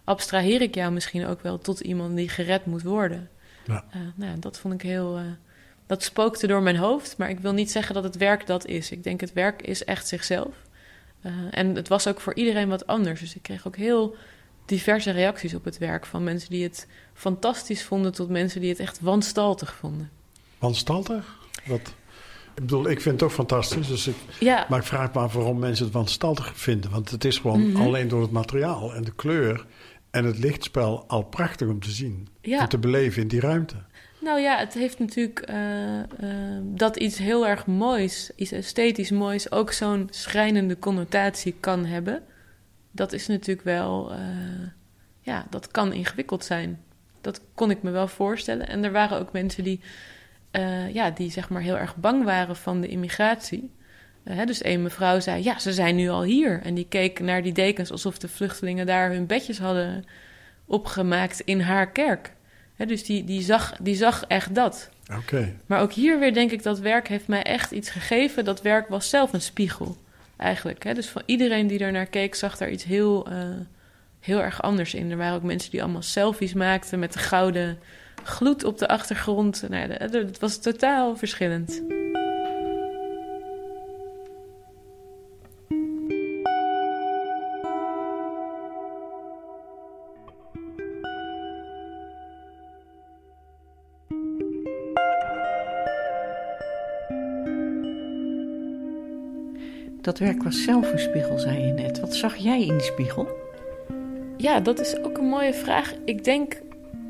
abstraheer 0.04 0.62
ik 0.62 0.76
jou 0.76 0.92
misschien 0.92 1.26
ook 1.26 1.42
wel 1.42 1.58
tot 1.58 1.80
iemand 1.80 2.16
die 2.16 2.30
gered 2.30 2.66
moet 2.66 2.84
worden. 2.84 3.30
Ja. 3.66 3.86
Eh, 3.92 4.02
nou, 4.16 4.40
dat 4.40 4.60
vond 4.60 4.74
ik 4.74 4.82
heel. 4.82 5.18
eh, 5.18 5.24
dat 5.86 6.04
spookte 6.04 6.48
door 6.48 6.62
mijn 6.62 6.78
hoofd, 6.78 7.18
maar 7.18 7.30
ik 7.30 7.40
wil 7.40 7.54
niet 7.54 7.72
zeggen 7.72 7.94
dat 7.94 8.04
het 8.04 8.18
werk 8.18 8.48
dat 8.48 8.66
is. 8.66 8.92
Ik 8.92 9.04
denk 9.04 9.22
het 9.22 9.34
werk 9.34 9.62
is 9.62 9.84
echt 9.84 10.08
zichzelf. 10.08 10.56
Uh, 11.26 11.32
en 11.52 11.76
het 11.76 11.88
was 11.88 12.08
ook 12.08 12.22
voor 12.22 12.36
iedereen 12.36 12.70
wat 12.70 12.88
anders. 12.88 13.20
Dus 13.20 13.36
ik 13.36 13.42
kreeg 13.42 13.68
ook 13.68 13.76
heel 13.76 14.16
diverse 14.66 15.12
reacties 15.12 15.54
op 15.54 15.66
het 15.66 15.78
werk. 15.78 16.06
Van 16.06 16.24
mensen 16.24 16.50
die 16.50 16.64
het 16.64 16.88
fantastisch 17.14 17.84
vonden 17.84 18.14
tot 18.14 18.30
mensen 18.30 18.62
die 18.62 18.70
het 18.70 18.80
echt 18.80 19.00
wanstaltig 19.00 19.76
vonden. 19.76 20.10
Wanstaltig? 20.58 21.36
Wat, 21.66 21.94
Ik 22.56 22.62
bedoel, 22.62 22.90
ik 22.90 23.02
vind 23.02 23.14
het 23.16 23.24
ook 23.24 23.36
fantastisch. 23.36 23.88
Dus 23.88 24.08
ik, 24.08 24.16
Ja, 24.40 24.66
Maar 24.70 24.80
ik 24.80 24.86
vraag 24.86 25.14
me 25.14 25.20
af 25.20 25.34
waarom 25.34 25.60
mensen 25.60 25.86
het 25.86 25.94
wanstaltig 25.94 26.52
vinden. 26.58 26.92
Want 26.92 27.10
het 27.12 27.26
is 27.26 27.38
gewoon 27.38 27.70
Mhm. 27.72 27.82
alleen 27.82 28.08
door 28.08 28.22
het 28.22 28.32
materiaal 28.32 28.94
en 28.94 29.04
de 29.04 29.14
kleur 29.16 29.66
en 30.12 30.26
het 30.26 30.38
lichtspel 30.38 31.04
al 31.08 31.24
prachtig 31.24 31.68
om 31.68 31.80
te 31.80 31.92
zien. 31.92 32.28
Ja. 32.42 32.60
En 32.60 32.70
te 32.70 32.78
beleven 32.78 33.22
in 33.22 33.28
die 33.28 33.40
ruimte. 33.40 33.76
nou 34.22 34.40
ja, 34.40 34.58
het 34.58 34.74
heeft 34.74 35.00
natuurlijk 35.00 35.40
eh, 35.40 36.00
eh, 36.00 36.06
dat 36.64 36.96
iets 36.98 37.18
heel 37.18 37.48
erg 37.48 37.66
moois, 37.66 38.32
iets 38.36 38.52
esthetisch 38.52 39.12
moois, 39.12 39.52
ook 39.52 39.72
zo'n 39.72 40.08
schrijnende 40.12 40.80
connotatie 40.80 41.56
kan 41.60 41.86
hebben. 41.86 42.24
Dat 42.92 43.14
is 43.14 43.28
natuurlijk 43.28 43.66
wel, 43.68 44.12
eh, 44.12 44.20
ja, 45.22 45.46
dat 45.50 45.68
kan 45.72 45.94
ingewikkeld 45.94 46.46
zijn. 46.46 46.82
Dat 47.22 47.42
kon 47.56 47.72
ik 47.72 47.84
me 47.84 47.92
wel 47.92 48.08
voorstellen. 48.08 48.68
En 48.68 48.84
er 48.84 48.92
waren 48.92 49.20
ook 49.20 49.32
mensen 49.32 49.64
die, 49.64 49.80
eh, 50.54 50.94
ja, 50.94 51.10
die 51.10 51.32
zeg 51.32 51.50
maar 51.50 51.62
heel 51.62 51.78
erg 51.78 51.96
bang 51.96 52.24
waren 52.24 52.56
van 52.56 52.82
de 52.82 52.88
immigratie. 52.88 53.72
Eh, 54.24 54.36
hè, 54.36 54.46
dus 54.46 54.64
een 54.64 54.82
mevrouw 54.82 55.20
zei, 55.20 55.44
ja, 55.44 55.60
ze 55.60 55.74
zijn 55.74 55.96
nu 55.96 56.10
al 56.10 56.24
hier. 56.24 56.62
En 56.64 56.74
die 56.74 56.86
keek 56.90 57.20
naar 57.20 57.42
die 57.42 57.52
dekens 57.52 57.92
alsof 57.92 58.18
de 58.18 58.28
vluchtelingen 58.28 58.86
daar 58.86 59.12
hun 59.12 59.26
bedjes 59.26 59.58
hadden 59.58 60.06
opgemaakt 60.66 61.40
in 61.40 61.60
haar 61.62 61.92
kerk. 61.92 62.34
Hè, 62.76 62.86
dus 62.86 63.04
die, 63.04 63.24
die, 63.24 63.42
zag, 63.42 63.76
die 63.82 63.96
zag 63.96 64.24
echt 64.28 64.56
dat. 64.56 64.90
Oké. 65.18 65.56
Maar 65.66 65.82
ook 65.82 65.92
hier 65.92 66.20
weer 66.20 66.34
denk 66.34 66.52
ik 66.52 66.64
dat 66.64 66.80
werk 66.80 67.08
heeft 67.08 67.28
mij 67.28 67.44
echt 67.44 67.72
iets 67.72 67.90
gegeven. 67.90 68.46
Dat 68.46 68.62
werk 68.62 68.88
was 68.88 69.10
zelf 69.10 69.34
een 69.34 69.42
spiegel, 69.42 69.98
eigenlijk. 70.38 70.84
Hè? 70.84 70.94
Dus 70.94 71.08
van 71.08 71.22
iedereen 71.26 71.68
die 71.68 71.80
er 71.80 71.92
naar 71.92 72.06
keek, 72.06 72.36
zag 72.36 72.58
daar 72.58 72.70
iets 72.70 72.84
heel, 72.84 73.28
eh, 73.28 73.48
heel 74.20 74.42
erg 74.42 74.62
anders 74.62 74.94
in. 74.94 75.12
Er 75.12 75.18
waren 75.18 75.36
ook 75.36 75.44
mensen 75.44 75.72
die 75.72 75.84
allemaal 75.84 76.02
selfies 76.02 76.54
maakten 76.54 77.00
met 77.00 77.14
de 77.14 77.20
gouden 77.20 77.80
gloed 78.24 78.64
op 78.64 78.78
de 78.78 78.88
achtergrond. 78.88 79.66
Nou, 79.70 79.92
het 79.92 80.40
was 80.40 80.58
totaal 80.58 81.18
verschillend. 81.18 81.82
Dat 100.04 100.20
werk 100.20 100.44
was 100.44 100.64
zelf 100.64 100.92
een 100.92 101.00
spiegel, 101.00 101.40
zei 101.40 101.66
je 101.66 101.72
net. 101.72 102.00
Wat 102.00 102.16
zag 102.16 102.36
jij 102.36 102.62
in 102.62 102.78
die 102.78 102.88
spiegel? 102.88 103.28
Ja, 104.38 104.60
dat 104.60 104.80
is 104.80 104.98
ook 104.98 105.18
een 105.18 105.28
mooie 105.28 105.54
vraag. 105.54 105.94
Ik 106.06 106.24
denk, 106.24 106.62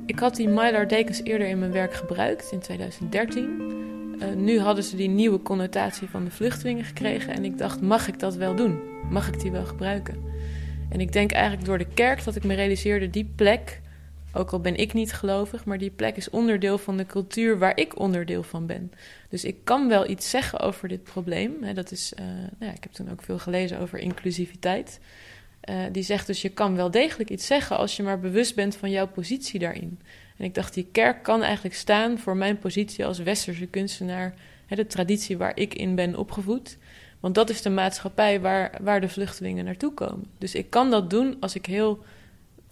ik 0.05 0.19
had 0.19 0.35
die 0.35 0.47
Mylar 0.47 0.87
dekens 0.87 1.23
eerder 1.23 1.47
in 1.47 1.59
mijn 1.59 1.71
werk 1.71 1.93
gebruikt 1.93 2.51
in 2.51 2.59
2013. 2.59 3.71
Eh, 4.19 4.33
nu 4.35 4.59
hadden 4.59 4.83
ze 4.83 4.95
die 4.95 5.09
nieuwe 5.09 5.41
connotatie 5.41 6.09
van 6.09 6.25
de 6.25 6.31
vluchtelingen 6.31 6.85
gekregen. 6.85 7.33
En 7.33 7.45
ik 7.45 7.57
dacht, 7.57 7.81
mag 7.81 8.07
ik 8.07 8.19
dat 8.19 8.35
wel 8.35 8.55
doen? 8.55 8.79
Mag 9.09 9.27
ik 9.27 9.39
die 9.39 9.51
wel 9.51 9.65
gebruiken? 9.65 10.23
En 10.89 10.99
ik 10.99 11.13
denk 11.13 11.31
eigenlijk 11.31 11.65
door 11.65 11.77
de 11.77 11.93
kerk 11.93 12.23
dat 12.23 12.35
ik 12.35 12.43
me 12.43 12.53
realiseerde, 12.53 13.09
die 13.09 13.31
plek, 13.35 13.81
ook 14.33 14.51
al 14.51 14.59
ben 14.59 14.75
ik 14.75 14.93
niet 14.93 15.13
gelovig, 15.13 15.65
maar 15.65 15.77
die 15.77 15.89
plek 15.89 16.15
is 16.15 16.29
onderdeel 16.29 16.77
van 16.77 16.97
de 16.97 17.05
cultuur 17.05 17.57
waar 17.57 17.77
ik 17.77 17.99
onderdeel 17.99 18.43
van 18.43 18.65
ben. 18.65 18.91
Dus 19.29 19.43
ik 19.43 19.57
kan 19.63 19.87
wel 19.87 20.09
iets 20.09 20.29
zeggen 20.29 20.59
over 20.59 20.87
dit 20.87 21.03
probleem. 21.03 21.73
Dat 21.73 21.91
is, 21.91 22.13
eh, 22.13 22.25
nou 22.25 22.71
ja, 22.71 22.71
ik 22.71 22.83
heb 22.83 22.91
toen 22.91 23.11
ook 23.11 23.21
veel 23.21 23.39
gelezen 23.39 23.79
over 23.79 23.99
inclusiviteit. 23.99 24.99
Eh, 25.63 25.83
die 25.91 26.03
zegt 26.03 26.27
dus 26.27 26.41
je 26.41 26.49
kan 26.49 26.75
wel 26.75 26.91
degelijk 26.91 27.29
iets 27.29 27.45
zeggen 27.45 27.77
als 27.77 27.95
je 27.95 28.03
maar 28.03 28.19
bewust 28.19 28.55
bent 28.55 28.75
van 28.75 28.89
jouw 28.91 29.07
positie 29.07 29.59
daarin. 29.59 29.99
En 30.37 30.45
ik 30.45 30.53
dacht, 30.53 30.73
die 30.73 30.87
kerk 30.91 31.23
kan 31.23 31.41
eigenlijk 31.43 31.75
staan 31.75 32.19
voor 32.19 32.37
mijn 32.37 32.59
positie 32.59 33.05
als 33.05 33.19
westerse 33.19 33.65
kunstenaar, 33.65 34.33
hè, 34.65 34.75
de 34.75 34.87
traditie 34.87 35.37
waar 35.37 35.57
ik 35.57 35.73
in 35.73 35.95
ben 35.95 36.15
opgevoed. 36.15 36.77
Want 37.19 37.35
dat 37.35 37.49
is 37.49 37.61
de 37.61 37.69
maatschappij 37.69 38.41
waar, 38.41 38.77
waar 38.81 39.01
de 39.01 39.09
vluchtelingen 39.09 39.65
naartoe 39.65 39.93
komen. 39.93 40.25
Dus 40.37 40.55
ik 40.55 40.69
kan 40.69 40.91
dat 40.91 41.09
doen 41.09 41.37
als 41.39 41.55
ik 41.55 41.65
heel 41.65 42.03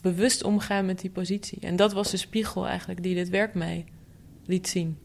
bewust 0.01 0.43
omga 0.43 0.81
met 0.81 0.99
die 0.99 1.09
positie. 1.09 1.59
En 1.61 1.75
dat 1.75 1.93
was 1.93 2.11
de 2.11 2.17
spiegel 2.17 2.67
eigenlijk 2.67 3.03
die 3.03 3.15
dit 3.15 3.29
werk 3.29 3.53
mij 3.53 3.85
liet 4.45 4.67
zien. 4.67 4.97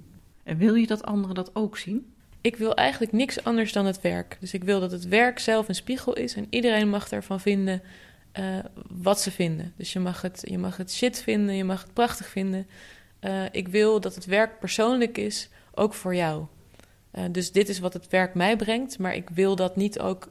En 0.42 0.56
wil 0.56 0.74
je 0.74 0.86
dat 0.86 1.04
anderen 1.04 1.34
dat 1.34 1.50
ook 1.54 1.78
zien? 1.78 2.06
Ik 2.46 2.56
wil 2.56 2.74
eigenlijk 2.74 3.12
niks 3.12 3.44
anders 3.44 3.72
dan 3.72 3.86
het 3.86 4.00
werk. 4.00 4.36
Dus 4.40 4.54
ik 4.54 4.64
wil 4.64 4.80
dat 4.80 4.90
het 4.90 5.08
werk 5.08 5.38
zelf 5.38 5.68
een 5.68 5.74
spiegel 5.74 6.12
is 6.12 6.34
en 6.34 6.46
iedereen 6.50 6.88
mag 6.88 7.10
ervan 7.10 7.40
vinden 7.40 7.82
eh, 8.32 8.44
wat 8.88 9.20
ze 9.20 9.30
vinden. 9.30 9.72
Dus 9.76 9.92
je 9.92 9.98
mag, 9.98 10.22
het, 10.22 10.42
je 10.44 10.58
mag 10.58 10.76
het 10.76 10.92
shit 10.92 11.22
vinden, 11.22 11.54
je 11.54 11.64
mag 11.64 11.82
het 11.82 11.92
prachtig 11.92 12.28
vinden. 12.28 12.66
Eh, 13.18 13.44
ik 13.50 13.68
wil 13.68 14.00
dat 14.00 14.14
het 14.14 14.24
werk 14.24 14.58
persoonlijk 14.58 15.18
is, 15.18 15.48
ook 15.74 15.94
voor 15.94 16.14
jou. 16.14 16.44
Eh, 17.10 17.24
dus 17.30 17.52
dit 17.52 17.68
is 17.68 17.78
wat 17.78 17.92
het 17.92 18.08
werk 18.08 18.34
mij 18.34 18.56
brengt, 18.56 18.98
maar 18.98 19.14
ik 19.14 19.30
wil 19.30 19.56
dat 19.56 19.76
niet 19.76 19.98
ook 19.98 20.28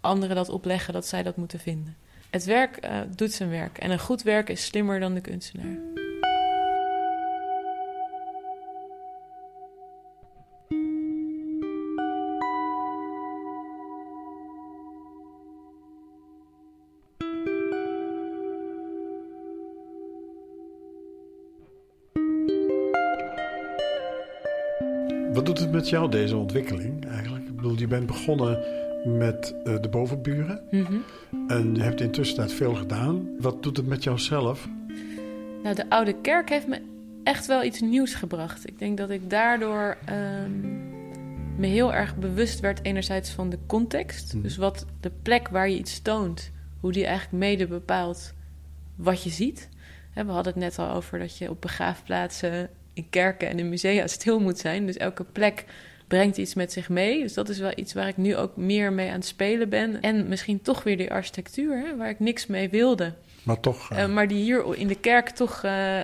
anderen 0.00 0.36
dat 0.36 0.48
opleggen 0.48 0.92
dat 0.92 1.06
zij 1.06 1.22
dat 1.22 1.36
moeten 1.36 1.60
vinden. 1.60 1.96
Het 2.30 2.44
werk 2.44 2.88
doet 3.16 3.32
zijn 3.32 3.50
werk 3.50 3.78
en 3.78 3.90
een 3.90 3.98
goed 3.98 4.22
werk 4.22 4.48
is 4.48 4.64
slimmer 4.64 5.00
dan 5.00 5.14
de 5.14 5.20
kunstenaar. 5.20 6.01
Wat 25.32 25.46
doet 25.46 25.58
het 25.58 25.72
met 25.72 25.88
jou, 25.88 26.10
deze 26.10 26.36
ontwikkeling 26.36 27.06
eigenlijk? 27.06 27.46
Ik 27.48 27.56
bedoel, 27.56 27.78
je 27.78 27.86
bent 27.86 28.06
begonnen 28.06 28.64
met 29.04 29.54
eh, 29.64 29.80
de 29.80 29.88
bovenburen. 29.88 30.62
Mhm. 30.70 30.96
En 31.46 31.74
je 31.74 31.82
hebt 31.82 32.00
intussen 32.00 32.36
tijd 32.36 32.52
veel 32.52 32.74
gedaan. 32.74 33.28
Wat 33.38 33.62
doet 33.62 33.76
het 33.76 33.86
met 33.86 34.02
jouzelf? 34.02 34.68
Nou, 35.62 35.74
de 35.74 35.90
oude 35.90 36.20
kerk 36.20 36.48
heeft 36.48 36.66
me 36.66 36.80
echt 37.24 37.46
wel 37.46 37.64
iets 37.64 37.80
nieuws 37.80 38.14
gebracht. 38.14 38.68
Ik 38.68 38.78
denk 38.78 38.98
dat 38.98 39.10
ik 39.10 39.30
daardoor 39.30 39.96
ehm, 40.04 40.50
me 41.56 41.66
heel 41.66 41.94
erg 41.94 42.16
bewust 42.16 42.60
werd 42.60 42.84
enerzijds 42.84 43.30
van 43.30 43.50
de 43.50 43.58
context. 43.66 44.34
Mhm. 44.34 44.42
Dus 44.42 44.56
wat 44.56 44.86
de 45.00 45.10
plek 45.22 45.48
waar 45.48 45.68
je 45.68 45.78
iets 45.78 46.02
toont, 46.02 46.50
hoe 46.80 46.92
die 46.92 47.06
eigenlijk 47.06 47.44
mede 47.44 47.66
bepaalt 47.66 48.32
wat 48.94 49.22
je 49.22 49.30
ziet. 49.30 49.68
We 50.14 50.20
hadden 50.20 50.52
het 50.52 50.62
net 50.62 50.78
al 50.78 50.94
over 50.94 51.18
dat 51.18 51.36
je 51.38 51.50
op 51.50 51.60
begraafplaatsen, 51.60 52.70
in 52.94 53.06
kerken 53.10 53.48
en 53.48 53.58
in 53.58 53.68
musea 53.68 54.06
stil 54.06 54.40
moet 54.40 54.58
zijn. 54.58 54.86
Dus 54.86 54.96
elke 54.96 55.24
plek 55.24 55.64
brengt 56.06 56.36
iets 56.36 56.54
met 56.54 56.72
zich 56.72 56.88
mee. 56.88 57.22
Dus 57.22 57.34
dat 57.34 57.48
is 57.48 57.58
wel 57.58 57.72
iets 57.74 57.92
waar 57.92 58.08
ik 58.08 58.16
nu 58.16 58.36
ook 58.36 58.56
meer 58.56 58.92
mee 58.92 59.08
aan 59.08 59.14
het 59.14 59.26
spelen 59.26 59.68
ben. 59.68 60.00
En 60.00 60.28
misschien 60.28 60.62
toch 60.62 60.82
weer 60.82 60.96
die 60.96 61.10
architectuur, 61.10 61.76
hè, 61.76 61.96
waar 61.96 62.08
ik 62.08 62.20
niks 62.20 62.46
mee 62.46 62.68
wilde. 62.68 63.12
Maar 63.42 63.60
toch, 63.60 63.90
eh, 63.90 64.02
Eh, 64.02 64.08
maar 64.08 64.28
die 64.28 64.42
hier 64.42 64.76
in 64.76 64.88
de 64.88 65.00
kerk 65.00 65.28
toch 65.28 65.64
eh, 65.64 66.00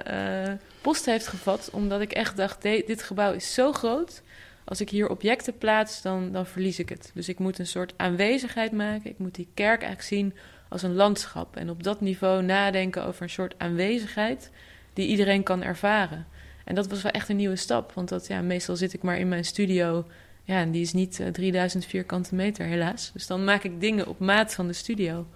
post 0.81 1.07
heeft 1.07 1.27
gevat. 1.27 1.71
Omdat 1.73 2.01
ik 2.01 2.13
echt 2.13 2.37
dacht, 2.37 2.63
dit 2.63 3.03
gebouw 3.03 3.33
is 3.33 3.55
zo 3.55 3.73
groot. 3.73 4.23
Als 4.65 4.81
ik 4.81 4.91
hier 4.91 5.09
objecten 5.09 5.59
plaats, 5.59 6.03
dan, 6.03 6.33
dan 6.33 6.47
verlies 6.47 6.79
ik 6.79 6.89
het. 6.89 7.11
Dus 7.15 7.29
ik 7.29 7.39
moet 7.39 7.59
een 7.59 7.67
soort 7.67 7.93
aanwezigheid 7.97 8.73
maken. 8.73 9.11
Ik 9.11 9.19
moet 9.19 9.35
die 9.35 9.49
kerk 9.55 9.83
eigenlijk 9.83 10.03
zien 10.03 10.35
als 10.69 10.83
een 10.83 10.95
landschap. 10.95 11.57
En 11.57 11.71
op 11.71 11.83
dat 11.83 12.01
niveau 12.01 12.43
nadenken 12.43 13.05
over 13.05 13.23
een 13.23 13.31
soort 13.31 13.55
aanwezigheid 13.59 14.51
die 14.93 15.09
iedereen 15.09 15.43
kan 15.43 15.63
ervaren. 15.63 16.27
En 16.69 16.75
dat 16.75 16.89
was 16.89 17.03
wel 17.03 17.13
echt 17.13 17.29
een 17.29 17.37
nieuwe 17.37 17.57
stap. 17.57 17.93
Want 17.93 18.09
dat, 18.09 18.27
ja, 18.27 18.41
meestal 18.41 18.77
zit 18.77 18.93
ik 18.93 19.03
maar 19.03 19.19
in 19.19 19.29
mijn 19.29 19.45
studio. 19.45 20.05
Ja, 20.43 20.61
en 20.61 20.71
die 20.71 20.83
is 20.83 20.93
niet 20.93 21.21
eh, 21.21 21.27
3000 21.29 21.85
vierkante 21.85 22.35
meter, 22.35 22.67
helaas. 22.67 23.11
Dus 23.13 23.27
dan 23.27 23.45
maak 23.45 23.63
ik 23.63 23.81
dingen 23.81 24.07
op 24.07 24.19
maat 24.19 24.55
van 24.55 24.67
de 24.67 24.73
studio. 24.73 25.27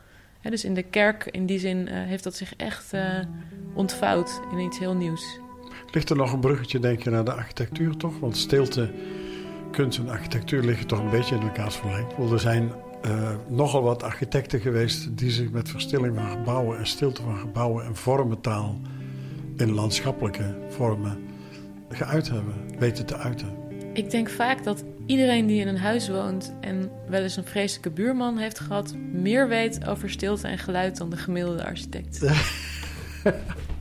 Dus 0.50 0.64
in 0.64 0.74
de 0.74 0.82
kerk, 0.82 1.28
in 1.30 1.46
die 1.46 1.58
zin, 1.58 1.88
eh, 1.88 1.94
heeft 1.94 2.24
dat 2.24 2.36
zich 2.36 2.56
echt 2.56 2.92
eh, 2.92 3.18
ontvouwd 3.74 4.40
in 4.52 4.58
iets 4.58 4.78
heel 4.78 4.94
nieuws. 4.94 5.40
ligt 5.90 6.10
er 6.10 6.16
nog 6.16 6.32
een 6.32 6.40
bruggetje, 6.40 6.78
denk 6.78 7.02
je, 7.02 7.10
naar 7.10 7.24
de 7.24 7.32
architectuur 7.32 7.96
toch? 7.96 8.18
Want 8.18 8.36
stilte, 8.36 8.90
kunst 9.70 9.98
en 9.98 10.08
architectuur 10.08 10.62
liggen 10.62 10.86
toch 10.86 10.98
een 10.98 11.10
beetje 11.10 11.34
in 11.34 11.42
elkaars 11.42 11.76
verlengd. 11.76 12.32
Er 12.32 12.40
zijn 12.40 12.72
eh, 13.02 13.30
nogal 13.48 13.82
wat 13.82 14.02
architecten 14.02 14.60
geweest 14.60 15.18
die 15.18 15.30
zich 15.30 15.50
met 15.50 15.68
verstilling 15.68 16.16
van 16.16 16.30
gebouwen 16.30 16.78
en 16.78 16.86
stilte 16.86 17.22
van 17.22 17.38
gebouwen 17.38 17.84
en 17.84 17.96
vormentaal 17.96 18.80
in 19.62 19.75
landschappelijke 19.75 20.55
vormen 20.68 21.18
geuit 21.88 22.29
hebben, 22.29 22.54
weten 22.79 23.06
te 23.06 23.17
uiten. 23.17 23.48
Ik 23.92 24.10
denk 24.10 24.31
vaak 24.31 24.65
dat 24.65 24.85
iedereen 25.06 25.46
die 25.46 25.60
in 25.60 25.69
een 25.69 25.79
huis 25.79 26.08
woont 26.08 26.54
en 26.60 26.90
wel 27.08 27.23
eens 27.23 27.37
een 27.37 27.44
vreselijke 27.44 27.90
buurman 27.90 28.38
heeft 28.38 28.58
gehad, 28.58 28.94
meer 29.13 29.48
weet 29.48 29.87
over 29.87 30.10
stilte 30.10 30.48
en 30.48 30.58
geluid 30.58 30.96
dan 30.96 31.10
de 31.10 31.17
gemiddelde 31.17 31.65
architect. 31.65 32.21